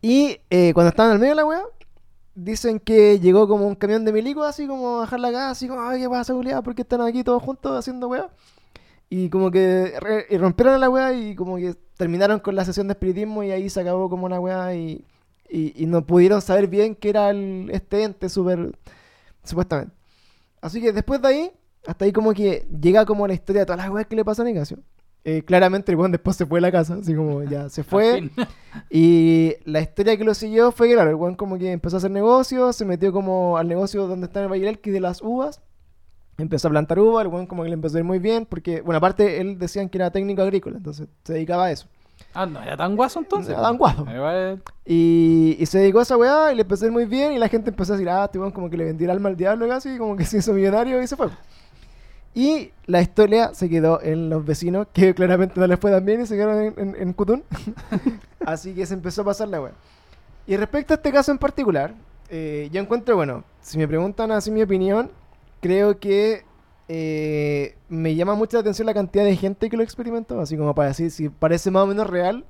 [0.00, 1.62] Y eh, cuando estaban al medio de la wea,
[2.36, 5.66] dicen que llegó como un camión de milicos, así como a bajar la casa, así
[5.68, 8.28] como, ay, qué pasa, culiao, ¿por qué están aquí todos juntos haciendo wea?
[9.10, 12.88] Y como que re- y rompieron la wea y como que terminaron con la sesión
[12.88, 15.04] de espiritismo y ahí se acabó como una wea y,
[15.48, 18.72] y, y no pudieron saber bien qué era el, este ente súper,
[19.44, 19.94] supuestamente.
[20.60, 21.50] Así que después de ahí,
[21.86, 24.42] hasta ahí como que llega como la historia de todas las weas que le pasó
[24.42, 24.78] a Nicasio.
[25.24, 28.30] Eh, claramente el weón después se fue de la casa, así como ya se fue.
[28.90, 31.98] Y la historia que lo siguió fue que, claro, el weón como que empezó a
[31.98, 35.00] hacer negocios, se metió como al negocio donde está en el Valle del Elqui de
[35.00, 35.60] las uvas.
[36.38, 38.80] Empezó a plantar uvas, el weón como que le empezó a ir muy bien, porque,
[38.80, 41.86] bueno, aparte él decían que era técnico agrícola, entonces se dedicaba a eso.
[42.32, 43.50] Ah, no, era tan guaso entonces.
[43.52, 44.06] Era tan guaso.
[44.84, 47.38] Y, y se dedicó a esa weá y le empezó a ir muy bien y
[47.38, 49.68] la gente empezó a decir, ah, este como que le vendió el alma al diablo
[49.68, 51.28] casi, como que se hizo millonario y se fue.
[52.34, 56.20] Y la historia se quedó en los vecinos, que claramente no les fue tan bien
[56.20, 57.42] y se quedaron en, en, en Cutún.
[58.46, 59.72] Así que se empezó a pasar la weá.
[60.46, 61.94] Y respecto a este caso en particular,
[62.30, 65.10] eh, yo encuentro, bueno, si me preguntan así mi opinión,
[65.60, 66.44] creo que
[66.88, 70.74] eh, me llama mucho la atención la cantidad de gente que lo experimentó, así como
[70.74, 72.44] para decir, si parece más o menos real,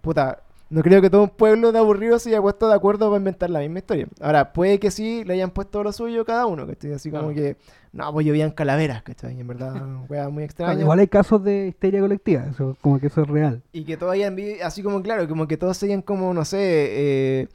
[0.00, 3.18] puta, no creo que todo un pueblo de aburridos se haya puesto de acuerdo para
[3.18, 4.06] inventar la misma historia.
[4.22, 6.94] Ahora, puede que sí le hayan puesto lo suyo cada uno, ¿cachai?
[6.94, 7.58] Así como que,
[7.92, 9.38] no, pues llovían calaveras, ¿cachai?
[9.38, 9.74] En verdad,
[10.08, 10.80] weá muy Claro, extraña.
[10.80, 13.62] igual hay casos de histeria colectiva, eso, como que eso es real.
[13.72, 14.34] Y que todos hayan
[14.64, 17.48] así como, claro, como que todos se hayan como, no sé, eh,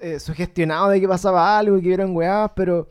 [0.00, 2.88] eh, sugestionado de que pasaba algo y que vieron weás, pero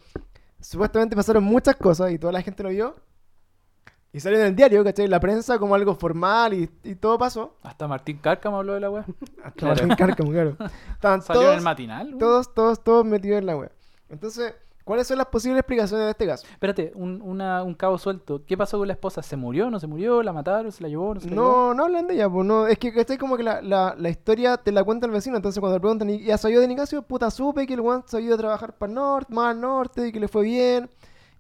[0.69, 2.95] supuestamente pasaron muchas cosas y toda la gente lo vio.
[4.11, 5.07] Y salió en el diario, ¿cachai?
[5.07, 7.57] La prensa como algo formal y, y todo pasó.
[7.63, 9.05] Hasta Martín Cárcamo habló de la wea.
[9.43, 9.75] Hasta Claro.
[9.87, 10.57] Martín Cárcamo, claro.
[10.93, 12.07] Estaban Salió en el matinal.
[12.07, 12.19] weón.
[12.19, 13.71] todos, todos, todos metidos en la wea.
[14.07, 14.55] Entonces,
[14.85, 16.47] ¿cuáles son las posibles explicaciones de este caso?
[16.49, 18.41] Espérate, un, una- un cabo suelto.
[18.45, 19.21] ¿Qué pasó con la esposa?
[19.21, 19.69] ¿Se murió?
[19.69, 20.23] ¿No se murió?
[20.23, 20.71] ¿La mataron?
[20.71, 21.13] ¿Se la llevó?
[21.13, 21.43] ¿No se la llevó?
[21.43, 22.65] No, no hablan de ella, pues no.
[22.67, 23.17] Es que ¿cachai?
[23.17, 25.35] como que la, la, la historia te la cuenta el vecino.
[25.35, 27.01] Entonces cuando le preguntan, ¿y ya salió de Nicasio?
[27.01, 29.59] Puta, supe que el weón se ha ido a trabajar para el norte, más al
[29.59, 30.89] norte, y que le fue bien.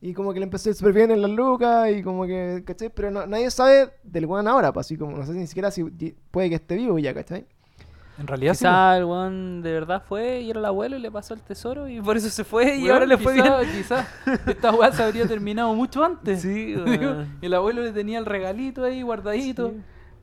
[0.01, 2.89] Y como que le empezó súper bien en las lucas, y como que, ¿cachai?
[2.89, 5.83] Pero no- nadie sabe del weón ahora, pues así como, no sé ni siquiera si
[6.31, 7.45] puede que esté vivo ya, ¿cachai?
[8.17, 8.59] En realidad sí.
[8.59, 11.87] Quizá el weón de verdad fue y era el abuelo y le pasó el tesoro
[11.89, 13.45] y por eso se fue y Weón, ahora le fue bien.
[13.73, 16.41] quizá, Quizá esta weá se habría terminado mucho antes.
[16.41, 17.37] Sí, weón.
[17.41, 19.73] el abuelo le tenía el regalito ahí guardadito.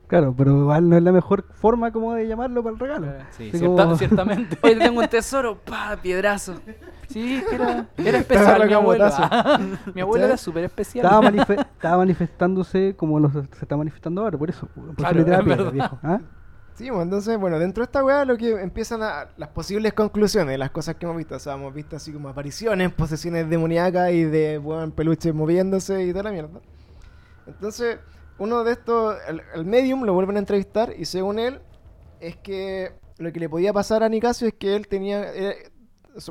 [0.07, 3.07] Claro, pero igual no es la mejor forma como de llamarlo para el regalo.
[3.31, 4.57] Sí, Sí, cierta- como- ciertamente.
[4.63, 6.55] Oye, tengo un tesoro, pa, piedrazo.
[7.07, 9.09] Sí, es que era, era especial mi abuelo.
[9.95, 11.05] mi abuelo era súper especial.
[11.05, 14.67] Estaba, manife- estaba manifestándose como los, se está manifestando ahora, por eso.
[14.75, 15.99] Por Claro, eso le da es viejo.
[16.03, 16.19] ¿Ah?
[16.75, 20.57] Sí, bueno, entonces, bueno, dentro de esta weá lo que empiezan a, las posibles conclusiones,
[20.57, 24.23] las cosas que hemos visto, o sea, hemos visto así como apariciones, posesiones demoníacas y
[24.23, 26.61] de, weón, peluches moviéndose y toda la mierda.
[27.45, 27.99] Entonces,
[28.39, 31.61] uno de estos, el, el medium lo vuelven a entrevistar y según él,
[32.19, 35.71] es que lo que le podía pasar a Nicasio es que él tenía, eh,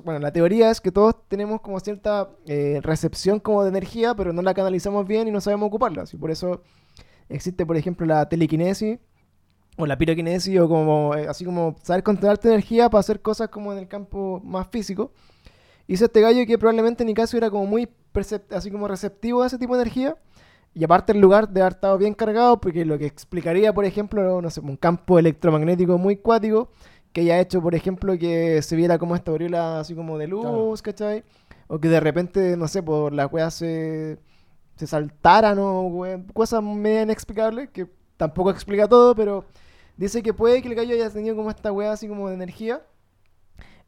[0.02, 4.32] bueno, la teoría es que todos tenemos como cierta eh, recepción como de energía, pero
[4.32, 6.04] no la canalizamos bien y no sabemos ocuparla.
[6.12, 6.62] Y por eso
[7.28, 8.98] existe, por ejemplo, la telequinesis
[9.76, 13.48] o la piroquinesis o como eh, así como saber controlar tu energía para hacer cosas
[13.48, 15.12] como en el campo más físico.
[15.86, 17.88] Hizo este gallo que probablemente en mi caso era como muy
[18.50, 20.16] así como receptivo a ese tipo de energía.
[20.74, 24.40] Y aparte el lugar de haber estado bien cargado, porque lo que explicaría, por ejemplo,
[24.40, 26.70] no sé, un campo electromagnético muy cuático,
[27.12, 30.80] que haya hecho, por ejemplo, que se viera como esta aureola así como de luz,
[30.80, 31.24] ¿cachai?
[31.66, 34.18] O que de repente, no sé, por las weas se,
[34.76, 37.86] se saltaran o we- cosas medio inexplicables, que
[38.22, 39.44] tampoco explica todo, pero
[39.96, 42.80] dice que puede que el gallo haya tenido como esta wea así como de energía.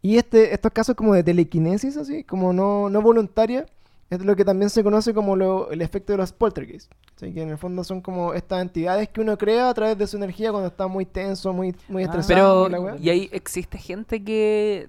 [0.03, 3.65] Y este, estos casos como de telequinesis, así, como no, no voluntaria,
[4.11, 6.91] es lo que también se conoce como lo- el efecto de los poltergeists.
[7.17, 7.33] ¿sí?
[7.33, 10.17] Que en el fondo son como estas entidades que uno crea a través de su
[10.17, 12.07] energía cuando está muy tenso, muy, muy Ah.
[12.07, 12.67] estresado.
[12.69, 13.07] Pero, y.
[13.07, 14.89] ¿y ahí existe gente que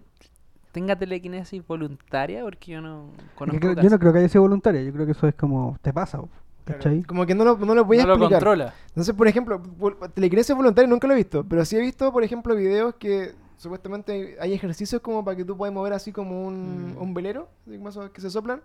[0.73, 2.43] tenga telequinesis voluntaria?
[2.43, 3.91] Porque yo no Yo, conozco creo- yo casos.
[3.91, 6.19] no creo que haya sido voluntaria, yo creo que eso es como te pasa,
[6.66, 7.04] ¿cachai?
[7.04, 8.40] Como que no lo, no lo voy a no lo explicar.
[8.40, 8.74] controla.
[8.90, 9.62] Entonces, por ejemplo,
[10.14, 14.38] telequinesis voluntaria nunca lo he visto, pero sí he visto, por ejemplo, videos que supuestamente
[14.40, 17.02] hay ejercicios como para que tú puedas mover así como un, Mm.
[17.02, 18.62] un velero, así como esos que se soplan.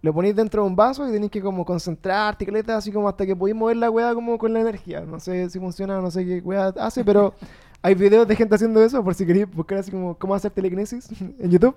[0.00, 3.26] Lo ponéis dentro de un vaso y tenéis que como concentrarte, caleta, así como hasta
[3.26, 5.00] que podéis mover la weá como con la energía.
[5.00, 7.34] No sé si funciona, no sé qué weá hace, pero
[7.80, 11.08] hay videos de gente haciendo eso, por si queréis buscar así como cómo hacer telequinesis
[11.38, 11.74] en YouTube.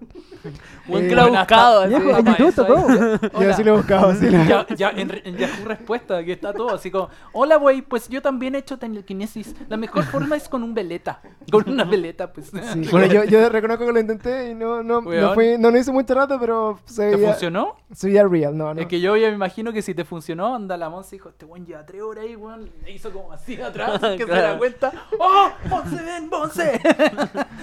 [0.88, 1.88] Buen Eh, que lo ha buena- buscado.
[1.88, 2.20] Viejo, así.
[2.20, 2.88] en YouTube está todo.
[2.90, 3.50] Y Hola.
[3.54, 6.90] así lo he buscado, así Ya, ya, en, en Yahoo respuesta, que está todo así
[6.90, 9.56] como, hola güey, pues yo también he hecho telequinesis.
[9.70, 11.22] La mejor forma es con un veleta.
[11.52, 12.48] Con una veleta, pues.
[12.48, 15.78] Sí, Bueno, yo, yo reconozco que lo intenté y no, no, no, fue, no lo
[15.78, 17.76] hice mucho rato, pero se ¿Te veía, funcionó?
[17.94, 18.82] se veía real, no, no.
[18.82, 21.46] Es que yo ya me imagino que si te funcionó, anda la Monse dijo, este
[21.46, 22.70] weón lleva tres horas ahí, weón.
[22.84, 24.54] Le hizo como así atrás, que se Claro.
[24.54, 24.92] da cuenta.
[25.20, 25.50] ¡Oh!
[25.92, 26.82] ¡Monse, ven, Monse!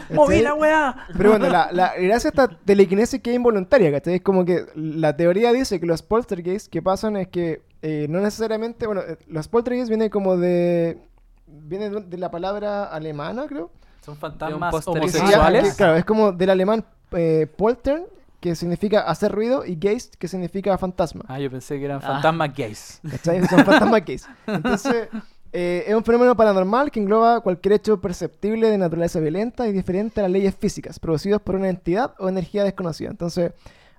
[0.14, 1.06] ¡Moví la weá!
[1.16, 4.16] Pero bueno, la, la gracia de esta telequinesis que es involuntaria, ¿cachai?
[4.16, 8.20] Es como que la teoría dice que los poltergeists que pasan es que eh, no
[8.20, 10.98] necesariamente, bueno, eh, los poltergeists vienen como de,
[11.46, 13.70] viene de, la palabra alemana, creo.
[14.04, 15.70] Son fantasmas se homosexuales.
[15.70, 18.04] que, claro, es como del alemán eh, poltern,
[18.40, 21.24] que significa hacer ruido, y geist, que significa fantasma.
[21.28, 22.14] Ah, yo pensé que eran Ah.
[22.14, 23.00] fantasmas gays.
[23.10, 23.46] ¿Cachai?
[23.46, 24.28] Son fantasmas gays.
[24.46, 25.08] Entonces,
[25.52, 30.20] eh, es un fenómeno paranormal que engloba cualquier hecho perceptible de naturaleza violenta y diferente
[30.20, 33.10] a las leyes físicas, producidos por una entidad o energía desconocida.
[33.10, 33.52] Entonces,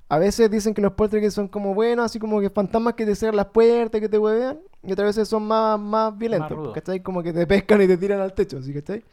[0.08, 3.16] a veces dicen que los poltergeists son como buenos, así como que fantasmas que te
[3.16, 6.74] cierran las puertas, que te huevean, y otras veces son más, más violentos, rudos.
[6.74, 7.02] ¿cachai?
[7.02, 8.74] Como que te pescan y te tiran al techo, ¿sí?
[8.74, 9.04] ¿cachai?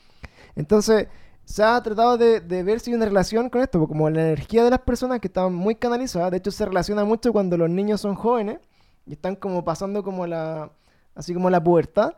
[0.54, 1.08] Entonces,
[1.44, 4.22] se ha tratado de, de ver si hay una relación con esto, porque como la
[4.22, 7.70] energía de las personas que están muy canalizadas, de hecho se relaciona mucho cuando los
[7.70, 8.58] niños son jóvenes
[9.06, 10.70] y están como pasando como la,
[11.14, 12.14] así como la pubertad,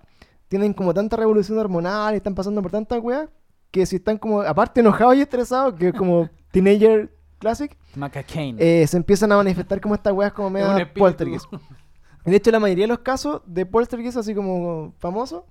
[0.48, 3.28] tienen como tanta revolución hormonal y están pasando por tantas weas,
[3.70, 7.76] que si están como, aparte enojados y estresados, que es como teenager classic,
[8.58, 11.46] eh, se empiezan a manifestar como estas weas como medio poltergeist.
[12.24, 15.44] De hecho, la mayoría de los casos de poltergeist así como famosos,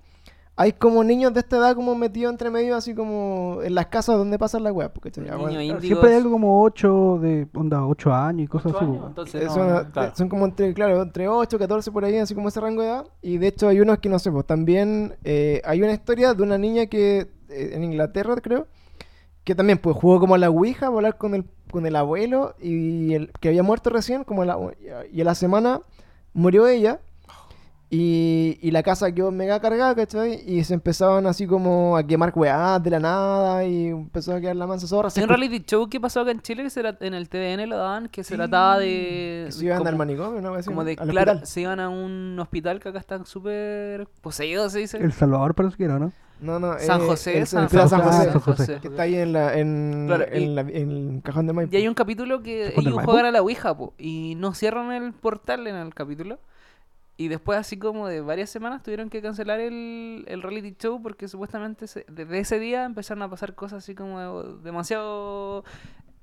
[0.60, 4.16] hay como niños de esta edad como metidos entre medio, así como en las casas
[4.16, 4.90] donde pasan las weas.
[4.90, 8.78] Porque, Bueno, índigo Siempre hay algo como 8 de onda 8 años y cosas ¿Ocho
[8.78, 8.86] así.
[8.86, 9.00] años?
[9.00, 9.06] po.
[9.06, 10.12] Entonces, no, son, no, claro.
[10.16, 13.06] son como entre, claro, entre 8, 14 por ahí, así como ese rango de edad.
[13.22, 16.42] Y de hecho hay unos que no sé, pues también eh, hay una historia de
[16.42, 18.66] una niña que eh, en Inglaterra, creo,
[19.44, 22.56] que también pues jugó como a la Ouija, a volar con el, con el abuelo
[22.60, 24.58] y el que había muerto recién, como la,
[25.12, 25.82] y a la semana
[26.32, 26.98] murió ella.
[27.90, 30.42] Y, y la casa quedó mega cargada, ¿cachai?
[30.46, 34.56] Y se empezaban así como a quemar weás de la nada y empezó a quedar
[34.56, 35.08] la mansa zorra.
[35.08, 38.08] Escu- reality show que pasó acá en Chile que se en el TVN lo daban
[38.08, 40.52] que se trataba de que se iban como, al manicomio, ¿no?
[40.66, 41.46] Como de al claro, hospital.
[41.46, 45.76] se iban a un hospital que acá están súper poseídos se dice El Salvador parece
[45.78, 46.12] que era, ¿no?
[46.40, 48.30] No, no, San eh, José, el San, San San José.
[48.30, 48.78] San José.
[48.80, 51.74] Que está ahí en, la, en, Claro, en, y- la- en el cajón de Maipo.
[51.74, 54.54] Y hay un capítulo que ¿Se pone ellos juegan a la Ouija, po, y no
[54.54, 56.38] cierran el portal en el capítulo.
[57.20, 61.26] Y después, así como de varias semanas, tuvieron que cancelar el, el reality show porque
[61.26, 65.64] supuestamente se- desde ese día empezaron a pasar cosas así como demasiado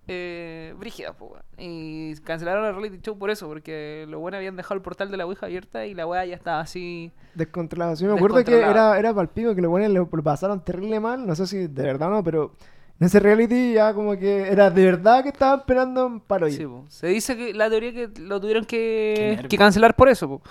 [0.07, 1.13] eh, brígidas.
[1.15, 5.11] po, y cancelaron el reality show por eso, porque los buenos habían dejado el portal
[5.11, 7.11] de la Ouija abierta y la weá ya estaba así.
[7.33, 7.95] Descontrolado.
[7.97, 11.27] Sí, me acuerdo que era, era palpico que los buenos lo, pasaron terrible mal.
[11.27, 12.53] No sé si de verdad o no, pero
[13.01, 16.85] en ese reality ya como que era de verdad que estaban esperando para Sí, po.
[16.87, 20.29] Se dice que la teoría que lo tuvieron que, que cancelar por eso.
[20.29, 20.41] po.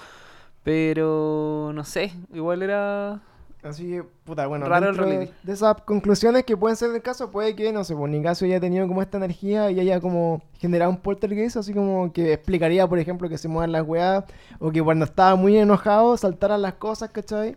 [0.64, 3.20] Pero no sé, igual era.
[3.62, 7.30] Así que, puta, bueno, Raro el de, de esas conclusiones que pueden ser del caso,
[7.30, 10.90] puede que, no sé, pues Nicaso haya tenido como esta energía y haya como generado
[10.90, 14.24] un poltergeist, así como que explicaría, por ejemplo, que se muevan las weas,
[14.58, 17.54] o que cuando estaba muy enojado saltaran las cosas, ¿cachai?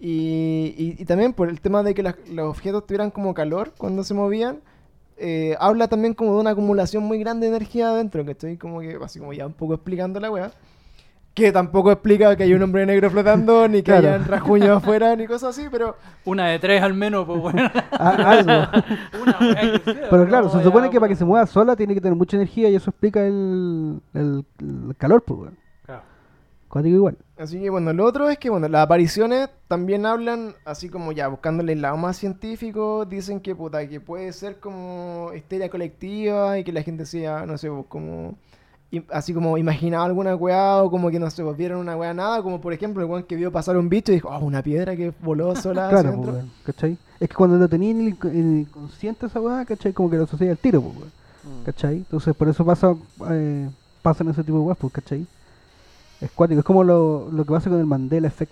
[0.00, 3.72] Y, y, y también por el tema de que las- los objetos tuvieran como calor
[3.78, 4.60] cuando se movían,
[5.18, 8.80] eh, habla también como de una acumulación muy grande de energía adentro, que estoy como
[8.80, 10.52] que, así como ya un poco explicando la weá.
[11.38, 14.08] Que tampoco explica que hay un hombre negro flotando, ni que Claro.
[14.08, 15.94] hayan rasguños afuera, ni cosas así, pero
[16.24, 17.70] Una de tres al menos, pues bueno.
[17.92, 18.52] A- algo.
[19.22, 21.16] Una que sea, Pero claro, no, se ya, supone que para que bueno.
[21.18, 25.22] se mueva sola tiene que tener mucha energía y eso explica el, el, el calor,
[25.22, 25.58] pues, weón.
[25.86, 26.02] Claro.
[26.68, 27.16] Cuático igual.
[27.38, 31.28] Así que bueno, lo otro es que bueno, las apariciones también hablan, así como ya
[31.28, 36.64] buscándole el lado más científico, dicen que puta, que puede ser como histeria colectiva y
[36.64, 38.34] que la gente sea, no sé, pues, como
[39.10, 42.42] así como imaginaba alguna weá o como que no sé, pues, vieron una weá nada,
[42.42, 44.96] como por ejemplo el weón que vio pasar un bicho y dijo, oh, una piedra
[44.96, 46.32] que voló sola Claro, pues, adentro".
[46.32, 46.98] weón, ¿cachai?
[47.20, 49.92] Es que cuando lo tenía en el, inc- en el inconsciente esa weá, ¿cachai?
[49.92, 51.64] Como que lo asocia al tiro, pues, weón, Mm.
[51.64, 51.96] ¿cachai?
[51.98, 52.94] Entonces por eso pasa,
[53.30, 53.68] eh,
[54.02, 55.24] pasan ese tipo de weas, pues, ¿cachai?
[56.20, 58.50] Es cuático, es como lo, lo que pasa con el Mandela Effect.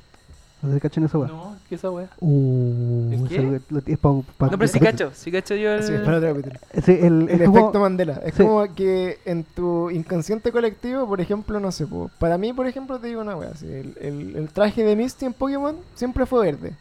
[0.63, 1.29] No sé si cachan esa weá.
[1.29, 2.09] No, ¿qué esa weá?
[2.19, 3.41] Uh, ¿El esa qué?
[3.41, 5.83] weá lo- es pa- pa- No, pero sí cacho, sí cacho yo el...
[5.83, 6.59] Sí, para otro capítulo.
[6.85, 8.15] Sí, el, El es como- efecto Mandela.
[8.25, 8.43] Es Sí.
[8.43, 12.99] como que en tu inconsciente colectivo, por ejemplo, no sé, po, para mí, por ejemplo,
[12.99, 16.47] te digo una wea, así, el, el- el traje de Misty en Pokémon siempre fue
[16.47, 16.73] verde.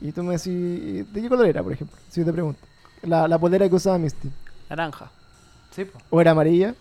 [0.00, 1.96] Y tú me decís, ¿de qué color era, por ejemplo?
[2.10, 2.60] Si yo te pregunto.
[3.02, 4.30] La, la polera que usaba Misty.
[4.70, 5.10] Naranja.
[5.70, 6.02] Sí, pues.
[6.10, 6.74] ¿O era amarilla?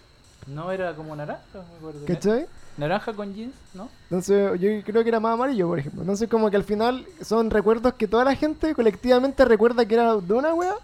[0.48, 2.06] No era como naranja, me acuerdo.
[2.06, 2.46] ¿Cachai?
[2.82, 3.90] Naranja con jeans, ¿no?
[4.10, 6.02] Entonces yo creo que era más amarillo, por ejemplo.
[6.02, 10.16] Entonces como que al final son recuerdos que toda la gente colectivamente recuerda que era
[10.16, 10.76] de una wea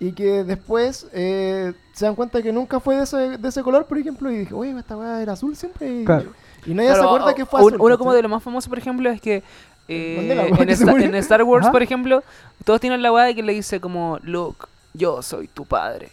[0.00, 3.86] y que después eh, se dan cuenta que nunca fue de ese, de ese color,
[3.86, 6.32] por ejemplo, y dije, oye, esta wea era azul siempre y, Claro.
[6.66, 7.76] y nadie se acuerda o- que fue azul.
[7.80, 9.42] Uno como de los más famosos, por ejemplo, es que
[9.88, 11.72] eh, en, Star Wars, Ajá.
[11.72, 12.22] por ejemplo,
[12.64, 16.10] todos tienen la weá de que le dice como, Luke, yo soy tu padre.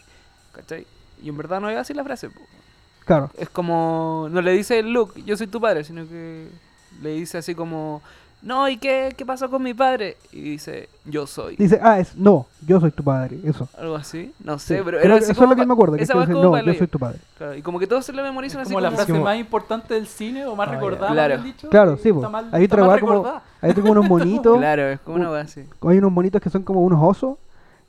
[0.53, 0.85] ¿Cachai?
[1.23, 2.29] Y en verdad no es así la frase.
[3.11, 3.29] Claro.
[3.37, 6.47] Es como, no le dice Luke, yo soy tu padre, sino que
[7.01, 8.01] le dice así como,
[8.41, 10.15] no, ¿y qué, qué pasó con mi padre?
[10.31, 11.57] Y dice, yo soy.
[11.57, 13.67] Dice, ah, es no, yo soy tu padre, eso.
[13.77, 16.03] Algo así, no sé, Sí, pero era así eso es lo que me acuerdo, que,
[16.03, 17.19] esa dice, no, yo soy tu padre.
[17.37, 19.37] Claro, y como que todos se lo memorizan Es así como la frase como- más
[19.37, 21.43] importante del cine o más Ah, recordada, Claro.
[21.43, 22.29] dicho, Claro, sí, está po.
[22.29, 25.37] mal- Hay está otra mal weá como, hay como unos monitos, Claro, es como una
[25.39, 25.65] así.
[25.81, 27.37] hay unos monitos que son como unos osos,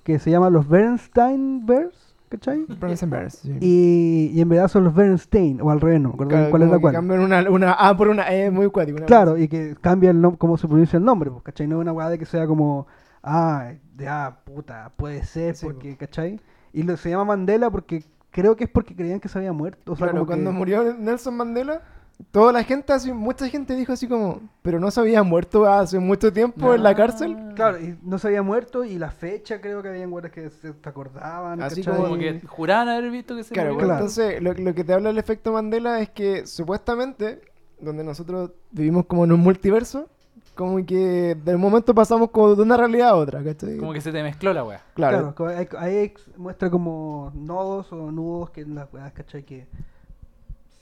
[0.03, 1.95] que se llaman los Bernstein Bears,
[2.33, 2.65] ¿cachai?
[2.81, 3.53] Burns and sí.
[3.61, 6.79] Y, y en verdad son los Bernstein, o al revés, no Claro, cuál es la
[6.79, 6.95] cual.
[6.95, 8.97] cambian una, una A por una E muy cuático.
[8.99, 11.67] una Claro, wea y que cambia el nombre, cómo se pronuncia el nombre, pues, ¿cachai?
[11.67, 12.87] No es una weá de que sea como,
[13.23, 16.41] ah, de ah, puta, puede ser, Sí, porque, ¿cachai?
[16.73, 19.93] Y lo, se llama Mandela porque creo que es porque creían que se había muerto.
[19.93, 21.83] O sea, Claro, como cuando que- murió Nelson Mandela,
[22.31, 25.99] toda la gente, así, mucha gente dijo así como, pero no se había muerto hace
[25.99, 27.37] mucho tiempo en la cárcel.
[27.55, 30.73] Claro, y no se había muerto y la fecha creo que habían weas que se
[30.73, 32.01] te acordaban, Así ¿cachai?
[32.03, 33.87] como que juraban haber visto que se Claro, murió.
[33.87, 34.01] Claro.
[34.01, 37.41] entonces lo, lo que te habla el efecto Mandela es que supuestamente,
[37.81, 40.09] donde nosotros vivimos como en un multiverso,
[40.55, 43.79] como que de un momento pasamos como de una realidad a otra, ¿cachai?
[43.79, 44.83] Como que se te mezcló la weá.
[44.95, 45.35] Claro.
[45.35, 49.43] Claro, ahí, ahí muestra como nodos o nudos que en las weas, ¿cachai?
[49.45, 49.67] Que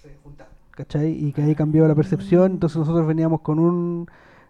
[0.02, 1.12] se juntaron, ¿cachai?
[1.12, 4.06] Y que ahí cambió la percepción, entonces nosotros veníamos con un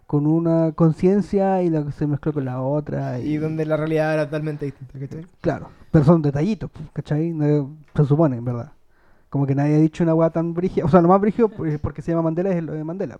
[0.07, 3.17] con una conciencia y la que se mezcló con la otra.
[3.19, 5.25] Y, Y donde la realidad era totalmente distinta, ¿cachai?
[5.39, 7.31] Claro, pero son detallitos, pues, ¿cachai?
[7.31, 8.73] No- se supone, en verdad.
[9.29, 10.83] Como que nadie ha dicho una wea tan brígida.
[10.83, 13.17] O sea, lo más brígido, pues, porque se llama Mandela, es lo de Mandela,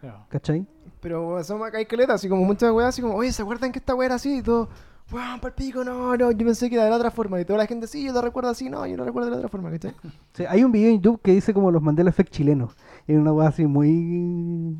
[0.00, 0.18] Claro.
[0.28, 0.64] ¿cachai?
[1.00, 3.96] Pero son acá hay así como muchas weas, así como, oye, ¿se acuerdan que esta
[3.96, 4.38] wea era así?
[4.38, 4.68] Y todo,
[5.10, 7.40] weón, palpico, no, no, yo pensé que era de la otra forma.
[7.40, 9.36] Y toda la gente, sí, yo lo recuerdo así, no, yo lo recuerdo de la
[9.38, 9.94] otra forma, ¿cachai?
[10.34, 12.76] Sí, hay un video en YouTube que dice como los Mandela Effect chilenos.
[13.06, 14.76] Y es una wea así muy...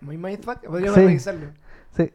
[0.00, 1.06] Muy mindfuck, podríamos Sí.
[1.06, 1.46] revisarlo.
[1.96, 2.10] Sí,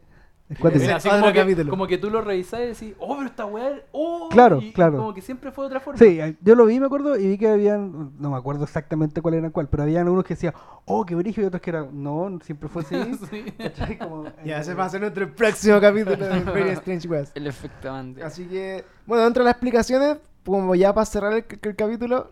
[0.60, 0.84] cuático.
[0.94, 1.70] Así otro como que, capítulo.
[1.70, 4.72] como que tú lo revisás y decís, oh, pero esta weá, oh, Claro, y- y
[4.72, 4.98] claro.
[4.98, 5.98] como que siempre fue de otra forma.
[5.98, 9.20] Sí, eh, yo lo vi, me acuerdo, y vi que habían, no me acuerdo exactamente
[9.22, 10.54] cuál era cuál, pero habían unos que decían,
[10.84, 12.94] oh, qué brillo, y otros que eran, no, siempre fue así.
[13.30, 13.44] Sí.
[13.58, 13.98] ¿Cachai?
[13.98, 17.36] Como, Ya, eh, se va a hacer nuestro próximo capítulo de Very Strange West.
[17.36, 18.26] El efecto Mandela.
[18.26, 22.30] Así que, bueno, dentro de las explicaciones, como ya para cerrar el, el capítulo,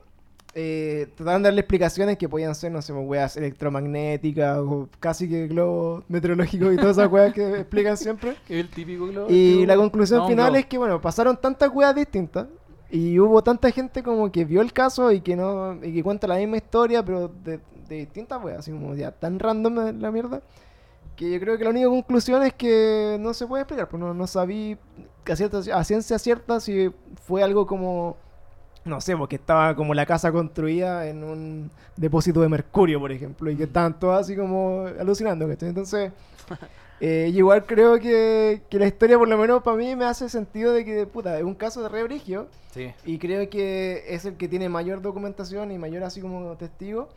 [0.54, 5.28] eh, trataron de darle explicaciones que podían ser, no sé, pues, weas electromagnéticas o casi
[5.28, 8.36] que globos meteorológicos y todas esas weas que explican siempre.
[8.48, 9.30] El típico globo.
[9.30, 12.46] Y la conclusión No, final es que, bueno, pasaron tantas weas distintas
[12.90, 16.26] y hubo tanta gente como que vio el caso y que no y que cuenta
[16.26, 20.42] la misma historia, pero de, de distintas weas, así como ya tan random la mierda,
[21.16, 24.14] que yo creo que la única conclusión es que no se puede explicar, pues no,
[24.14, 24.78] no sabí
[25.30, 26.90] a, cierta- a ciencia cierta si
[27.24, 28.16] fue algo como,
[28.84, 33.50] no sé, porque estaba como la casa construida en un depósito de mercurio, por ejemplo,
[33.50, 35.68] y que estaban todos así como alucinando, ¿cachai?
[35.70, 36.12] Entonces...
[37.02, 40.74] Eh, igual creo que, que la historia, por lo menos para mí, me hace sentido
[40.74, 42.92] de que, puta, es un caso de re brigio, Sí.
[43.06, 47.08] y creo que es el que tiene mayor documentación y mayor así como testigo.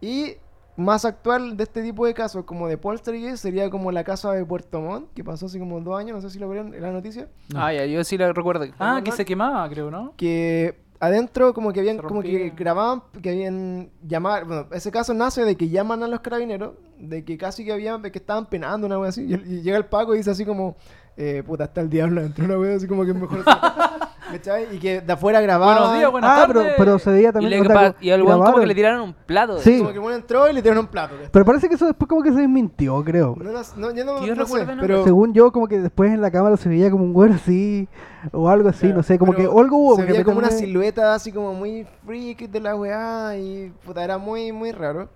[0.00, 0.32] Y
[0.76, 4.44] más actual de este tipo de casos, como de Poltergeist, sería como la casa de
[4.44, 6.90] Puerto Montt, que pasó hace como dos años, no sé si lo vieron en la
[6.90, 7.60] noticia, No.
[7.64, 8.66] Ah, ya, yo sí la recuerdo.
[8.80, 10.14] Ah, que se quemaba, creo, ¿no?
[10.16, 15.44] que adentro como que habían, como que grababan, que habían llamar, bueno, ese caso nace
[15.44, 19.00] de que llaman a los carabineros, de que casi que habían, que estaban penando una
[19.00, 20.76] wea así, y, y llega el Paco y dice así como,
[21.16, 23.44] eh, puta, está el diablo dentro, una wea así como que mejor...
[24.32, 24.74] ¿Cachai?
[24.74, 25.76] Y que de afuera grababan...
[25.78, 26.74] Buenos días, buenas Ah, pero, tardes.
[26.78, 27.50] pero se veía Y, también.
[27.50, 29.58] le, o sea, y al weón como que le tiraron un plato.
[29.58, 29.78] Sí.
[29.78, 31.14] Como que uno entró y le tiraron un plato.
[31.14, 31.30] ¿cachai?
[31.32, 33.36] Pero parece que eso después como que se desmintió, creo.
[33.38, 34.44] No, no, no, yo no, yo no
[34.80, 35.04] pero...
[35.04, 37.88] Según yo, como que después en la cámara se veía como un güero así,
[38.32, 39.96] o algo así, Claro, no sé, como que algo hubo.
[39.96, 44.18] Se veía como una silueta así como muy freak de la weá y puta, era
[44.18, 45.08] muy, muy raro.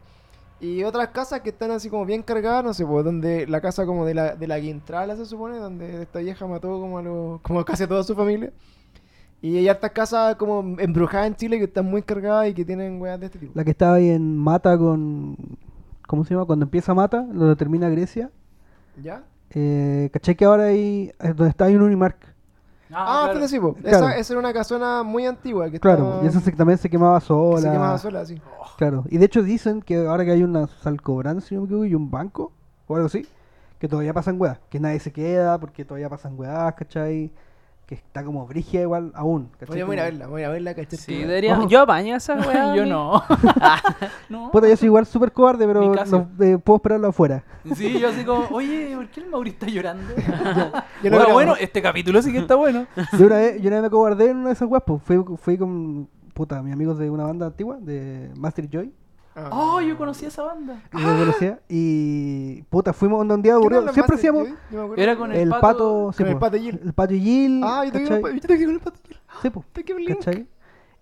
[0.58, 3.84] Y otras casas que están así como bien cargadas, no sé, pues donde la casa
[3.84, 7.40] como de la, de la Guintrala se supone, donde esta vieja mató como a, los-
[7.42, 8.50] como casi a toda su familia.
[9.42, 13.00] Y hay hartas casas como embrujadas en Chile que están muy cargadas y que tienen
[13.00, 13.52] weas de este tipo.
[13.54, 15.36] La que estaba ahí en Mata con.
[16.06, 16.46] ¿Cómo se llama?
[16.46, 18.30] Cuando empieza Mata, lo termina Grecia.
[19.02, 19.22] ¿Ya?
[19.50, 21.12] Eh, ¿Cachai que ahora hay.
[21.20, 22.16] eh, donde está hay un Unimark?
[22.92, 23.46] Ah, claro.
[23.46, 23.58] fíjate, sí.
[23.58, 24.06] Claro.
[24.06, 26.88] Esa, esa era una casona muy antigua que Claro, estaba- y esa se- también se
[26.88, 27.60] quemaba que sola.
[27.60, 28.40] se quemaba sola, así.
[28.78, 31.84] Claro, y de hecho dicen que ahora que hay una salcobran, si no me equivoco,
[31.86, 32.52] y un banco,
[32.86, 33.26] o algo así,
[33.80, 37.30] que todavía pasan weas, que nadie se queda porque todavía pasan weas, ¿cachai?
[37.86, 39.82] Que está como brigia igual aún, ¿cachai?
[39.84, 40.98] Voy a ir a verla, voy a verla, ¿cachai?
[40.98, 41.56] Sí, debería.
[41.68, 42.74] Yo apaño esa weá.
[42.74, 43.22] Yo no.
[44.28, 44.50] no.
[44.50, 47.44] Puta, yo soy igual súper cobarde, pero eh, puedo esperarlo afuera.
[47.76, 50.14] Sí, yo así como, oye, ¿por qué el Mauri está llorando?
[51.00, 52.86] Yo no Bueno, este capítulo sí que está bueno.
[53.16, 55.22] Yo una vez, yo una vez me cobardé en una de esas weas, pues fui,
[55.36, 58.92] fui con, puta, mis amigos de una banda antigua, de Master Joy,
[59.38, 59.50] Ah.
[59.52, 60.80] Oh, yo conocí a esa banda.
[60.92, 64.48] yo conocía, y puta, fuimos un día ¿Quién aburrido, siempre de hacíamos.
[64.96, 65.60] Era con el, el pato.
[65.60, 66.80] pato, sí, Con el pato Gil.
[66.82, 69.20] el pato Gil, Ah, yo te con el pato Gil.
[69.42, 69.64] Sí, po.
[69.74, 69.84] Te.
[69.84, 70.46] ¿Cachai?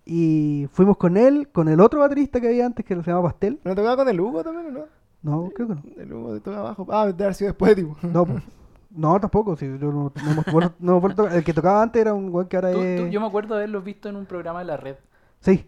[0.05, 3.61] Y fuimos con él, con el otro baterista que había antes, que se llamaba Pastel.
[3.65, 4.85] ¿No tocaba con el Hugo también o no?
[5.23, 5.82] No, creo que no.
[5.97, 6.86] El Hugo de todo abajo.
[6.90, 7.97] Ah, debe haber sido después, tipo.
[8.02, 8.43] No, pues.
[8.90, 9.56] No, tampoco.
[9.56, 11.35] Sí, yo no, no me acuerdo- no tocar.
[11.36, 13.01] El que tocaba antes era un weón que ahora Tú- es.
[13.01, 14.97] tú- yo me acuerdo de haberlos visto en un programa de la red.
[15.40, 15.66] Sí,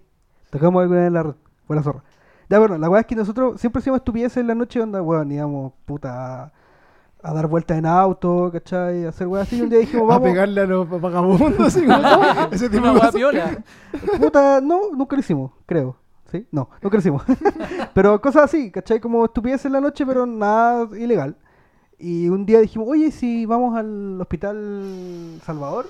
[0.51, 1.34] tocamos alguna vez en la red.
[1.66, 2.02] Fue la zorra.
[2.48, 5.32] Ya, bueno, la weá es que nosotros siempre hacíamos estupideces en la noche, onda, weón,
[5.32, 6.52] íbamos, puta, a,
[7.23, 9.05] a dar vueltas en auto, ¿cachai?
[9.05, 9.56] A hacer weá así.
[9.59, 10.28] Y un día dijimos, a vamos.
[10.28, 11.85] pegarle a los vagabundos, así
[12.52, 13.14] ese tipo Una de hueá cosas.
[13.14, 13.64] piola.
[14.20, 15.97] Puta, no, nunca lo hicimos, creo.
[16.31, 16.47] ¿Sí?
[16.51, 17.23] No, nunca lo hicimos.
[17.94, 19.01] pero cosas así, ¿cachai?
[19.01, 21.36] Como estupideces en la noche, pero nada ilegal.
[21.98, 25.86] Y un día dijimos, oye, si vamos al hospital Salvador,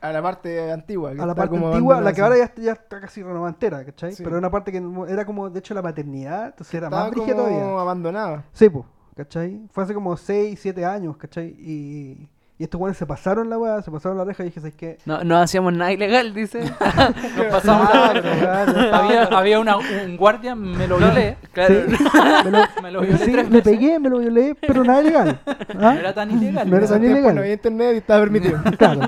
[0.00, 1.12] A la parte antigua.
[1.12, 3.84] que a la parte antigua, la que ahora ya, está- ya está casi renovada entera,
[3.84, 4.12] ¿cachai?
[4.12, 4.18] Sí.
[4.22, 7.34] Pero era una parte que era como, de hecho, la maternidad, entonces era más brígida
[7.36, 7.80] todavía.
[7.80, 8.44] abandonada.
[8.52, 8.84] Sí, pues,
[9.16, 9.60] ¿cachai?
[9.70, 11.48] Fue hace como 6, 7 años, ¿cachai?
[11.58, 12.28] Y,
[12.58, 14.98] y estos güeyes se pasaron la weá, se pasaron la reja y dije, ¿sabes qué?
[15.06, 16.60] No, no hacíamos nada ilegal, dice.
[17.36, 18.98] Nos pasamos la está.
[19.04, 21.36] había, había una, un guardia, me lo violé.
[21.52, 21.74] Claro.
[21.74, 21.96] Sí,
[22.44, 23.72] me lo, Me lo violé sí, tres me veces.
[23.72, 25.40] pegué, me lo violé, pero nada ilegal.
[25.46, 25.54] ¿Ah?
[25.76, 26.68] No era tan ilegal.
[26.68, 27.34] No era tan ilegal.
[27.36, 28.60] No había internet y estaba permitido.
[28.76, 29.02] Claro,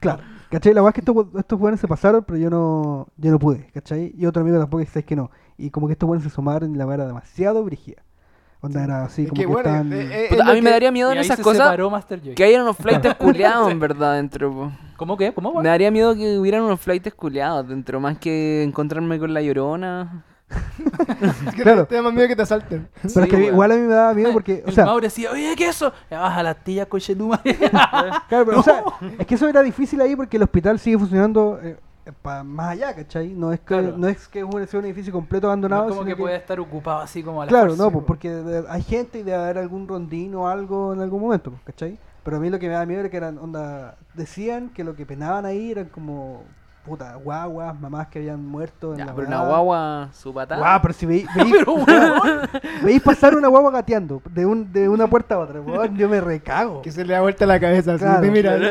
[0.00, 0.22] claro.
[0.50, 0.74] ¿Cachai?
[0.74, 3.70] La weá es que estos, estos buenos se pasaron, pero yo no, yo no pude,
[3.72, 4.12] ¿cachai?
[4.16, 5.30] Y otro amigo tampoco, sabes que no.
[5.56, 8.02] Y como que estos buenos se sumaron y la weá era demasiado brígida.
[8.64, 9.92] Onda era así, Es como que que, bueno, estaban...
[9.92, 11.76] eh, eh, Puta, a mí me daría miedo Y en esas se cosas
[12.36, 14.52] que hayan unos flights culiados en verdad dentro.
[14.52, 14.72] po.
[14.96, 15.34] ¿Cómo qué?
[15.34, 19.42] ¿Cómo, Me daría miedo que hubieran unos flights culiados dentro, más que encontrarme con la
[19.42, 20.24] llorona.
[21.48, 21.86] Es que Claro.
[21.86, 22.88] Te da más miedo que te asalten.
[23.02, 25.00] Pero Sí, es que igual a mí me daba miedo porque, o el sea, Mauro
[25.02, 25.92] decía, oye, ¿qué es eso?
[26.10, 27.56] Baja la tía, coche tu madre.
[28.28, 28.84] claro, pero, o sea,
[29.18, 31.76] es que eso era difícil ahí porque el hospital sigue funcionando eh,
[32.22, 33.28] pa- más allá, ¿cachai?
[33.28, 33.94] No es que, Claro.
[33.96, 35.82] no es que es un, sea un edificio completo No abandonado.
[35.84, 37.84] es como sino que puede estar ocupado así como a la Claro, fuerza.
[37.84, 41.50] no, pues porque hay gente y debe haber algún rondín o algo en algún momento,
[41.50, 41.98] pues, ¿cachai?
[42.24, 44.94] Pero a mí lo que me da miedo era que eran, onda, decían que lo
[44.96, 46.44] que penaban ahí eran como,
[46.84, 49.38] puta, guaguas, mamás que habían muerto en Ya, la pero weá.
[49.40, 50.60] una guagua, su patada.
[50.60, 51.26] Guau, pero si veis,
[52.82, 56.20] veis, pasar una guagua gateando de, un, de una puerta a otra, weón, yo me
[56.20, 56.82] recago.
[56.82, 57.94] Que se le da vuelta la cabeza.
[57.94, 58.20] Así, Claro.
[58.20, 58.58] te mira.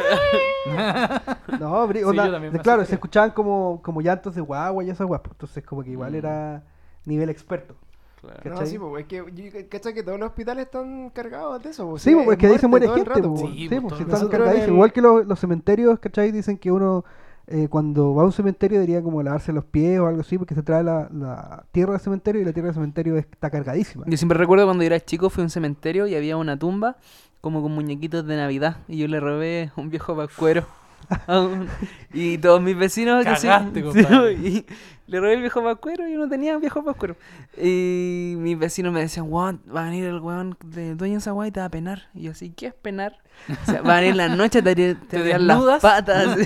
[1.59, 5.63] No, onda, claro, se escuchaban como, como llantos de guagua y esas guapas, pues, entonces
[5.65, 6.15] como que igual Mm.
[6.15, 6.63] era
[7.05, 7.75] nivel experto.
[8.21, 8.37] Claro.
[8.43, 8.67] No, ¿cachai?
[8.67, 9.93] sí, pues, es que, ¿cachai?
[9.95, 11.89] Que todos los hospitales están cargados de eso.
[11.89, 13.41] pues, Sí, pues que ahí se muere gente, rato, pues.
[13.41, 16.31] Sí, pues, están el- Igual que los, los cementerios, ¿cachai?
[16.31, 17.03] Dicen que uno
[17.47, 20.55] eh, cuando va a un cementerio debería como lavarse los pies o algo así, porque
[20.55, 24.05] se trae la, la tierra del cementerio y la tierra del cementerio está cargadísima.
[24.07, 26.97] Yo siempre recuerdo cuando yo era chico, fui a un cementerio y había una tumba
[27.41, 28.77] como con muñequitos de Navidad.
[28.87, 30.65] Y yo le robé un viejo pascuero.
[31.27, 31.67] a un-
[32.13, 34.33] y todos mis vecinos que sí- Cagaste, sí, compadre.
[34.41, 34.65] y
[35.07, 37.15] le robé el viejo pascuero y yo no tenía viejo pascuero.
[37.61, 41.51] Y mis vecinos me decían, weón, va a venir el weón de dueño de y
[41.51, 42.03] te va a penar.
[42.13, 43.17] Y yo así, ¿qué es penar?
[43.49, 46.37] O sea, va a venir en la noche, te, te, ¿Te te las patas.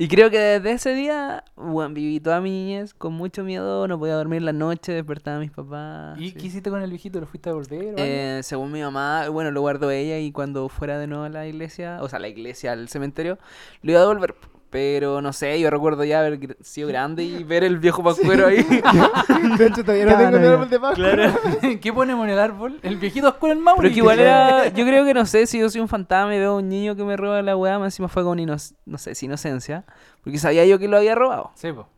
[0.00, 3.98] Y creo que desde ese día, bueno, viví toda mi niñez con mucho miedo, no
[3.98, 6.18] podía dormir la noche, despertaba a mis papás.
[6.18, 6.36] ¿Y sí.
[6.36, 7.20] qué hiciste con el viejito?
[7.20, 7.96] ¿Lo fuiste a volver?
[7.98, 11.46] Eh, según mi mamá, bueno, lo guardó ella y cuando fuera de nuevo a la
[11.46, 13.38] iglesia, o sea, la iglesia, al cementerio,
[13.82, 14.36] lo iba a devolver.
[14.70, 18.58] Pero no sé, yo recuerdo ya haber sido grande y ver el viejo pascuero ahí.
[19.58, 21.78] De hecho, todavía no Claro, tengo el árbol de Pascua.
[21.80, 22.78] ¿Qué ponemos en el árbol?
[22.82, 23.80] El viejito oscuro el Mauri.
[23.82, 26.38] Pero que igual era, yo creo que no sé si yo soy un fantasma y
[26.38, 28.96] veo a un niño que me roba la weá, más encima fue con inoc- no
[28.98, 29.84] sé, si inocencia,
[30.22, 31.50] porque sabía yo que lo había robado.
[31.56, 31.88] Sí, po.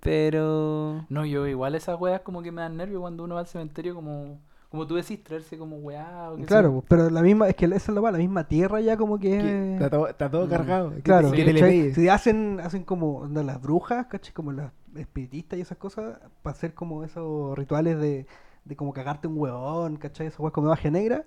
[0.00, 3.46] Pero No, yo igual esas weas como que me dan nervio cuando uno va al
[3.46, 4.40] cementerio como...
[4.72, 7.54] Como tú decís, traerse como weá o qué sé Claro, pues, pero la misma, es
[7.54, 9.38] que esa es la la misma tierra ya como que...
[9.38, 10.50] Que Está todo, está todo Mm.
[10.50, 10.92] cargado.
[11.02, 11.94] Claro, te- que te.
[11.94, 14.32] Si hacen, hacen como las brujas, ¿cachai?
[14.32, 18.26] Como las espiritistas y esas cosas, para hacer como esos rituales de,
[18.64, 20.28] de como cagarte un huevón, ¿cachai?
[20.28, 21.26] Esas huevas como magia negra,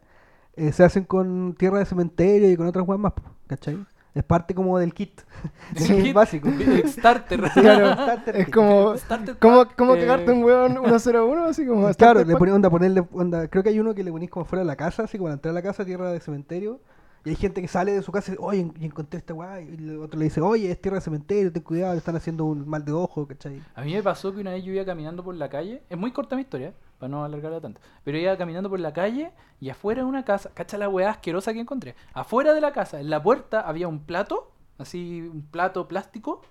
[0.56, 3.14] eh, se hacen con tierra de cementerio y con otras huevas más,
[3.46, 3.78] ¿cachai?
[4.16, 5.22] Es parte como del kit.
[5.76, 6.50] Sí, básico.
[6.88, 7.42] Starter.
[7.54, 8.98] Claro, Starter es como...
[8.98, 11.46] Starter ¿Cómo, pack, cómo eh, cagarte un hueón 101?
[11.46, 11.94] Así como...
[11.94, 14.62] Claro, le ponen onda, ponerle onda, creo que hay uno que le ponís como fuera
[14.62, 16.80] de la casa, así como al entrar a la casa, tierra de cementerio,
[17.26, 19.74] y hay gente que sale de su casa y dice, oye, encontré esta weá, y
[19.74, 22.68] el otro le dice, oye, es tierra de cementerio, ten cuidado, le están haciendo un
[22.68, 23.62] mal de ojo, ¿cachai?
[23.76, 26.12] A mí me pasó que una vez yo iba caminando por la calle, es muy
[26.12, 30.02] corta mi historia, para no alargarla tanto, pero iba caminando por la calle y afuera
[30.02, 33.22] de una casa, cacha la weá asquerosa que encontré, afuera de la casa, en la
[33.22, 36.42] puerta había un plato, así un plato plástico,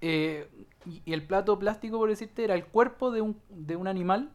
[0.00, 0.48] eh,
[0.86, 4.30] y, y el plato plástico, por decirte, era el cuerpo de un, de un animal,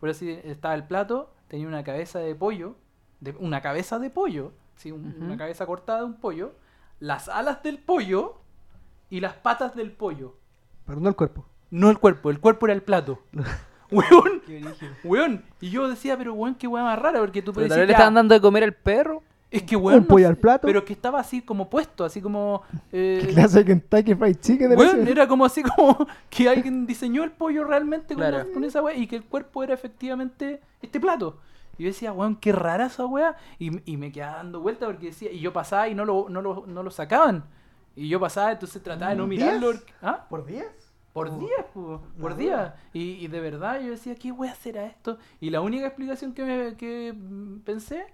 [0.00, 2.76] por así estaba el plato, tenía una cabeza de pollo,
[3.20, 6.52] de, una cabeza de pollo, sí, un- una cabeza cortada de un pollo,
[7.00, 8.36] las alas del pollo
[9.10, 10.36] y las patas del pollo.
[10.86, 11.44] Pero no el cuerpo.
[11.70, 13.18] No el cuerpo, el cuerpo era el plato.
[13.90, 14.42] weón,
[15.04, 15.44] weón.
[15.60, 18.14] Y yo decía, pero weón, qué weón más rara, porque tú pero decir, le estaban
[18.14, 19.22] dando de comer al perro.
[19.50, 20.00] es que weón.
[20.00, 20.66] un pollo no al plato.
[20.66, 22.62] Pero que estaba así como puesto, así como.
[22.92, 24.72] eh, ¿Qué clase de Kentucky Fried Chicken?
[24.72, 28.38] era weón, era como así como que alguien diseñó el pollo realmente con, Claro.
[28.38, 31.38] la- con esa weá y que el cuerpo era efectivamente este plato.
[31.78, 33.36] Y yo decía, weón, qué rara esa weá.
[33.58, 36.42] Y, y me quedaba dando vuelta porque decía, y yo pasaba y no lo, no
[36.42, 37.44] lo, no lo sacaban.
[37.94, 39.72] Y yo pasaba, entonces trataba de no mirarlo.
[40.02, 40.26] ¿Ah?
[40.28, 40.66] ¿Por días?
[41.12, 41.38] Por Oh.
[41.38, 42.76] día, po, por día.
[42.92, 45.18] Y, y de verdad yo decía, ¿qué voy a hacer a esto?
[45.40, 48.04] Y la única explicación que, me- que mm, pensé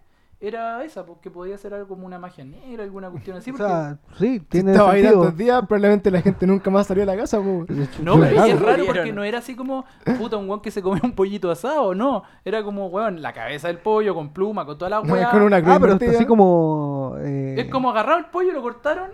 [0.41, 3.51] era esa, porque podía ser algo como una magia negra, alguna cuestión así.
[3.51, 5.23] o porque- sea, sí, Si tiene estaba ahí sentido.
[5.23, 7.39] tantos días, probablemente la gente nunca más salió de la casa.
[7.39, 7.65] po.
[8.03, 9.85] No, pero es raro porque no era así como,
[10.19, 12.25] puta, un weón que se come un pollito asado, no.
[12.45, 15.31] Era como, weón, la cabeza del pollo con pluma, con toda la No, weá.
[15.31, 17.15] con una cruz Ah, pero así como...
[17.21, 19.11] eh, Es como agarraron el pollo, lo cortaron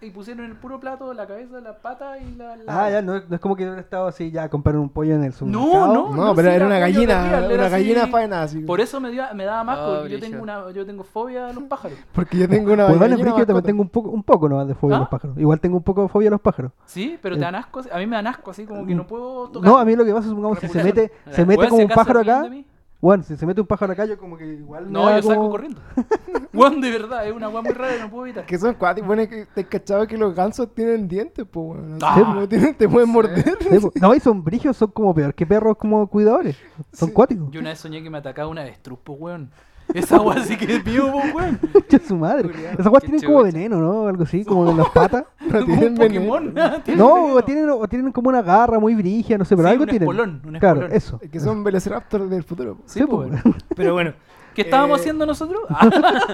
[0.00, 2.56] y pusieron en el puro plato la cabeza, la pata y la...
[2.56, 4.88] la- Ah, ya, no, es- no es como que hubiera estado así, ya, comprar un
[4.88, 5.94] pollo en el No, supermercado.
[5.94, 6.10] no.
[6.14, 8.60] No, pero sí, era una gallina, real, era una así- gallina faena así.
[8.60, 11.48] Por eso me, dio- me daba más, Oh, porque yo tengo, una, yo tengo fobia
[11.48, 11.98] a los pájaros.
[12.12, 14.74] Porque yo tengo una Pues porque yo también tengo un poco, un poco nomás de
[14.74, 15.00] fobia a ¿Ah?
[15.00, 15.36] los pájaros.
[15.38, 16.72] Igual tengo un poco de fobia a los pájaros.
[16.86, 17.80] Sí, pero te dan asco.
[17.92, 19.68] A mí me dan asco, así como que no puedo tocar.
[19.68, 21.82] No, a mí lo que pasa es, supongamos, si se mete, se mete Weón, como
[21.82, 22.66] un pájaro acá, de mí.
[23.04, 25.50] Bueno, si se mete un pájaro acá, yo como que igual No, yo salgo como-
[25.50, 25.80] corriendo.
[26.54, 28.46] Weón, de verdad, es una weá muy rara y no puedo evitar.
[28.46, 29.06] Que son cuáticos.
[29.08, 31.98] Bueno, es que te cachado que los gansos tienen dientes, pues, bueno.
[32.02, 32.32] Ah.
[32.34, 33.44] Pues, tienen- te pueden morder.
[33.60, 33.92] Sí, po.
[34.00, 36.56] No, y son brigios, son como peor que perros como cuidadores.
[36.92, 37.14] Son Sí.
[37.14, 37.50] cuáticos.
[37.50, 39.50] Yo una vez soñé que me atacaba una avestruz, po, weón.
[39.92, 41.58] Esa weá sí que es mío, po, weón.
[42.08, 42.48] Su madre.
[42.50, 42.72] Culiao.
[42.72, 43.52] Esas guas Qué tienen como chucha.
[43.52, 44.08] veneno, ¿no?
[44.08, 45.24] Algo así, como en las patas.
[45.44, 46.26] Como tienen un veneno.
[46.26, 46.54] Pokémon.
[46.84, 47.42] Tiene No, veneno.
[47.44, 50.08] tienen, o tienen como una garra muy brigia, no sé, pero Sí, algo un tienen.
[50.08, 50.96] espolón, un claro, espolón.
[50.96, 51.18] eso.
[51.22, 52.78] Es que son velociraptors del futuro.
[52.86, 53.16] Sí, Sí, po, po.
[53.18, 53.42] weón.
[53.76, 54.12] Pero bueno.
[54.54, 55.60] ¿Qué estábamos Eh, haciendo nosotros?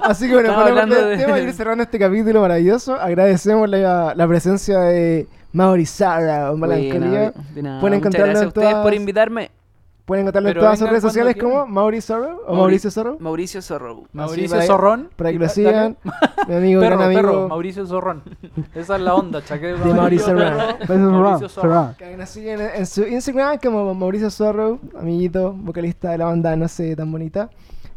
[0.02, 4.14] Así que bueno, para hablando de- tema y ir cerrando este capítulo maravilloso, agradecemos la,
[4.14, 7.32] la presencia de Mauri Sara Melancolía.
[7.54, 9.50] De nada, Pueden muchas encontrarlo gracias en a ustedes por invitarme.
[10.10, 11.50] Pueden encontrarlo en Pero todas sus redes sociales quieran.
[11.52, 13.16] como Mauri Sorrow o Mauri- Mauricio Sorrow.
[13.20, 14.02] Mauricio Zorro.
[14.12, 15.08] Mauricio para- Zorrón.
[15.14, 15.96] Para que lo sigan.
[16.48, 17.48] Mi amigo, Perro, gran perro, amigo.
[17.48, 18.22] Mauricio Zorrón.
[18.74, 19.78] Esa es la onda, chaqueta.
[19.84, 21.12] De Mauricio Zorrón.
[21.12, 21.94] Mauricio Zorrón.
[21.96, 26.56] Que nos siguen en, en su Instagram como Mauricio Sorrow, amiguito, vocalista de la banda
[26.56, 27.48] no sé tan bonita.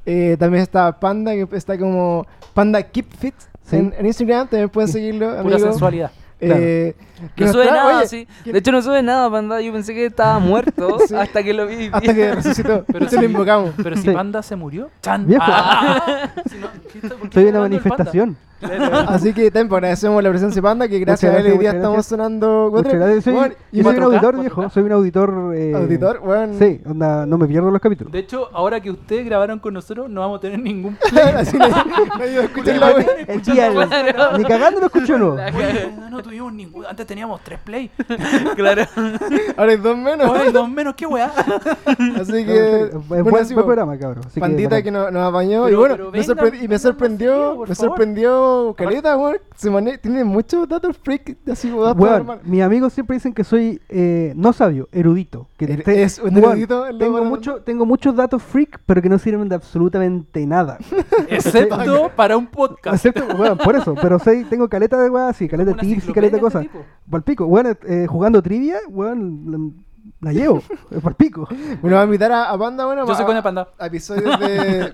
[0.06, 3.34] Eh, también está Panda, que está como Panda Keep Fit
[3.64, 3.77] Sí.
[3.77, 4.48] en, en Instagram.
[4.49, 5.57] También pueden seguirlo, Pura amigo.
[5.57, 6.11] sensualidad.
[6.52, 6.95] Eh,
[7.36, 8.28] que No sube está- nada, oye, sí.
[8.45, 9.61] De hecho, no sube nada, panda.
[9.61, 11.15] Yo pensé que estaba muerto Sí.
[11.15, 11.90] hasta que lo vi.
[11.91, 12.84] Hasta que resucitó.
[12.91, 13.72] Pero se lo invocamos.
[13.82, 14.10] Pero si Sí.
[14.11, 14.90] Panda se murió.
[15.02, 15.26] ¡Chan!
[15.28, 15.44] Viejo.
[15.48, 16.30] Ah.
[16.49, 17.98] Si no, ¿qué está- por qué Soy está una hablando del Panda?
[17.98, 18.38] manifestación.
[19.07, 21.76] Así que también agradecemos la presencia de Panda, que gracias a él hoy día gracias,
[21.76, 23.23] estamos sonando gracias.
[23.23, 24.40] Soy, Bueno, y yo soy un 4K, auditor, 4K.
[24.41, 24.69] viejo.
[24.69, 25.53] Soy un auditor.
[25.56, 26.53] eh, auditor, bueno.
[26.57, 28.11] Sí, onda, no me pierdo los capítulos.
[28.14, 30.98] De hecho, ahora que ustedes grabaron con nosotros, no vamos a tener ningún
[31.35, 31.57] Así
[32.44, 32.91] escuchar la.
[33.27, 34.38] El día, Claro.
[34.38, 35.34] ni cagando lo escucho no.
[35.34, 36.85] Oye, no, no tuvimos ningún.
[36.85, 37.90] Antes teníamos tres play.
[38.56, 38.84] Claro.
[39.57, 40.27] Ahora hay dos menos.
[40.27, 41.31] Ahora hay dos menos, qué weá.
[42.19, 42.84] Así que.
[42.84, 44.23] Es bueno, buen, así, buen pues, programa, cabrón.
[44.27, 45.65] Así Pandita que nos, nos apañó.
[45.65, 47.31] Pero- y bueno, me vengan, y me sorprendió.
[47.52, 47.76] me favor.
[47.76, 49.38] sorprendió caleta, weón.
[50.01, 51.99] Tiene muchos datos freak, así, weón.
[51.99, 55.47] Weón, mis amigos siempre dicen que soy eh, no sabio, erudito.
[55.57, 59.09] Que Er- te- es un weón, erudito tengo, mucho, tengo muchos datos freak, pero que
[59.09, 60.77] no sirven de absolutamente nada.
[61.30, 62.95] Excepto para un podcast.
[63.05, 63.95] Excepto, weón, por eso.
[64.01, 66.65] Pero sé, tengo caleta de weas, sí, caleta de tips y caleta de cosas.
[66.65, 66.80] este.
[67.09, 69.84] Palpico, weón, eh, jugando trivia, weón,
[70.21, 70.61] la, llevo.
[70.91, 71.47] Es palpico.
[71.81, 73.67] Bueno, vamos a invitar a, a Panda, bueno, Yo soy a- Coña Panda.
[73.77, 74.93] a episodios de,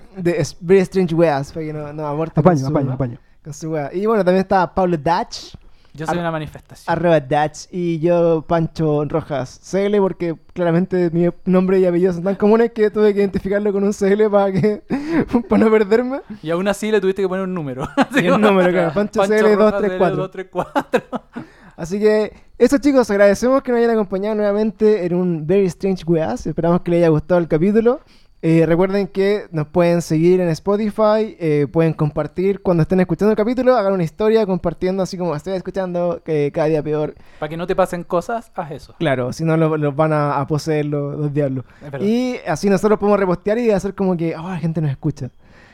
[0.62, 3.18] Very Strange Weas, para que no, no aborte con Apaño, apaño, apaño.
[3.50, 3.90] Con su wea.
[3.92, 5.56] Y bueno, también está Pablo Dutch,
[5.96, 6.92] Yo soy Ar- una manifestación.
[6.96, 12.36] arroba Dutch, y yo, Pancho Rojas, CL, porque claramente mi nombre y apellido son tan
[12.36, 14.84] comunes que tuve que identificarlo con un CL para que
[15.50, 16.22] para no perderme.
[16.44, 17.88] Y aún así le tuviste que poner un número.
[18.16, 20.16] Y como- número, claro, Pancho CL Rojas 234.
[20.16, 21.20] 234.
[21.76, 26.46] Así que, eso chicos, agradecemos que nos hayan acompañado nuevamente en un Very Strange Weas.
[26.46, 28.02] Esperamos que les haya gustado el capítulo.
[28.42, 33.36] Eh, recuerden que nos pueden seguir en Spotify, eh, pueden compartir cuando estén escuchando el
[33.38, 37.16] capítulo, hagan una historia compartiendo así como estoy escuchando, que cada día peor.
[37.38, 38.96] Para que no te pasen cosas, haz eso.
[38.98, 41.66] Claro, si no lo- los van a, a poseer los, los diablos.
[42.00, 45.30] Y así nosotros podemos repostear y hacer como que, oh, la gente nos escucha.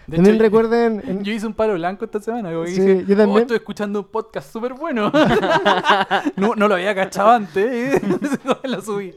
[0.07, 1.03] De También hecho, recuerden...
[1.07, 2.49] en- Yo hice un palo blanco esta semana.
[2.65, 3.29] Sí, dije, yo también.
[3.29, 5.11] "Oh, estoy escuchando un podcast súper bueno.
[6.35, 8.01] no, no lo había cachado antes.
[8.63, 9.13] lo subí.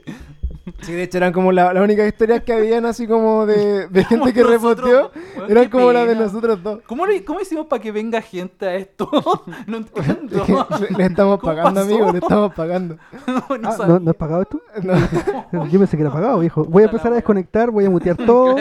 [0.80, 4.04] Sí, de hecho eran como la- las únicas historias que habían así como de, de
[4.04, 5.10] gente que nosotros, reposteó.
[5.36, 6.80] weón, Eran como las de nosotros dos.
[6.86, 9.08] ¿Cómo, lo- ¿Cómo hicimos para que venga gente a esto?
[9.66, 10.44] no entiendo.
[10.80, 11.92] le, le estamos ¿Cómo pagando, pasó?
[11.94, 12.96] amigo, le estamos pagando.
[13.26, 13.76] no, no Ah.
[13.86, 14.60] ¿no, ¿No has pagado esto?
[15.52, 15.66] No.
[15.68, 16.64] Yo pensé que era pagado, viejo.
[16.64, 18.56] Voy a empezar a desconectar, voy a mutear todo.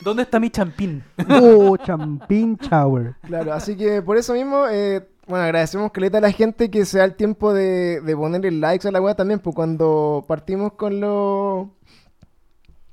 [0.00, 1.02] ¿Dónde está mi champín?
[1.28, 3.14] Oh, champín shower.
[3.26, 6.98] Claro, así que por eso mismo, eh, bueno, agradecemos que a la gente que se
[6.98, 11.00] da el tiempo de, de ponerle likes a la web también, pues cuando partimos con
[11.00, 11.68] los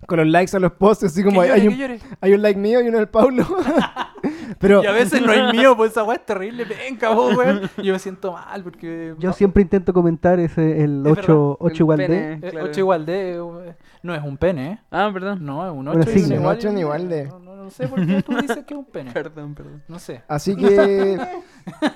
[0.06, 2.00] con los likes a los posts, así como hay, llore, hay que un, llore.
[2.22, 3.46] hay un like mío y uno del Pablo.
[4.60, 6.64] Pero Y a veces no hay mío, pues esa weá es terrible.
[6.66, 7.70] Venga, vos, weón.
[7.84, 9.16] Yo me siento mal porque.
[9.20, 12.34] Yo siempre intento comentar ese, el Es 8, El 8 igual pene, de.
[12.48, 12.66] Eh, claro.
[12.68, 13.32] ocho igual de.
[13.36, 14.80] eh, No es un pene, ¿eh?
[14.92, 15.44] Ah, perdón.
[15.44, 16.36] No, es un Una 8 y un sigla.
[16.36, 16.78] igual.
[16.80, 17.24] Igual de.
[17.26, 19.12] No, no, no sé por qué tú dices que es un pene.
[19.14, 19.84] Perdón, perdón.
[19.88, 20.22] No sé.
[20.28, 21.20] Así que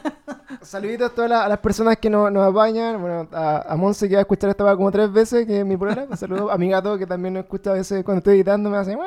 [0.63, 2.99] saluditos a todas las, a las personas que nos, nos apañan.
[2.99, 5.77] Bueno, a, a Monse que va a escuchar esta como tres veces, que es mi
[5.77, 6.07] problema.
[6.09, 8.77] Un saludo a mi gato que también nos escucha a veces cuando estoy editando, me
[8.77, 8.97] hace.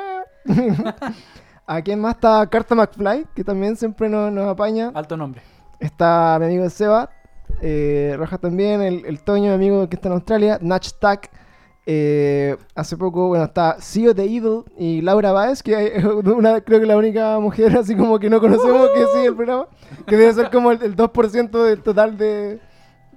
[1.65, 3.27] ¿A quién más está Carta McFly?
[3.35, 4.91] Que también siempre nos, nos apaña.
[4.93, 5.41] Alto nombre.
[5.81, 7.09] Está mi amigo Seba,
[7.61, 11.29] eh, Rojas también, el, el Toño, mi amigo que está en Australia, Natch Tack.
[11.85, 16.79] Eh, hace poco, bueno, está CEO de Evil y Laura Baez, que es una, creo
[16.79, 19.67] que la única mujer así como que no conocemos que sigue el programa,
[20.07, 22.59] que debe ser como el, el 2% del total de,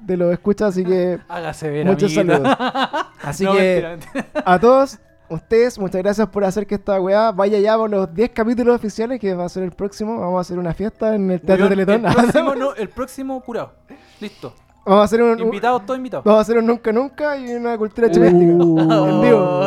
[0.00, 2.56] de los escuchas, así que Hágase ver, muchos amiguita.
[2.56, 3.06] saludos.
[3.22, 3.98] Así No, que
[4.44, 4.98] a todos
[5.28, 9.18] ustedes, muchas gracias por hacer que esta weá vaya ya por los 10 capítulos oficiales,
[9.20, 10.20] que va a ser el próximo.
[10.20, 12.04] Vamos a hacer una fiesta en el Teatro Teletón.
[12.06, 13.72] El próximo, no, el próximo curado.
[14.20, 14.54] Listo.
[14.86, 16.24] Vamos a hacer un, Invitados, todos invitados.
[16.24, 18.52] vamos a hacer un nunca nunca y una cultura chilística.
[18.64, 19.62] Uh, en vivo.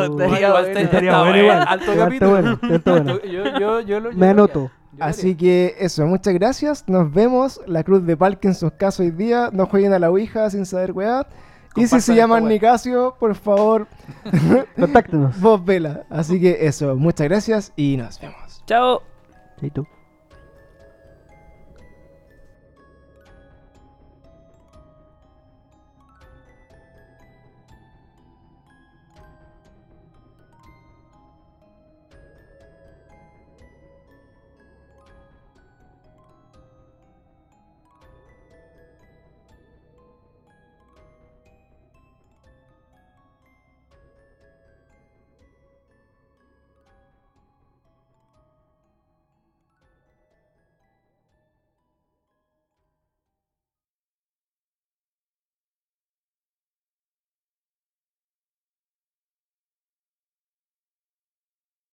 [1.66, 2.58] Alto capítulo.
[4.16, 4.70] Me anoto.
[4.98, 6.84] Así que eso, muchas gracias.
[6.88, 7.60] Nos vemos.
[7.66, 9.50] La Cruz de Palque en sus casos hoy día.
[9.52, 11.26] No jueguen a la Ouija sin saber weá.
[11.76, 12.48] Y si se llaman.
[12.48, 13.86] Nicasio, por favor,
[14.78, 15.40] Contáctenos.
[15.40, 16.04] vos vela.
[16.10, 18.62] Así que eso, muchas gracias y nos vemos.
[18.66, 19.02] Chao.
[19.60, 19.86] Chaito.